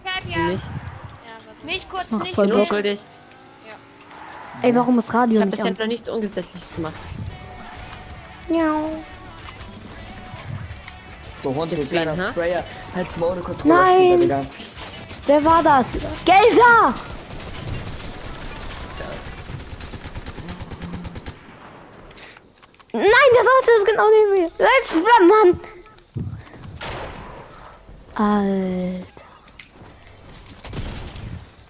Hab 0.04 0.36
ja. 0.36 0.52
mich. 0.52 0.62
Ja, 0.62 1.48
was 1.48 1.64
Mich 1.64 1.88
kurz 1.88 2.10
nicht. 2.10 2.34
voll 2.34 2.64
schuldig. 2.64 3.00
Ey, 4.62 4.74
warum 4.74 4.98
ist 4.98 5.08
Ich 5.08 5.14
Radio 5.14 5.40
habe 5.40 5.50
nicht 5.50 5.58
bisher 5.62 5.72
noch 5.72 5.86
nichts 5.86 6.08
Ungesetzliches 6.08 6.74
gemacht. 6.74 6.94
Miau. 8.48 8.90
So, 11.42 11.54
Hund 11.54 11.70
Deswegen, 11.72 11.88
kleiner 11.88 12.16
ha? 12.16 12.30
Sprayer. 12.30 12.64
Halt 12.94 13.16
mal 13.18 13.30
ohne 13.30 13.40
Controller. 13.40 13.74
Nein. 13.74 14.46
Wer 15.26 15.44
war 15.44 15.62
das? 15.62 15.92
Gelsa! 16.24 16.94
Nein, 22.92 23.30
das 23.34 23.46
Auto 23.46 23.70
ist 23.78 23.86
genau 23.86 24.06
neben 24.08 24.42
mir. 24.42 24.50
Let's 24.58 24.92
run, 24.94 25.28
Mann! 25.28 25.60
Alter. 28.14 29.06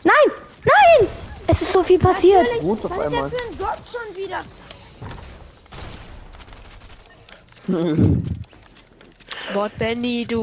Nein! 0.05 0.32
Nein! 0.64 1.09
Es 1.47 1.62
ist 1.62 1.72
so 1.72 1.82
viel 1.82 1.99
passiert. 1.99 2.47
Gut 2.61 2.84
auf 2.84 2.99
einmal. 2.99 3.30
für 3.30 3.36
ein 3.36 3.59
Gott 3.59 3.78
schon 3.90 4.16
wieder? 4.16 4.42
Wort 9.55 9.76
Benny, 9.78 10.24
du. 10.26 10.42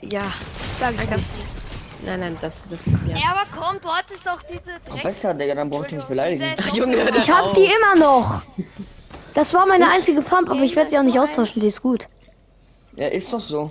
Ja, 0.00 0.22
sag 0.78 0.94
ich 0.94 1.10
nicht. 1.10 1.30
Nein, 2.06 2.20
nein, 2.20 2.36
das, 2.40 2.62
das 2.68 2.80
ist 2.86 3.06
ja. 3.06 3.16
Ja, 3.16 3.28
aber 3.30 3.46
komm, 3.56 3.78
du 3.80 3.88
hattest 3.88 4.26
doch 4.26 4.42
diese 4.42 4.72
Dreck. 4.88 5.02
Besser, 5.02 5.34
Digga, 5.34 5.54
dann 5.54 5.70
brauch 5.70 5.84
ich 5.84 5.92
nicht 5.92 6.08
beleidigen. 6.08 6.44
Diese- 6.58 6.76
Junge, 6.76 6.96
hör 6.96 7.14
Ich 7.14 7.30
hab 7.30 7.46
auf. 7.46 7.54
die 7.54 7.64
immer 7.66 7.94
noch. 7.96 8.42
Das 9.34 9.54
war 9.54 9.66
meine 9.66 9.88
einzige 9.88 10.20
Pump, 10.20 10.50
aber 10.50 10.60
ich 10.62 10.74
werde 10.74 10.90
sie 10.90 10.98
auch 10.98 11.02
nicht 11.04 11.18
austauschen. 11.18 11.60
Die 11.62 11.68
ist 11.68 11.80
gut. 11.80 12.08
Ja, 12.96 13.06
ist 13.08 13.32
doch 13.32 13.40
so. 13.40 13.70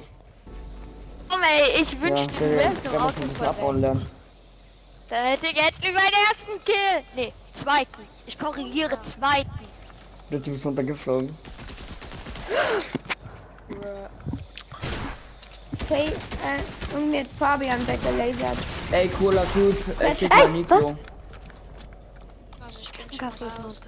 Komm, 1.29 1.41
ey, 1.43 1.81
ich 1.81 1.91
Ja, 1.93 2.01
wünschte, 2.01 2.33
du 2.37 2.39
der, 2.39 2.57
wärst 2.57 2.83
muss 2.85 2.93
Auto 2.95 3.05
ein 3.07 3.13
bisschen 3.15 3.35
von 3.35 3.47
abbauen 3.47 3.81
lernen. 3.81 4.05
Dann 5.11 5.25
hätte 5.25 5.47
ich 5.47 5.57
endlich 5.57 5.91
meinen 5.93 6.13
ersten 6.29 6.63
Kill. 6.63 7.03
Nee, 7.17 7.33
zweiten. 7.53 8.01
Ich 8.25 8.39
korrigiere 8.39 8.97
zweiten. 9.01 9.49
Du 10.29 10.39
bist 10.39 10.65
runtergeflogen. 10.65 11.37
Okay, 15.83 16.05
äh, 16.05 16.93
irgendwie 16.93 17.19
hat 17.19 17.27
Fabian 17.37 17.85
weggelasert. 17.85 18.57
Ey, 18.91 19.09
cooler 19.09 19.43
Typ. 19.51 19.83
Ey, 19.99 20.15
Ey, 20.21 20.27
mal 20.29 20.47
Mikro. 20.47 20.75
was? 20.77 20.85
Also 22.61 22.79
ich 22.79 22.91
bin 22.93 23.11
schon 23.11 23.47
raus. 23.49 23.81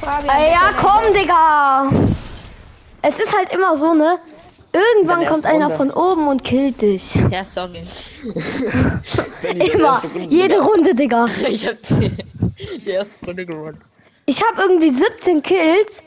Fabian 0.00 0.36
Ey, 0.36 0.50
ja, 0.50 0.72
komm, 0.80 1.14
Digga. 1.14 1.90
Es 3.02 3.20
ist 3.20 3.32
halt 3.32 3.52
immer 3.52 3.76
so, 3.76 3.94
ne? 3.94 4.18
Irgendwann 4.80 5.26
kommt 5.26 5.44
einer 5.46 5.66
Runde. 5.66 5.76
von 5.76 5.90
oben 5.90 6.28
und 6.28 6.44
killt 6.44 6.80
dich. 6.80 7.14
Ja, 7.30 7.44
sorry. 7.44 7.82
Immer. 9.42 10.02
Runde, 10.02 10.34
Jede 10.34 10.54
Digga. 10.54 10.64
Runde, 10.64 10.94
Digga. 10.94 11.26
Ich 11.48 11.66
hab 11.66 11.76
die, 11.82 12.10
die 12.84 12.90
erste 12.90 13.26
Runde 13.26 13.46
gewonnen. 13.46 13.80
Ich 14.26 14.40
habe 14.42 14.62
irgendwie 14.62 14.90
17 14.90 15.42
Kills. 15.42 16.02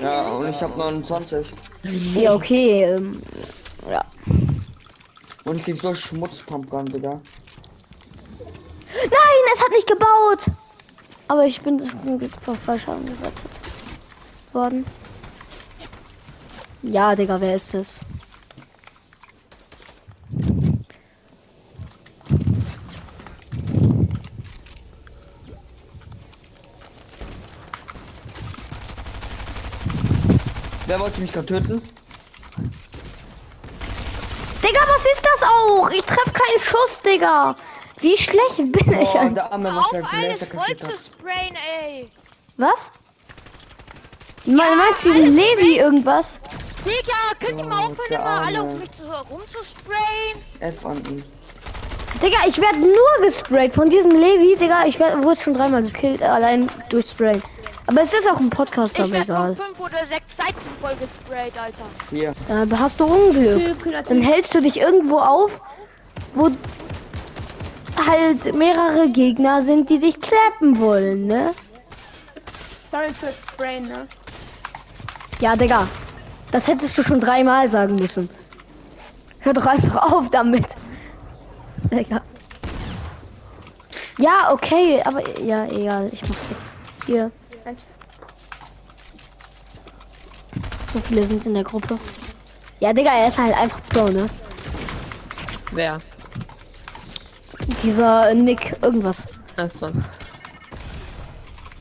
Ja, 0.00 0.32
und 0.32 0.48
ich 0.48 0.60
hab 0.62 0.76
29. 0.76 1.46
Ja, 2.14 2.34
okay. 2.34 2.84
Ähm, 2.84 3.22
ja. 3.90 4.04
Und 5.44 5.56
ich 5.56 5.64
krieg 5.64 5.80
so 5.80 5.94
Schmutzpumpgun, 5.94 6.86
Digga. 6.86 7.20
Nein, 8.94 9.54
es 9.54 9.60
hat 9.62 9.70
nicht 9.70 9.86
gebaut. 9.86 10.46
Aber 11.28 11.44
ich 11.44 11.60
bin 11.60 11.78
zum 11.80 12.18
Glück 12.18 12.32
vor 12.40 12.54
Fallschaden 12.54 13.04
gerettet 13.06 13.50
worden. 14.52 14.86
Ja, 16.82 17.14
Digga, 17.14 17.40
wer 17.40 17.56
ist 17.56 17.74
es? 17.74 18.00
Wer 30.86 31.00
wollte 31.00 31.20
mich 31.20 31.32
gerade 31.32 31.46
töten? 31.46 31.82
Digga, 34.62 34.80
was 34.80 35.04
ist 35.14 35.22
das 35.24 35.42
auch? 35.48 35.90
Ich 35.90 36.04
treffe 36.04 36.30
keinen 36.32 36.60
Schuss, 36.60 37.00
Digga. 37.04 37.56
Wie 38.00 38.16
schlecht 38.16 38.56
bin 38.58 38.92
ich 39.00 39.08
Oh, 39.08 39.18
eigentlich? 39.18 39.34
der 39.34 39.52
arme, 39.52 39.70
was 39.74 39.84
Auf 39.86 40.12
alles 40.12 40.44
voll 40.44 40.76
zu 40.76 40.96
sprayen, 40.96 41.56
ey. 41.82 42.10
Was? 42.56 42.90
Me 44.44 44.56
meinst 44.56 45.04
du 45.04 45.12
diesen 45.12 45.34
Levi 45.34 45.78
irgendwas? 45.78 46.38
Digga, 46.86 47.46
könnt 47.46 47.60
ihr 47.60 47.66
mal 47.66 47.80
Oh, 47.82 47.90
aufhören, 47.90 48.12
immer 48.12 48.42
alle 48.46 48.62
auf 48.62 48.74
mich 48.74 48.90
zu, 48.92 49.02
rumzusprayen? 49.04 50.38
F 50.60 50.86
an 50.86 50.96
ihn. 51.04 51.24
Digga, 52.22 52.38
ich 52.46 52.58
werde 52.60 52.78
nur 52.78 53.26
gesprayt 53.26 53.74
von 53.74 53.90
diesem 53.90 54.12
Levi, 54.12 54.56
Digga. 54.56 54.86
Ich 54.86 54.98
werd, 54.98 55.22
wurde 55.22 55.40
schon 55.40 55.54
dreimal 55.54 55.82
gekillt, 55.82 56.22
allein 56.22 56.70
durch 56.88 57.10
Sprayen. 57.10 57.42
Aber 57.88 58.02
es 58.02 58.12
ist 58.12 58.28
auch 58.30 58.38
ein 58.40 58.50
Podcast, 58.50 58.94
Ich 58.98 59.04
aber 59.04 59.12
werde 59.12 59.24
egal. 59.32 59.54
fünf 59.56 59.78
oder 59.80 60.06
sechs 60.08 60.36
Seiten 60.36 60.60
voll 60.80 60.94
gesprayt, 60.96 61.52
Alter. 61.58 61.84
Hier. 62.10 62.34
Da 62.48 62.78
hast 62.78 62.98
du 62.98 63.04
Unglück. 63.04 63.76
Dann 64.08 64.22
hältst 64.22 64.54
du 64.54 64.60
dich 64.60 64.78
irgendwo 64.80 65.18
auf, 65.18 65.52
wo 66.34 66.50
halt 68.08 68.54
mehrere 68.54 69.08
Gegner 69.08 69.62
sind, 69.62 69.88
die 69.90 69.98
dich 69.98 70.20
klappen 70.20 70.80
wollen, 70.80 71.26
ne? 71.26 71.52
Sorry 72.90 73.08
fürs 73.12 73.42
Spray, 73.42 73.80
ne? 73.80 74.06
Ja, 75.40 75.54
Digga. 75.54 75.86
Das 76.56 76.68
hättest 76.68 76.96
du 76.96 77.02
schon 77.02 77.20
dreimal 77.20 77.68
sagen 77.68 77.96
müssen. 77.96 78.30
Hör 79.40 79.52
doch 79.52 79.66
einfach 79.66 80.10
auf 80.10 80.30
damit. 80.30 80.64
Digga. 81.92 82.22
Ja, 84.16 84.50
okay, 84.50 85.02
aber 85.04 85.38
ja, 85.38 85.66
egal. 85.66 86.08
Ich 86.10 86.22
mach's 86.22 86.48
jetzt. 86.48 86.64
Hier. 87.04 87.30
So 90.94 90.98
viele 91.00 91.24
sind 91.24 91.44
in 91.44 91.52
der 91.52 91.62
Gruppe. 91.62 91.98
Ja, 92.80 92.94
Digga, 92.94 93.10
er 93.10 93.28
ist 93.28 93.36
halt 93.36 93.54
einfach 93.54 93.82
Pro, 93.90 94.08
ne? 94.08 94.26
Wer? 95.72 96.00
Dieser 97.82 98.32
Nick, 98.32 98.78
irgendwas. 98.80 99.24
Achso. 99.58 99.90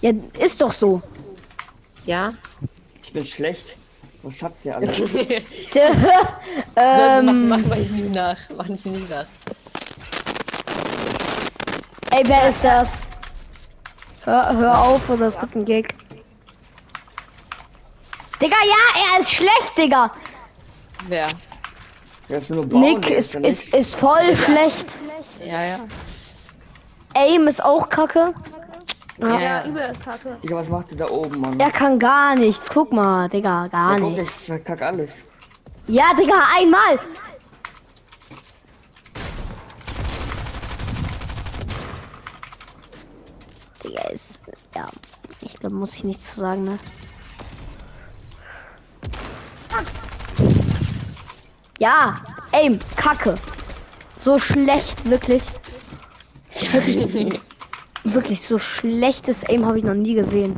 Ja, 0.01 0.11
ist 0.37 0.59
doch 0.59 0.73
so. 0.73 1.01
Ja? 2.05 2.33
Ich 3.01 3.13
bin 3.13 3.25
schlecht. 3.25 3.77
Was 4.25 4.41
habt 4.41 4.65
ihr 4.65 4.75
alle? 4.75 4.87
ähm, 6.75 7.25
mach, 7.25 7.55
ähm, 7.55 7.69
mach 7.69 7.77
ich 7.77 7.91
nicht 7.91 8.15
nach. 8.15 8.37
Mach 8.57 8.67
ich 8.67 8.85
nicht 8.85 9.07
nach. 9.07 9.25
ey, 12.09 12.23
wer 12.25 12.49
ist 12.49 12.63
das? 12.63 13.03
Hör, 14.23 14.57
hör 14.57 14.81
auf, 14.81 15.07
oder 15.11 15.27
es 15.27 15.39
gibt 15.39 15.55
einen 15.55 15.65
Gag. 15.65 15.93
Digga, 18.41 18.55
ja, 18.65 19.13
er 19.13 19.21
ist 19.21 19.31
schlecht, 19.31 19.77
Digga. 19.77 20.11
Wer? 21.07 21.27
Bauen, 22.27 22.79
Nick 22.79 23.03
der 23.03 23.17
ist, 23.17 23.35
ja 23.35 23.41
ist, 23.41 23.75
ist 23.75 23.95
voll 23.95 24.35
schlecht. 24.35 24.87
Ja, 25.45 25.63
ja. 25.63 25.79
Aim 27.13 27.45
ist 27.45 27.63
auch 27.63 27.87
kacke. 27.89 28.33
Ja. 29.17 29.39
Ja, 29.39 29.65
übel 29.65 29.93
kacke. 30.03 30.37
Digga, 30.43 30.55
was 30.57 30.69
macht 30.69 30.91
ihr 30.91 30.97
da 30.97 31.09
oben, 31.09 31.39
Mann? 31.39 31.59
Er 31.59 31.71
kann 31.71 31.97
gar 31.99 32.35
nichts. 32.35 32.69
Guck 32.69 32.91
mal, 32.91 33.29
Digga, 33.29 33.67
gar 33.67 33.97
ja, 33.97 33.99
nichts. 33.99 34.23
ich 34.23 34.45
verkack 34.45 34.81
alles. 34.81 35.15
Ja, 35.87 36.13
Digga, 36.19 36.35
einmal. 36.57 36.99
Digga, 43.83 44.01
ist. 44.09 44.37
Ja, 44.75 44.89
ich 45.41 45.53
glaube, 45.59 45.75
muss 45.75 45.95
ich 45.95 46.03
nichts 46.03 46.33
zu 46.33 46.41
sagen, 46.41 46.65
ne? 46.65 46.77
Ja, 51.77 52.21
Aim, 52.51 52.79
Kacke. 52.97 53.35
So 54.17 54.39
schlecht, 54.39 55.09
wirklich. 55.09 55.43
Ich- 58.05 58.13
wirklich, 58.13 58.41
so 58.41 58.59
schlechtes 58.59 59.43
Aim 59.49 59.65
habe 59.65 59.79
ich 59.79 59.83
noch 59.83 59.93
nie 59.93 60.13
gesehen. 60.13 60.55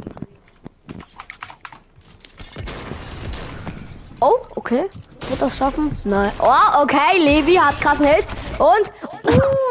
Oh, 4.20 4.34
okay. 4.56 4.86
Wird 5.30 5.42
das 5.42 5.58
schaffen? 5.58 5.96
Nein. 6.06 6.32
Oh, 6.40 6.82
okay. 6.84 7.18
Levi 7.20 7.56
hat 7.56 7.80
krassen 7.82 8.08
Hit. 8.08 8.26
Und. 8.58 8.92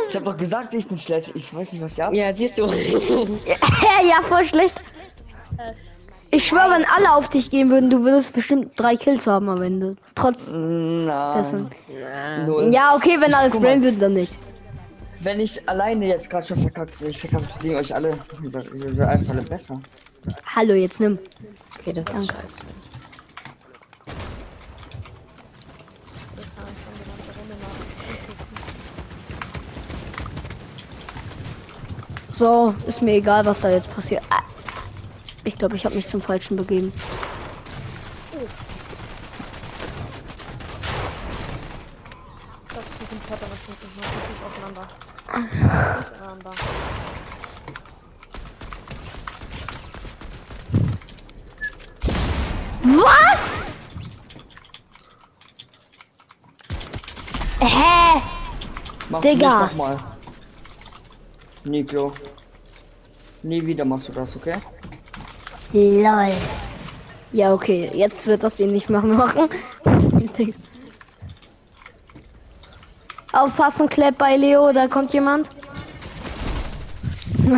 Ich 0.08 0.14
hab 0.14 0.24
doch 0.24 0.36
gesagt, 0.36 0.72
ich 0.74 0.86
bin 0.86 0.98
schlecht. 0.98 1.32
Ich 1.34 1.52
weiß 1.52 1.72
nicht, 1.72 1.82
was 1.82 1.98
ihr 1.98 2.04
habt. 2.04 2.16
Ja, 2.16 2.32
siehst 2.32 2.58
du. 2.58 2.66
ja, 3.46 4.22
voll 4.28 4.44
schlecht. 4.44 4.74
Ich 6.30 6.44
schwöre, 6.44 6.70
wenn 6.70 6.84
alle 6.84 7.12
auf 7.12 7.28
dich 7.28 7.50
gehen 7.50 7.70
würden, 7.70 7.88
du 7.90 8.02
würdest 8.02 8.32
bestimmt 8.34 8.72
drei 8.76 8.96
Kills 8.96 9.26
haben 9.26 9.48
am 9.48 9.62
Ende. 9.62 9.96
Trotz 10.14 10.48
Nein. 10.52 11.36
dessen. 11.36 11.70
Null. 12.46 12.72
Ja, 12.72 12.94
okay, 12.94 13.16
wenn 13.20 13.32
alles 13.34 13.58
brain 13.58 13.82
würden, 13.82 13.98
dann 13.98 14.12
nicht. 14.12 14.38
Wenn 15.20 15.40
ich 15.40 15.68
alleine 15.68 16.06
jetzt 16.06 16.30
gerade 16.30 16.46
schon 16.46 16.60
verkackt 16.60 16.98
bin, 16.98 17.08
ich 17.08 17.20
verkackt 17.20 17.60
gegen 17.60 17.76
euch 17.76 17.94
alle. 17.94 18.18
Ich 18.44 18.52
sag, 18.52 18.64
ich 18.72 18.96
sag 18.96 19.08
einfach 19.08 19.32
alle 19.32 19.42
besser. 19.42 19.80
Hallo, 20.54 20.74
jetzt 20.74 21.00
nimm. 21.00 21.18
Okay, 21.78 21.92
das 21.92 22.06
ist 22.08 22.30
scheiße. 22.30 22.66
So, 32.32 32.74
ist 32.86 33.00
mir 33.00 33.14
egal, 33.14 33.46
was 33.46 33.60
da 33.60 33.70
jetzt 33.70 33.90
passiert. 33.94 34.22
Ah. 34.28 34.42
Ich 35.44 35.56
glaube, 35.56 35.76
ich 35.76 35.86
habe 35.86 35.94
mich 35.94 36.06
zum 36.06 36.20
Falschen 36.20 36.56
begeben. 36.56 36.92
Das 42.74 43.00
mit 43.00 43.10
dem 43.10 43.22
Klettern, 43.22 43.48
das 43.50 43.60
bringt 43.62 43.82
mich 43.82 43.96
noch 43.96 44.28
richtig 44.28 44.44
auseinander. 44.44 44.86
Was? 45.66 46.12
Hä? 57.60 58.20
Mach's 59.10 59.22
Digga. 59.22 59.60
nicht 59.60 59.70
nochmal. 59.70 59.98
Niklo. 61.64 62.12
Nie 63.42 63.66
wieder 63.66 63.84
machst 63.84 64.08
du 64.08 64.12
das, 64.12 64.36
okay? 64.36 64.56
Lol. 65.72 66.30
Ja, 67.32 67.52
okay, 67.52 67.90
jetzt 67.92 68.26
wird 68.26 68.42
das 68.42 68.60
ihn 68.60 68.72
nicht 68.72 68.88
mehr 68.88 69.02
machen. 69.02 69.48
Aufpassen, 73.36 73.88
Klepp 73.88 74.16
bei 74.18 74.36
Leo, 74.36 74.72
da 74.72 74.88
kommt 74.88 75.12
jemand. 75.12 75.48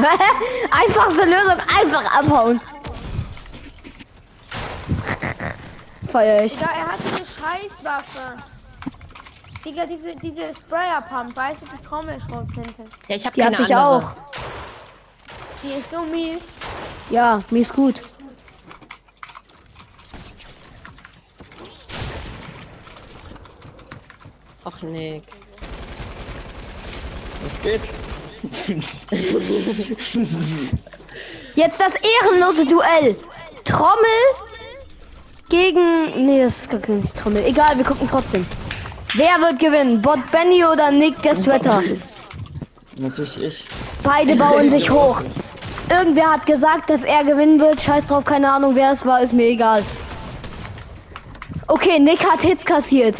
Einfachste 0.71 1.25
Lösung, 1.25 1.57
einfach 1.79 2.05
abhauen. 2.19 2.61
Feier 6.11 6.45
ich. 6.45 6.55
Digga, 6.55 6.71
er 6.71 6.87
hat 6.89 6.99
diese 7.05 7.27
Scheißwaffe. 7.27 8.37
Digga, 9.65 9.87
diese, 9.87 10.17
diese 10.17 10.55
Sprayer-Pump, 10.55 11.37
weißt 11.37 11.63
du, 11.63 11.67
die 11.67 11.83
Trommelschrotflinte. 11.83 12.85
Ja, 13.09 13.17
ich 13.17 13.27
hab 13.27 13.35
Die 13.35 13.41
keine 13.43 13.57
hatte 13.57 13.65
ich 13.65 13.77
andere. 13.77 13.97
auch. 14.07 14.13
Die 15.63 15.73
ist 15.79 15.91
so 15.91 16.01
mies. 16.03 16.41
Ja, 17.11 17.43
mir 17.51 17.63
ist 17.63 17.75
gut. 17.75 18.01
Ach, 24.65 24.83
Nick. 24.83 25.23
Was 27.43 27.63
geht? 27.63 27.81
Jetzt 31.55 31.81
das 31.81 31.95
ehrenlose 31.97 32.67
Duell. 32.67 33.17
Trommel 33.65 33.97
gegen. 35.49 36.27
Nee, 36.27 36.43
das 36.43 36.59
ist 36.59 36.71
gar 36.71 36.81
kein 36.81 37.03
Trommel. 37.21 37.45
Egal, 37.45 37.77
wir 37.77 37.85
gucken 37.85 38.09
trotzdem. 38.09 38.47
Wer 39.15 39.41
wird 39.41 39.59
gewinnen? 39.59 40.01
Bot 40.03 40.19
Benny 40.31 40.65
oder 40.65 40.91
Nick 40.91 41.21
der 41.23 41.35
Sweater? 41.37 41.83
Natürlich 42.97 43.41
ich. 43.43 43.65
Beide 44.03 44.37
bauen 44.37 44.71
sich 44.77 44.91
hoch. 44.91 45.23
Irgendwer 45.91 46.31
hat 46.33 46.47
gesagt, 46.47 46.91
dass 46.91 47.03
er 47.05 47.25
gewinnen 47.25 47.59
wird. 47.59 47.81
Scheiß 47.81 48.07
drauf, 48.07 48.25
keine 48.25 48.53
Ahnung, 48.53 48.75
wer 48.75 48.93
es 48.93 49.07
war, 49.07 49.23
ist 49.23 49.33
mir 49.33 49.47
egal. 49.47 49.83
Okay, 51.67 51.99
Nick 51.99 52.21
hat 52.25 52.43
Hits 52.43 52.65
kassiert. 52.65 53.17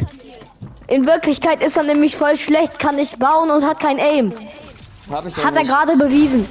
In 0.89 1.07
Wirklichkeit 1.07 1.63
ist 1.63 1.77
er 1.77 1.83
nämlich 1.83 2.17
voll 2.17 2.37
schlecht, 2.37 2.79
kann 2.79 2.97
nicht 2.97 3.19
bauen 3.19 3.51
und 3.51 3.65
hat 3.65 3.79
kein 3.79 3.99
Aim. 3.99 4.33
Hab 5.11 5.27
ich 5.27 5.37
Hat 5.37 5.55
er 5.55 5.65
gerade 5.65 5.97
bewiesen. 5.97 6.49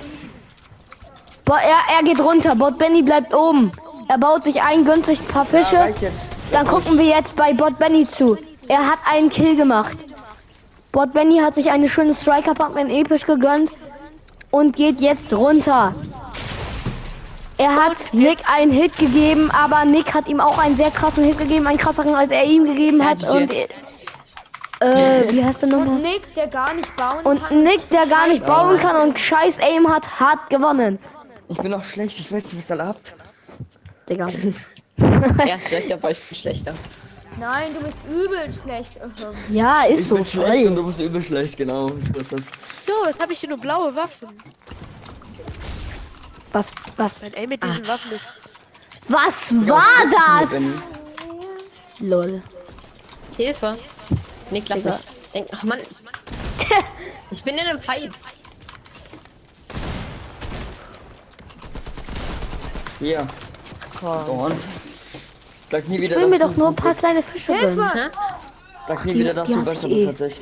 Bo 1.43 1.53
er, 1.53 1.97
er 1.97 2.03
geht 2.03 2.19
runter, 2.19 2.55
Bot 2.55 2.77
Benny 2.77 3.01
bleibt 3.01 3.33
oben. 3.33 3.71
Er 4.07 4.19
baut 4.19 4.43
sich 4.43 4.61
ein, 4.61 4.85
gönnt 4.85 5.07
sich 5.07 5.19
ein 5.19 5.25
paar 5.25 5.45
Fische. 5.45 5.75
Ja. 5.75 6.09
Dann 6.51 6.67
gucken 6.67 6.97
wir 6.99 7.05
jetzt 7.05 7.35
bei 7.35 7.51
Bot 7.53 7.79
Benny 7.79 8.07
zu. 8.07 8.37
Er 8.67 8.85
hat 8.85 8.99
einen 9.09 9.29
Kill 9.29 9.55
gemacht. 9.55 9.97
Bot 10.91 11.13
Benny 11.13 11.39
hat 11.39 11.55
sich 11.55 11.71
eine 11.71 11.89
schöne 11.89 12.13
Striker 12.13 12.53
in 12.77 12.91
episch 12.91 13.25
gegönnt 13.25 13.71
und 14.51 14.75
geht 14.75 15.01
jetzt 15.01 15.33
runter. 15.33 15.95
Er 17.57 17.75
hat 17.75 18.13
Nick 18.13 18.37
einen 18.47 18.71
Hit 18.71 18.97
gegeben, 18.97 19.49
aber 19.49 19.83
Nick 19.83 20.13
hat 20.13 20.27
ihm 20.27 20.39
auch 20.39 20.59
einen 20.59 20.77
sehr 20.77 20.91
krassen 20.91 21.23
Hit 21.23 21.39
gegeben, 21.39 21.65
einen 21.65 21.79
krasseren 21.79 22.13
als 22.13 22.31
er 22.31 22.43
ihm 22.43 22.65
gegeben 22.65 23.03
hat. 23.03 23.23
Und. 23.33 23.51
Äh, 24.79 25.31
wie 25.33 25.43
heißt 25.43 25.61
der 25.63 25.69
Und 25.73 25.79
nochmal? 25.85 25.99
Nick, 26.01 26.33
der 26.35 26.47
gar 26.47 26.73
nicht 26.73 26.95
bauen 26.95 27.23
Und 27.25 27.43
kann. 27.43 27.63
Nick, 27.63 27.89
der 27.89 28.05
gar 28.07 28.27
nicht 28.27 28.45
bauen 28.45 28.77
kann 28.79 28.95
und 29.09 29.19
scheiß 29.19 29.59
Aim 29.59 29.87
hat, 29.87 30.19
hat 30.19 30.49
gewonnen. 30.49 30.99
Ich 31.49 31.57
bin 31.57 31.73
auch 31.73 31.83
schlecht, 31.83 32.19
ich 32.19 32.31
weiß 32.31 32.43
nicht, 32.45 32.57
was 32.57 32.69
ihr 32.77 32.85
habt. 32.85 33.13
Digga. 34.09 34.25
Er 34.99 35.57
ist 35.57 35.67
schlechter, 35.67 35.93
aber 35.95 36.09
ich 36.09 36.19
bin 36.19 36.37
schlechter. 36.37 36.73
Nein, 37.39 37.71
du 37.75 37.85
bist 37.85 37.97
übel 38.09 38.51
schlecht. 38.51 38.99
Ja, 39.51 39.83
ist 39.83 39.99
Ich 40.01 40.07
so 40.07 40.15
bin 40.15 40.25
schlecht 40.25 40.65
und 40.67 40.75
du 40.75 40.85
bist 40.87 40.99
übel 40.99 41.21
schlecht, 41.21 41.55
genau. 41.57 41.89
So 41.99 42.19
ist 42.19 42.33
das. 42.33 42.45
Jo, 42.87 42.93
jetzt 43.05 43.19
habe 43.21 43.31
ich 43.33 43.39
hier 43.39 43.49
nur 43.49 43.59
blaue 43.59 43.95
Waffen. 43.95 44.29
Was, 46.51 46.73
was, 46.95 47.21
Mein 47.21 47.35
Aim 47.35 47.49
mit 47.49 47.63
diesen 47.63 47.87
Waffen 47.87 48.11
ist. 48.13 48.59
was 49.07 49.53
war 49.67 50.41
das? 50.41 50.49
Lol. 51.99 52.41
Hilfe. 53.35 53.77
Nick, 54.51 54.69
lass 54.69 54.83
mich. 54.83 54.95
Denk, 55.33 55.47
ach 55.53 55.63
Mann. 55.63 55.79
Ich 57.29 57.43
bin 57.43 57.55
in 57.57 57.65
einem 57.67 57.79
Fight. 57.81 58.09
Hier. 62.99 63.27
Und. 64.27 64.55
Sag 65.69 65.87
nie 65.89 65.95
Ich 65.97 66.01
wieder, 66.03 66.15
will 66.21 66.27
mir 66.27 66.39
doch 66.39 66.55
nur 66.55 66.69
ein 66.69 66.75
paar 66.75 66.91
bist. 66.91 66.99
kleine 67.01 67.21
Fische 67.23 67.47
gönnen. 67.53 67.91
Hilfe! 67.91 68.11
Sag 68.87 69.05
nie 69.05 69.13
die- 69.13 69.19
wieder, 69.19 69.33
dass 69.33 69.47
du 69.49 69.63
besser 69.65 69.87
ich 69.87 70.07
bist 70.07 70.21
als 70.21 70.33
ich. 70.33 70.41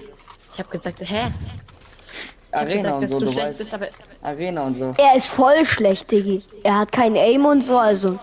Ich 0.53 0.59
habe 0.59 0.69
gesagt, 0.69 0.99
hä? 0.99 1.05
Ich 1.05 2.53
hab 2.53 2.61
Arena 2.61 2.99
gesagt, 2.99 3.21
und 3.23 3.27
so, 3.29 3.33
du 3.33 3.41
weißt. 3.41 3.57
bist. 3.57 3.75
Arena 4.21 4.61
und 4.61 4.77
so. 4.77 4.93
Er 4.97 5.15
ist 5.17 5.27
voll 5.27 5.65
schlecht, 5.65 6.11
Diggi. 6.11 6.43
Er 6.63 6.79
hat 6.79 6.91
kein 6.91 7.15
Aim 7.17 7.45
und 7.45 7.65
so, 7.65 7.77
also. 7.77 8.19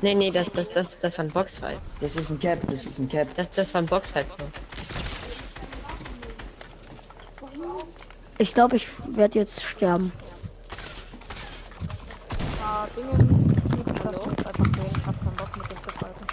Nee, 0.00 0.14
nee, 0.14 0.30
das, 0.30 0.46
das, 0.52 0.70
das, 0.70 0.98
das 0.98 1.18
war 1.18 1.24
ein 1.24 1.30
Boxfight. 1.32 1.80
Das 2.00 2.14
ist 2.14 2.30
ein 2.30 2.38
Cap, 2.38 2.60
das 2.68 2.86
ist 2.86 2.98
ein 2.98 3.08
Cap. 3.08 3.26
Das, 3.34 3.50
das 3.50 3.74
war 3.74 3.82
ein 3.82 3.86
Boxfight. 3.86 4.26
So. 4.38 4.44
Ich 8.38 8.54
glaube, 8.54 8.76
ich 8.76 8.86
werde 9.08 9.40
jetzt 9.40 9.62
sterben. 9.64 10.12
Ah, 12.62 12.86
Dingens, 12.96 13.48
die 13.48 13.54
lass 14.04 14.24
mich 14.24 14.46
einfach 14.46 14.72
gehen. 14.72 14.92
Ich 14.96 15.06
hab 15.06 15.18
keinen 15.18 15.36
Bock 15.36 15.56
mit 15.56 15.70
dem 15.70 15.82
zu 15.82 15.90
fighten. 15.90 16.26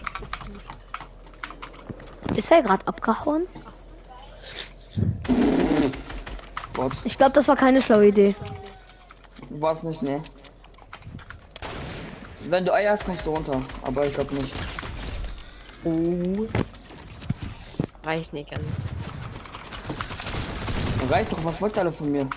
Das 0.00 0.12
ist 0.12 0.20
jetzt 0.20 0.40
gut. 0.46 2.38
Ist 2.38 2.50
er 2.50 2.62
gerade 2.62 2.86
abgehauen? 2.86 3.46
Ich 7.04 7.18
glaube, 7.18 7.32
das 7.32 7.48
war 7.48 7.56
keine 7.56 7.82
schlaue 7.82 8.06
Idee. 8.06 8.34
war's 9.50 9.82
nicht, 9.82 10.02
ne? 10.02 10.22
Wenn 12.48 12.64
du 12.64 12.72
Eier 12.72 12.92
hast, 12.92 13.04
kommst 13.04 13.24
du 13.24 13.30
runter. 13.30 13.62
Aber 13.82 14.06
ich 14.06 14.12
glaube 14.12 14.34
nicht. 14.34 14.54
Weiß 18.02 18.32
nicht 18.32 18.50
ganz. 18.50 18.64
Reicht 21.08 21.32
doch, 21.32 21.44
was 21.44 21.60
wollt 21.60 21.76
ihr 21.76 21.80
alle 21.80 21.92
von 21.92 22.10
mir? 22.10 22.28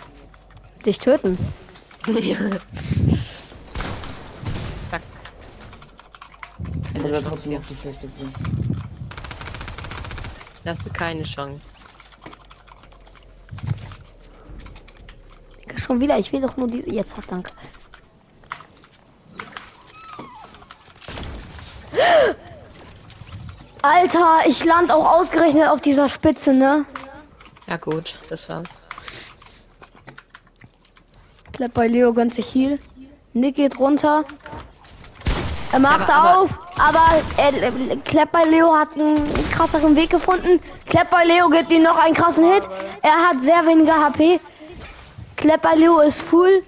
Dich 0.86 1.00
töten. 1.00 1.38
ja. 2.08 2.38
Oder 7.00 7.10
seid 7.10 7.26
trotzdem 7.26 7.54
noch 7.54 7.66
zu 7.66 7.76
schlecht 7.76 8.00
dafür. 8.04 8.32
Da 10.64 10.72
hast 10.72 10.86
du 10.86 10.90
keine 10.90 11.24
Chance. 11.24 11.62
Schon 15.78 16.00
wieder, 16.00 16.18
ich 16.18 16.32
will 16.32 16.42
doch 16.42 16.58
nur 16.58 16.68
diese. 16.68 16.90
Jetzt 16.90 17.16
hat 17.16 17.26
danke. 17.28 17.52
Alter, 23.86 24.40
ich 24.48 24.64
land 24.66 24.92
auch 24.92 25.20
ausgerechnet 25.20 25.68
auf 25.70 25.82
dieser 25.82 26.10
Spitze, 26.10 26.54
ne? 26.54 26.86
Ja 27.68 27.78
gut, 27.78 28.18
das 28.30 28.50
war's. 28.50 28.68
Klepp 31.54 31.74
bei 31.74 31.88
Leo 31.88 32.14
gönnt 32.14 32.34
sich 32.34 32.54
Heal. 32.54 32.80
Nick 33.34 33.56
geht 33.56 33.80
runter. 33.80 34.26
Er 35.72 35.80
macht 35.80 36.10
aber- 36.10 36.14
aber- 36.14 36.40
auf, 36.42 36.50
aber 36.78 37.02
er, 37.38 37.54
äh, 37.64 37.96
Klepp 38.06 38.32
bei 38.32 38.46
Leo 38.46 38.74
hat 38.76 38.94
einen 38.96 39.24
krasseren 39.52 39.96
Weg 39.96 40.10
gefunden. 40.10 40.60
Klepp 40.88 41.10
bei 41.10 41.24
Leo 41.26 41.50
gibt 41.50 41.72
ihm 41.72 41.84
noch 41.84 41.98
einen 41.98 42.14
krassen 42.16 42.44
Hit. 42.52 42.64
Er 43.02 43.30
hat 43.30 43.42
sehr 43.42 43.66
weniger 43.66 43.94
HP. 44.04 44.40
Klepp 45.36 45.62
bei 45.62 45.76
Leo 45.76 46.00
ist 46.00 46.22
full. 46.22 46.64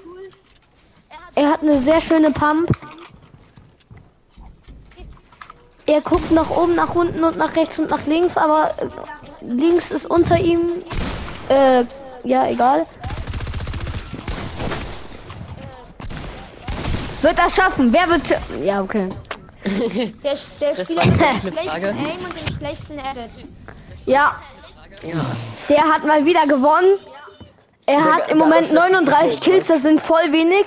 Er 1.35 1.49
hat 1.51 1.61
eine 1.61 1.79
sehr 1.79 2.01
schöne 2.01 2.31
Pump. 2.31 2.69
Er 5.87 6.01
guckt 6.01 6.31
nach 6.31 6.49
oben, 6.49 6.75
nach 6.75 6.93
unten 6.95 7.23
und 7.23 7.37
nach 7.37 7.55
rechts 7.55 7.79
und 7.79 7.89
nach 7.89 8.05
links, 8.05 8.35
aber 8.37 8.71
äh, 8.77 8.87
links 9.45 9.89
ist 9.91 10.05
unter 10.05 10.37
ihm. 10.37 10.59
Äh, 11.49 11.85
ja, 12.23 12.47
egal. 12.47 12.85
Wird 17.21 17.37
das 17.39 17.55
schaffen? 17.55 17.91
Wer 17.91 18.09
wird 18.09 18.25
scha 18.27 18.35
Ja, 18.63 18.81
okay. 18.81 19.09
Der, 20.23 20.35
der 20.61 20.73
Das 20.75 20.85
Spieler 20.85 21.05
mit 21.05 21.19
dem 21.19 21.53
schlechten 21.53 21.53
Frage. 21.53 21.87
Aim 21.89 21.97
und 22.25 22.47
dem 22.49 22.55
schlechten 22.57 22.99
Edit. 22.99 23.31
Ja. 24.05 24.35
Der 25.69 25.83
hat 25.83 26.05
mal 26.05 26.23
wieder 26.25 26.45
gewonnen. 26.47 26.99
Er 27.85 27.97
Der- 28.03 28.15
hat 28.15 28.29
im 28.29 28.37
Moment 28.37 28.67
hat 28.67 28.73
39 28.73 29.41
Kills, 29.41 29.67
das 29.67 29.81
sind 29.81 30.01
voll 30.01 30.31
wenig. 30.31 30.65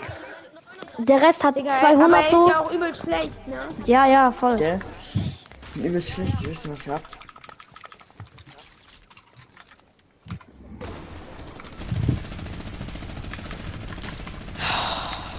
Der 0.99 1.21
Rest 1.23 1.43
hat 1.45 1.57
Digga, 1.57 1.71
aber 1.71 1.79
200 1.81 2.19
er 2.21 2.25
ist 2.27 2.31
so. 2.31 2.49
ja 2.49 2.61
auch 2.61 2.71
übel 2.73 2.95
schlecht, 2.95 3.47
ne? 3.49 3.57
Ja, 3.87 4.07
ja, 4.07 4.31
voll. 4.31 4.57
Gell? 4.59 4.81
Übelst 5.77 6.11
schlecht, 6.11 6.35
ihr 6.43 6.51
wisst 6.51 6.69
was 6.69 6.87
ihr 6.87 6.95
habt. 6.95 7.19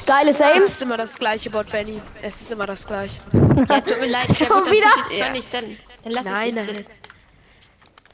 Geiles 0.06 0.42
Aim. 0.42 0.64
Es 0.64 0.72
ist 0.72 0.82
immer 0.82 0.98
das 0.98 1.16
gleiche, 1.18 1.50
Bot 1.50 1.72
Benny. 1.72 2.02
Es 2.22 2.42
ist 2.42 2.52
immer 2.52 2.66
das 2.66 2.86
gleiche. 2.86 3.22
Ja, 3.70 3.80
tut 3.80 4.00
mir 4.00 4.08
leid, 4.08 4.28
wird 4.40 4.50
dann 4.50 4.66
wieder? 4.66 4.88
jetzt 5.10 5.32
nicht, 5.34 5.54
dann, 5.54 5.78
dann 6.04 6.14
lass 6.14 6.26
Nein, 6.26 6.58
es. 6.58 6.74
nein. 6.74 6.86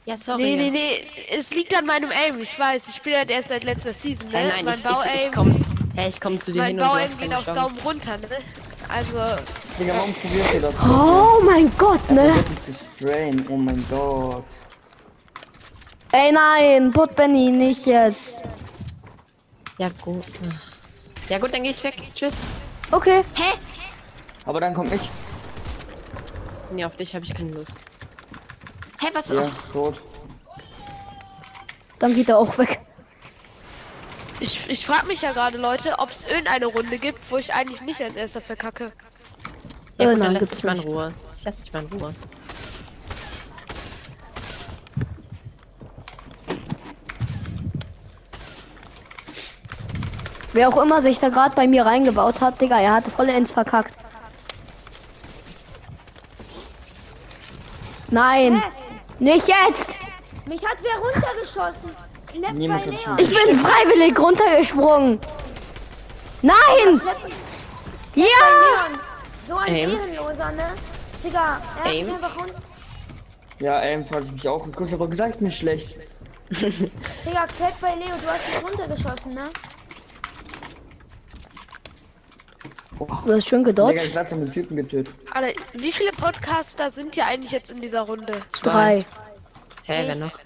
Ja, 0.04 0.16
sorry. 0.16 0.42
Nee, 0.42 0.56
nee, 0.56 0.70
nee. 0.70 1.06
Es 1.36 1.50
liegt 1.50 1.76
an 1.76 1.84
meinem 1.86 2.10
Aim. 2.10 2.40
Ich 2.40 2.58
weiß, 2.58 2.84
ich 2.88 2.94
spiele 2.94 3.18
halt 3.18 3.30
erst 3.30 3.48
seit 3.48 3.64
letzter 3.64 3.92
Season, 3.92 4.28
ne? 4.28 4.32
Nein, 4.32 4.48
nein, 4.48 4.64
mein 4.64 4.74
ich, 4.74 4.80
ich, 4.80 5.24
ich 5.26 5.30
Bau-Aim 5.30 5.32
komm. 5.34 5.64
Hey, 5.96 6.08
ich 6.08 6.20
komm 6.20 6.38
zu 6.38 6.52
dir 6.52 6.58
mein 6.62 6.76
hin 6.76 6.80
und 6.80 6.86
Bau-Aim 6.88 7.18
geht 7.18 7.34
auf. 7.34 7.44
Daumen 7.44 7.78
runter, 7.80 8.16
ne? 8.16 8.28
Also, 8.88 9.42
Digga, 9.78 9.94
warum 9.94 10.12
probiert 10.12 10.54
ihr 10.54 10.60
das? 10.60 10.74
Oh 10.82 11.40
mein 11.44 11.70
Gott, 11.76 12.10
ne? 12.10 12.44
Sprayen, 12.68 13.46
oh 13.48 13.56
mein 13.56 13.84
Gott. 13.88 14.44
Ey, 16.10 16.32
nein, 16.32 16.90
Put 16.92 17.14
Benny, 17.14 17.52
nicht 17.52 17.86
jetzt. 17.86 18.42
Ja, 19.78 19.90
gut. 20.00 20.24
Ja, 21.28 21.38
gut, 21.38 21.54
dann 21.54 21.62
geh 21.62 21.70
ich 21.70 21.84
weg. 21.84 21.94
Tschüss. 22.14 22.34
Okay. 22.90 23.22
Hä? 23.34 23.54
Aber 24.46 24.60
dann 24.60 24.74
komm 24.74 24.92
ich. 24.92 25.10
Nee, 26.72 26.84
auf 26.84 26.96
dich 26.96 27.14
habe 27.14 27.24
ich 27.24 27.34
keine 27.34 27.52
Lust. 27.52 27.76
Hä, 29.00 29.08
was? 29.12 29.28
Ja, 29.28 29.50
tot. 29.72 30.00
Dann 32.00 32.14
geht 32.14 32.28
er 32.28 32.38
auch 32.38 32.56
weg. 32.58 32.80
ich, 34.40 34.68
ich 34.68 34.86
frage 34.86 35.06
mich 35.06 35.22
ja 35.22 35.32
gerade, 35.32 35.58
Leute, 35.58 35.98
ob 35.98 36.10
es 36.10 36.24
irgendeine 36.24 36.66
Runde 36.66 36.98
gibt, 36.98 37.18
wo 37.30 37.36
ich 37.36 37.52
eigentlich 37.52 37.82
nicht 37.82 38.02
als 38.02 38.16
erster 38.16 38.40
verkacke. 38.40 38.92
Ja, 39.98 40.04
Ja, 40.06 40.14
gut, 40.14 40.22
dann 40.22 40.32
lass 40.34 40.48
dich 40.50 40.64
mal 40.64 40.76
in. 40.76 40.82
Ruhe. 40.82 41.14
Ich 41.36 41.44
lass 41.44 41.62
dich 41.62 41.72
mal 41.72 41.82
in 41.82 41.98
Ruhe. 41.98 42.14
Wer 50.52 50.68
auch 50.68 50.82
immer 50.82 51.02
sich 51.02 51.18
da 51.18 51.28
gerade 51.28 51.54
bei 51.54 51.66
mir 51.66 51.84
reingebaut 51.84 52.40
hat, 52.40 52.60
Digga, 52.60 52.80
er 52.80 52.94
hatte 52.94 53.10
voll 53.10 53.28
ins 53.28 53.50
verkackt. 53.50 53.96
Nein, 58.10 58.62
nicht 59.18 59.46
jetzt. 59.46 59.98
Mich 60.46 60.64
hat 60.64 60.78
wer 60.80 60.98
runtergeschossen. 60.98 61.94
Klepp 62.26 62.52
Niemand 62.54 62.86
bei 62.86 62.92
hat 62.92 63.04
Leon. 63.04 63.18
Ich 63.18 63.28
bin 63.28 63.58
freiwillig 63.60 64.18
runtergesprungen. 64.18 65.20
Nein. 66.42 67.00
Ja. 68.14 68.24
So 69.48 69.56
ein 69.56 69.74
Aim. 69.74 69.90
Ehrenloser, 69.90 70.52
ne? 70.52 70.74
Digga, 71.24 71.38
er 71.78 71.84
hat 71.84 71.86
Aim. 71.86 72.04
mich 72.06 72.14
einfach 72.14 72.36
runter... 72.36 72.54
Ja, 73.60 73.82
ähm, 73.82 74.04
frag 74.04 74.24
ich 74.24 74.32
mich 74.32 74.46
auch. 74.46 74.66
Ich 74.68 74.76
hab's 74.76 74.92
aber 74.92 75.08
gesagt, 75.08 75.40
nicht 75.40 75.58
schlecht. 75.58 75.96
Digga, 76.50 77.46
Klepp 77.56 77.80
bei 77.80 77.94
Leo, 77.94 78.14
du 78.22 78.28
hast 78.28 78.46
mich 78.46 78.70
runtergeschossen, 78.70 79.34
ne? 79.34 79.44
Du 82.98 83.08
hast 83.34 83.48
schön 83.48 83.64
Digga, 83.64 83.70
gedodged. 83.70 84.04
ich 84.04 84.16
hab 84.16 84.28
den 84.28 84.52
Typen 84.52 84.76
getötet. 84.76 85.14
Alter, 85.32 85.58
wie 85.72 85.92
viele 85.92 86.12
Podcaster 86.12 86.90
sind 86.90 87.14
hier 87.14 87.26
eigentlich 87.26 87.50
jetzt 87.52 87.70
in 87.70 87.80
dieser 87.80 88.02
Runde? 88.02 88.40
Drei. 88.62 89.04
Hä, 89.84 90.04
wer 90.06 90.14
noch? 90.16 90.38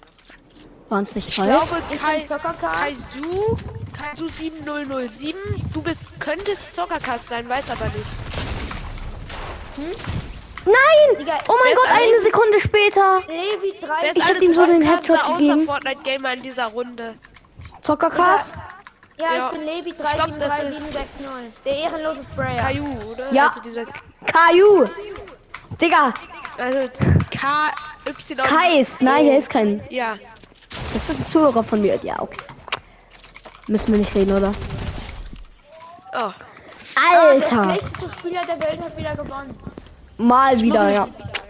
Waren 0.89 1.03
es 1.03 1.15
nicht 1.15 1.27
Ich 1.27 1.35
drei? 1.35 1.45
glaube, 1.47 1.81
Kai. 1.99 2.25
Kaisu, 2.61 3.57
Kaisu 3.93 4.27
7007, 4.27 5.35
du 5.73 5.81
bist, 5.81 6.19
könntest 6.19 6.73
Zockercast 6.73 7.29
sein, 7.29 7.47
weiß 7.49 7.69
aber 7.71 7.85
nicht. 7.85 8.72
Nein. 10.65 11.17
Digga, 11.19 11.33
Oh 11.49 11.55
mein 11.63 11.75
Gott, 11.75 11.89
eine 11.91 12.19
Sekunde 12.21 12.59
später. 12.59 13.21
Levi 13.27 13.73
3. 13.81 13.87
Wer 14.01 14.09
ist 14.11 14.17
Ich 14.17 14.23
hab 14.25 14.41
ihm 14.41 14.53
so 14.55 14.65
den 14.65 14.81
Headshot 14.81 15.19
außer 15.23 15.37
gegeben. 15.37 15.65
Fortnite 15.65 16.03
Gamer 16.03 16.33
in 16.33 16.41
dieser 16.41 16.67
Runde? 16.67 17.15
Zockercast. 17.81 18.53
Ja, 19.17 19.33
Ja. 19.35 19.45
ich 19.47 19.51
bin 19.57 19.61
Levi 19.67 19.89
Ich 19.89 19.97
glaub, 19.97 20.39
das 20.39 20.53
373760. 20.55 21.63
Der 21.65 21.75
ehrenlose 21.77 22.23
Sprayer. 22.23 22.61
Caillou, 22.63 23.11
oder? 23.11 23.33
Ja. 23.33 23.47
Also 23.49 23.61
dieser, 23.61 23.83
Caillou. 24.25 24.89
Digga, 25.81 26.13
also 26.57 26.89
K, 27.29 27.47
Y. 28.05 28.37
Kais. 28.37 28.97
Nein, 29.01 29.25
der 29.25 29.37
ist 29.39 29.49
kein. 29.49 29.83
Ja. 29.89 30.17
Das 30.93 31.09
ist 31.09 31.19
ein 31.19 31.25
Zuhörer 31.25 31.63
von 31.63 31.81
mir. 31.81 31.99
Ja, 32.03 32.21
okay. 32.21 32.37
Müssen 33.67 33.91
wir 33.91 33.99
nicht 33.99 34.13
reden, 34.15 34.35
oder? 34.37 34.53
Oh. 36.13 36.31
Der 37.11 37.21
Alter. 37.21 37.63
schlechteste 37.75 38.09
Spieler 38.19 38.41
der 38.47 38.59
Welt 38.59 38.81
hat 38.81 38.97
wieder 38.97 39.15
gewonnen. 39.15 39.57
Mal 40.17 40.61
wieder, 40.61 40.89
ja. 40.89 41.07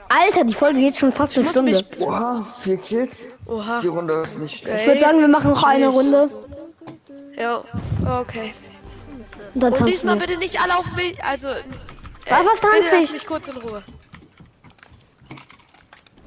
Alter, 0.10 0.44
die 0.44 0.54
Folge 0.54 0.80
geht 0.80 0.98
schon 0.98 1.12
fast 1.12 1.38
eine 1.38 1.48
Stunde. 1.50 1.84
Oha, 2.00 2.46
vier 2.60 2.78
Kills. 2.78 3.30
Oha. 3.48 3.80
Die 3.80 3.88
Runde 3.88 4.24
ist 4.24 4.38
nicht 4.38 4.60
schlecht. 4.60 4.82
Ich 4.82 4.88
würde 4.88 5.00
sagen, 5.00 5.20
wir 5.20 5.28
machen 5.28 5.52
noch 5.52 5.64
eine. 5.64 5.88
Runde. 5.88 6.30
Ja. 7.38 7.64
Okay. 8.20 8.54
Und 9.56 9.62
dann 9.64 9.74
Und 9.74 9.88
diesmal 9.88 10.16
wir. 10.20 10.28
bitte 10.28 10.40
nicht 10.40 10.60
alle 10.62 10.78
auf 10.78 10.86
mich. 10.96 11.24
Also. 11.24 11.48
Äh, 11.48 11.64
Was, 12.30 12.40
bitte 12.40 12.62
tanzt 12.62 12.92
lasst 12.92 13.04
ich? 13.06 13.12
mich 13.14 13.26
kurz 13.26 13.48
in 13.48 13.58
Ruhe. 13.58 13.84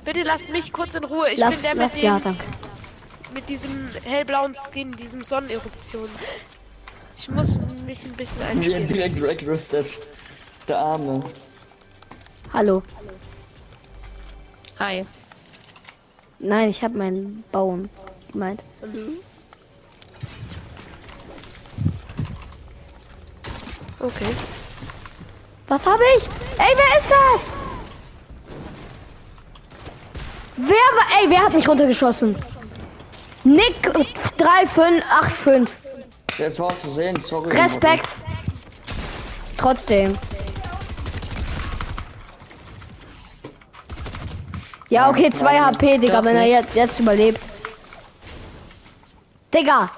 Bitte 0.05 0.22
lasst 0.22 0.49
mich 0.51 0.72
kurz 0.72 0.95
in 0.95 1.05
Ruhe. 1.05 1.29
Ich 1.31 1.39
Lass, 1.39 1.55
bin 1.55 1.62
der 1.62 1.74
mit, 1.74 1.83
lass, 1.83 1.95
dem, 1.95 2.05
ja, 2.05 2.20
danke. 2.22 2.45
mit 3.35 3.49
diesem 3.49 3.89
hellblauen 4.05 4.55
Skin, 4.55 4.93
diesem 4.93 5.24
Sonneneruption. 5.24 6.09
Ich 7.17 7.29
muss 7.31 7.53
mich 7.87 8.05
ein 8.05 8.12
bisschen 8.12 8.41
Wie 8.41 8.45
einspielen. 8.45 8.89
direkt 8.89 9.21
wegdriftet. 9.23 9.87
Der 10.69 10.79
Arme. 10.79 11.23
Hallo. 12.53 12.83
Hi. 14.79 15.07
Nein, 16.39 16.69
ich 16.71 16.83
habe 16.83 16.97
meinen 16.99 17.43
Bauen 17.51 17.89
gemeint. 18.33 18.62
Okay. 23.99 24.27
Was 25.69 25.87
habe 25.87 26.03
ich? 26.19 26.25
Ey, 26.59 26.75
wer 26.77 26.99
ist 27.01 27.11
das? 27.11 27.41
Wer 30.57 30.69
war. 30.69 31.21
Ey, 31.23 31.31
wer 31.31 31.41
hat 31.45 31.55
mich 31.55 31.69
runtergeschossen? 31.69 32.37
Nick 33.45 33.83
3585. 34.39 35.86
Jetzt 36.39 36.61
war 36.61 36.70
es 36.70 36.80
zu 36.80 36.91
sehen, 36.91 37.18
sorry. 37.20 37.57
Respekt. 37.57 38.14
Trotzdem. 39.57 40.16
Ja, 44.89 45.09
okay, 45.11 45.30
2 45.30 45.61
HP, 45.61 45.99
Digga, 45.99 46.22
wenn 46.22 46.37
er 46.37 46.47
jetzt, 46.47 46.74
jetzt 46.74 47.01
überlebt. 47.01 47.41
Digga, 49.53 49.91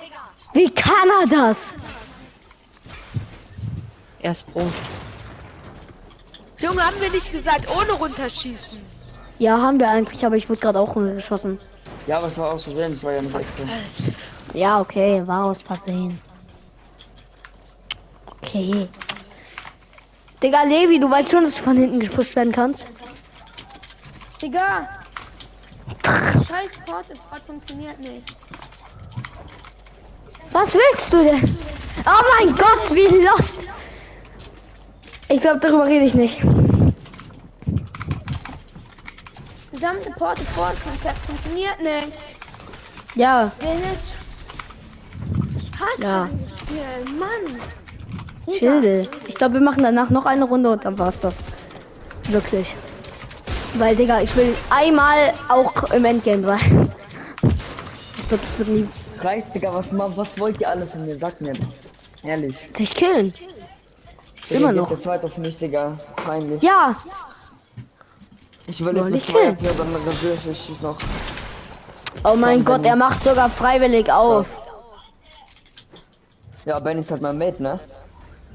wie 0.54 0.70
kann 0.70 1.08
er 1.22 1.28
das? 1.28 1.58
Er 4.20 4.30
ist 4.30 4.50
Pro. 4.52 4.66
Junge, 6.58 6.84
haben 6.84 7.00
wir 7.00 7.10
nicht 7.10 7.30
gesagt, 7.30 7.68
ohne 7.70 7.92
runterschießen. 7.92 8.80
Ja, 9.38 9.58
haben 9.58 9.78
wir 9.78 9.88
eigentlich, 9.88 10.24
aber 10.24 10.36
ich 10.36 10.48
wurde 10.48 10.60
gerade 10.60 10.80
auch 10.80 10.96
runtergeschossen. 10.96 11.60
Ja, 12.06 12.16
aber 12.16 12.28
es 12.28 12.38
war 12.38 12.52
aus 12.52 12.64
Versehen, 12.64 12.92
es 12.92 13.04
war 13.04 13.12
ja 13.12 13.22
nicht 13.22 13.34
extra. 13.34 13.64
Ja, 14.54 14.80
okay, 14.80 15.22
war 15.26 15.44
aus 15.44 15.62
Versehen. 15.62 16.20
Okay. 18.42 18.88
Digga, 20.42 20.62
Levi, 20.62 21.00
du 21.00 21.10
weißt 21.10 21.30
schon, 21.30 21.44
dass 21.44 21.54
du 21.54 21.62
von 21.62 21.76
hinten 21.76 22.00
gepusht 22.00 22.36
werden 22.36 22.52
kannst. 22.52 22.86
Digga! 24.40 24.88
Scheiß 26.04 26.70
Port 26.86 27.06
funktioniert 27.44 27.98
nicht. 27.98 28.32
Was 30.52 30.74
willst 30.74 31.12
du 31.12 31.18
denn? 31.18 31.58
Oh 32.06 32.22
mein 32.38 32.54
Gott, 32.54 32.94
wie 32.94 33.24
lost. 33.24 33.56
Ich 35.28 35.40
glaube, 35.40 35.60
darüber 35.60 35.86
rede 35.86 36.06
ich 36.06 36.14
nicht. 36.14 36.40
Gesamte 39.72 40.10
Port 40.12 40.38
Konzept 40.54 41.18
funktioniert 41.26 41.80
nicht. 41.80 42.18
Ja, 43.14 43.50
Wenn 43.60 43.78
es. 43.82 44.14
Ich 45.56 45.70
hasse 45.78 46.02
Ja. 46.02 46.28
dieses 46.32 46.60
Spiel, 46.60 47.14
Mann! 47.18 47.60
Childe. 48.50 49.08
Ich 49.26 49.34
glaube, 49.34 49.54
wir 49.54 49.60
machen 49.60 49.82
danach 49.82 50.10
noch 50.10 50.26
eine 50.26 50.44
Runde 50.44 50.70
und 50.70 50.84
dann 50.84 50.98
war's 50.98 51.18
das. 51.20 51.34
Wirklich. 52.28 52.74
Weil, 53.74 53.96
Digga, 53.96 54.20
ich 54.20 54.34
will 54.36 54.54
einmal 54.70 55.32
auch 55.48 55.90
im 55.92 56.04
Endgame 56.04 56.44
sein. 56.44 56.90
Ich 58.16 58.28
glaube, 58.28 58.42
das 58.44 58.58
wird 58.58 58.68
nie 58.68 58.88
Reicht, 59.20 59.54
Digga, 59.54 59.74
was, 59.74 59.96
was 60.16 60.38
wollt 60.38 60.60
ihr 60.60 60.68
alle 60.68 60.86
von 60.86 61.04
mir? 61.04 61.18
Sagt 61.18 61.40
mir. 61.40 61.52
Ehrlich. 62.22 62.72
dich 62.72 62.94
killen. 62.94 63.32
Digga, 64.48 64.60
Immer 64.60 64.72
noch. 64.72 64.88
Der 64.88 64.98
zweite 64.98 65.26
auf 65.26 65.38
mich, 65.38 65.56
Digga. 65.58 65.98
Peinlich. 66.16 66.62
Ja, 66.62 66.94
Ich 68.66 68.80
ich 68.80 68.86
zwei 68.86 68.92
killen? 68.92 69.58
Dann 69.76 69.94
rasiere 70.06 70.36
ich 70.50 70.80
noch. 70.82 70.96
oh 72.24 72.34
mein 72.36 72.64
Gott, 72.64 72.76
Benny. 72.76 72.88
er 72.88 72.96
macht 72.96 73.24
sogar 73.24 73.50
freiwillig 73.50 74.12
auf. 74.12 74.46
Ja, 76.64 76.78
Benny 76.78 77.00
ist 77.00 77.10
halt 77.10 77.22
mein 77.22 77.38
Mate, 77.38 77.62
ne? 77.62 77.80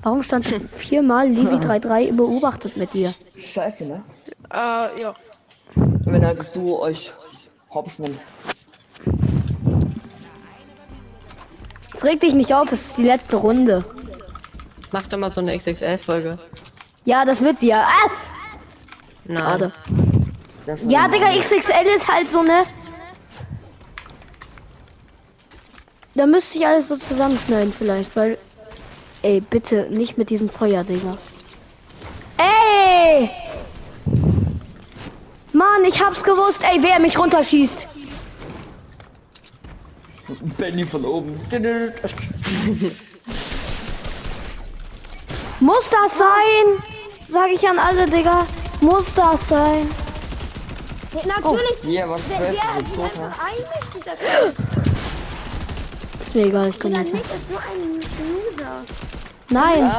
Warum 0.04 0.22
stand 0.22 0.46
viermal 0.46 1.30
Levi 1.30 1.60
33 1.66 2.16
beobachtet 2.16 2.78
mit 2.78 2.94
dir? 2.94 3.12
Scheiße, 3.38 3.86
ne? 3.86 4.04
Äh, 4.52 5.02
ja. 5.02 5.16
Wenn 5.76 6.26
halt 6.26 6.56
Duo 6.56 6.82
euch 6.82 7.14
hops 7.72 8.00
nimmt. 8.00 8.20
Jetzt 11.92 12.04
reg 12.04 12.20
dich 12.20 12.34
nicht 12.34 12.54
auf, 12.54 12.72
es 12.72 12.88
ist 12.88 12.98
die 12.98 13.04
letzte 13.04 13.38
Runde. 13.38 13.84
Mach 14.92 15.08
doch 15.08 15.18
mal 15.18 15.32
so 15.32 15.42
eine 15.42 15.58
XXL-Folge. 15.58 16.38
Ja, 17.06 17.26
das 17.26 17.42
wird 17.42 17.60
sie 17.60 17.68
ja. 17.68 17.88
Ah, 17.88 18.10
Nein. 19.26 19.72
Ja, 20.88 21.08
Digga, 21.08 21.38
XXL 21.40 21.86
ist 21.96 22.08
halt 22.08 22.30
so 22.30 22.44
ne. 22.44 22.64
Da 26.16 26.26
müsste 26.26 26.60
ich 26.60 26.66
alles 26.66 26.88
so 26.90 26.98
zusammenschneiden 26.98 27.74
vielleicht, 27.74 28.16
weil. 28.16 28.38
Ey, 29.24 29.40
bitte 29.40 29.88
nicht 29.90 30.18
mit 30.18 30.30
diesem 30.30 30.50
Feuer, 30.50 30.84
Digga. 30.84 31.18
Ey! 32.38 33.30
Mann, 35.54 35.86
ich 35.88 36.04
hab's 36.04 36.24
gewusst, 36.24 36.60
ey, 36.70 36.84
wer 36.84 37.00
mich 37.00 37.18
runterschießt. 37.18 37.88
Benny 40.58 40.86
von 40.86 41.06
oben. 41.06 41.40
Muss 45.62 45.90
das 45.90 46.18
sein? 46.18 46.84
Sag 47.30 47.50
ich 47.50 47.66
an 47.68 47.80
alle, 47.80 48.06
Digga. 48.06 48.46
Muss 48.82 49.14
das 49.14 49.48
sein? 49.48 49.90
Natürlich! 51.26 51.84
Ja, 51.86 52.10
was 52.10 52.22
Wer, 52.28 52.38
fährst 52.40 52.60
wer 52.62 52.74
du 52.74 52.82
ist 52.82 52.96
so 52.96 53.02
tot, 53.02 53.12
einfach 53.22 53.46
eilig, 53.46 53.84
dieser 53.96 54.18
Typ? 54.18 54.56
Ist 56.34 56.38
mir 56.38 56.48
egal, 56.48 56.70
ich 56.70 56.80
komm 56.80 56.90
Digga, 56.90 57.04
jetzt. 57.04 57.14
Nick 57.14 57.26
ist 57.26 57.48
so 57.48 57.58
ein 57.58 58.58
Loser. 58.58 58.82
Nein. 59.52 59.92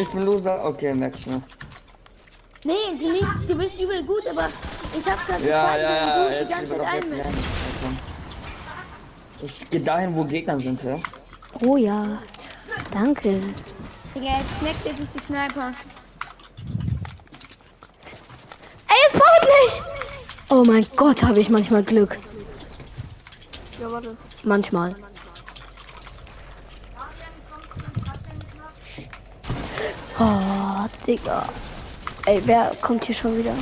Ich 0.00 0.08
bin 0.08 0.22
Loser? 0.22 0.64
Okay, 0.64 0.94
merk 0.94 1.14
ich 1.14 1.26
mir. 1.26 1.42
Nee, 2.64 2.72
du, 2.98 3.12
nicht, 3.12 3.26
du 3.46 3.54
bist 3.54 3.78
übel 3.78 4.02
gut, 4.02 4.26
aber 4.30 4.46
ich 4.98 5.04
hab's 5.04 5.26
gerade 5.26 5.46
Ja, 5.46 5.74
gezeigt, 5.74 5.82
ja, 5.82 5.94
ja, 5.94 6.24
du 6.24 6.28
die 6.30 6.34
jetzt 6.36 6.48
ganze 6.48 6.78
Zeit 6.78 7.04
jetzt 7.04 7.16
lernen. 7.16 7.38
Ich 9.42 9.70
gehe 9.70 9.80
dahin, 9.82 10.16
wo 10.16 10.24
Gegner 10.24 10.58
sind, 10.58 10.82
hä? 10.82 11.02
Oh 11.62 11.76
ja. 11.76 12.18
Danke. 12.90 13.38
Digga, 14.14 14.38
jetzt 14.38 14.60
snackt 14.60 14.86
er 14.86 14.94
sich 14.96 15.10
die 15.10 15.20
Sniper. 15.20 15.72
Ey, 18.88 18.96
es 19.06 19.12
braucht 19.12 19.42
nicht! 19.42 19.82
Oh 20.48 20.64
mein 20.66 20.86
Gott, 20.96 21.22
habe 21.22 21.40
ich 21.40 21.50
manchmal 21.50 21.82
Glück. 21.82 22.16
Ja, 23.78 23.92
warte. 23.92 24.16
Manchmal. 24.44 24.96
Oh, 30.20 30.86
Digga. 31.06 31.44
Ey, 32.26 32.42
wer 32.44 32.74
kommt 32.80 33.04
hier 33.04 33.14
schon 33.14 33.38
wieder? 33.38 33.54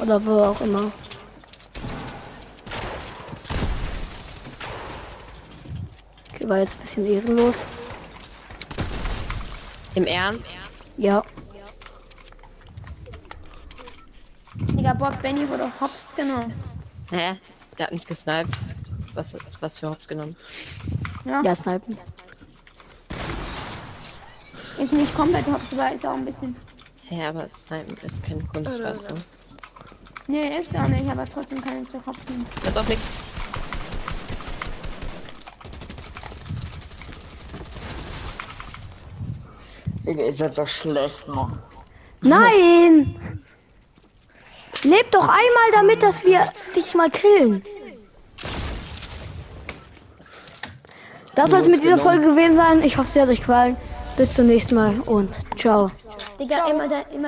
Oder 0.00 0.24
wo 0.24 0.42
auch 0.42 0.60
immer. 0.60 0.90
Okay, 6.32 6.48
war 6.48 6.58
jetzt 6.58 6.76
ein 6.76 6.80
bisschen 6.80 7.06
ehrenlos. 7.06 7.56
Im 9.94 10.06
Ernst? 10.06 10.40
Ja. 10.96 11.22
Digga, 14.54 14.94
Bob 14.94 15.20
Benny 15.20 15.48
wurde 15.48 15.70
hops 15.80 16.14
genommen. 16.14 16.52
Hä? 17.10 17.36
Der 17.78 17.86
hat 17.86 17.92
nicht 17.92 18.08
gesniped. 18.08 18.54
Was 19.14 19.34
ist 19.34 19.60
was 19.60 19.78
für 19.78 19.90
Hops 19.90 20.08
genommen? 20.08 20.34
Ja, 21.24 21.54
snipen. 21.54 21.98
Ist 24.78 24.92
nicht 24.92 25.14
komplett 25.14 25.46
hops, 25.46 25.72
aber 25.72 25.92
ist 25.92 26.06
auch 26.06 26.14
ein 26.14 26.24
bisschen. 26.24 26.56
Hä, 27.04 27.26
aber 27.26 27.48
Snipen 27.48 27.96
ist 28.02 28.22
keine 28.22 28.42
Kunstleistung. 28.44 29.18
Nee, 30.28 30.56
ist 30.58 30.74
auch 30.76 30.88
nicht, 30.88 31.10
aber 31.10 31.24
trotzdem 31.24 31.60
kann 31.60 31.82
ich 31.82 31.88
so 31.90 31.98
hops 32.06 32.28
nehmen. 32.28 32.46
Jetzt 32.64 32.78
auch 32.78 32.88
nicht. 32.88 33.02
Digga, 40.06 40.24
ihr 40.24 40.34
seid 40.34 40.54
so 40.54 40.66
schlecht, 40.66 41.28
Mann. 41.28 41.58
Nein! 42.22 43.42
Leb 44.82 45.10
doch 45.12 45.28
einmal 45.28 45.70
damit, 45.72 46.02
dass 46.02 46.24
wir 46.24 46.50
dich 46.74 46.94
mal 46.94 47.10
killen. 47.10 47.62
Das 51.34 51.50
sollte 51.50 51.68
mit 51.68 51.82
dieser 51.82 51.98
Folge 51.98 52.26
gewesen 52.26 52.56
sein. 52.56 52.82
Ich 52.82 52.96
hoffe, 52.96 53.10
sie 53.10 53.20
hat 53.20 53.28
euch 53.28 53.40
gefallen. 53.40 53.76
Bis 54.16 54.34
zum 54.34 54.46
nächsten 54.46 54.74
Mal 54.74 55.00
und 55.06 55.30
ciao. 55.56 55.90
Digga, 56.38 56.68
immer, 56.68 56.88
da, 56.88 57.00
immer 57.00 57.20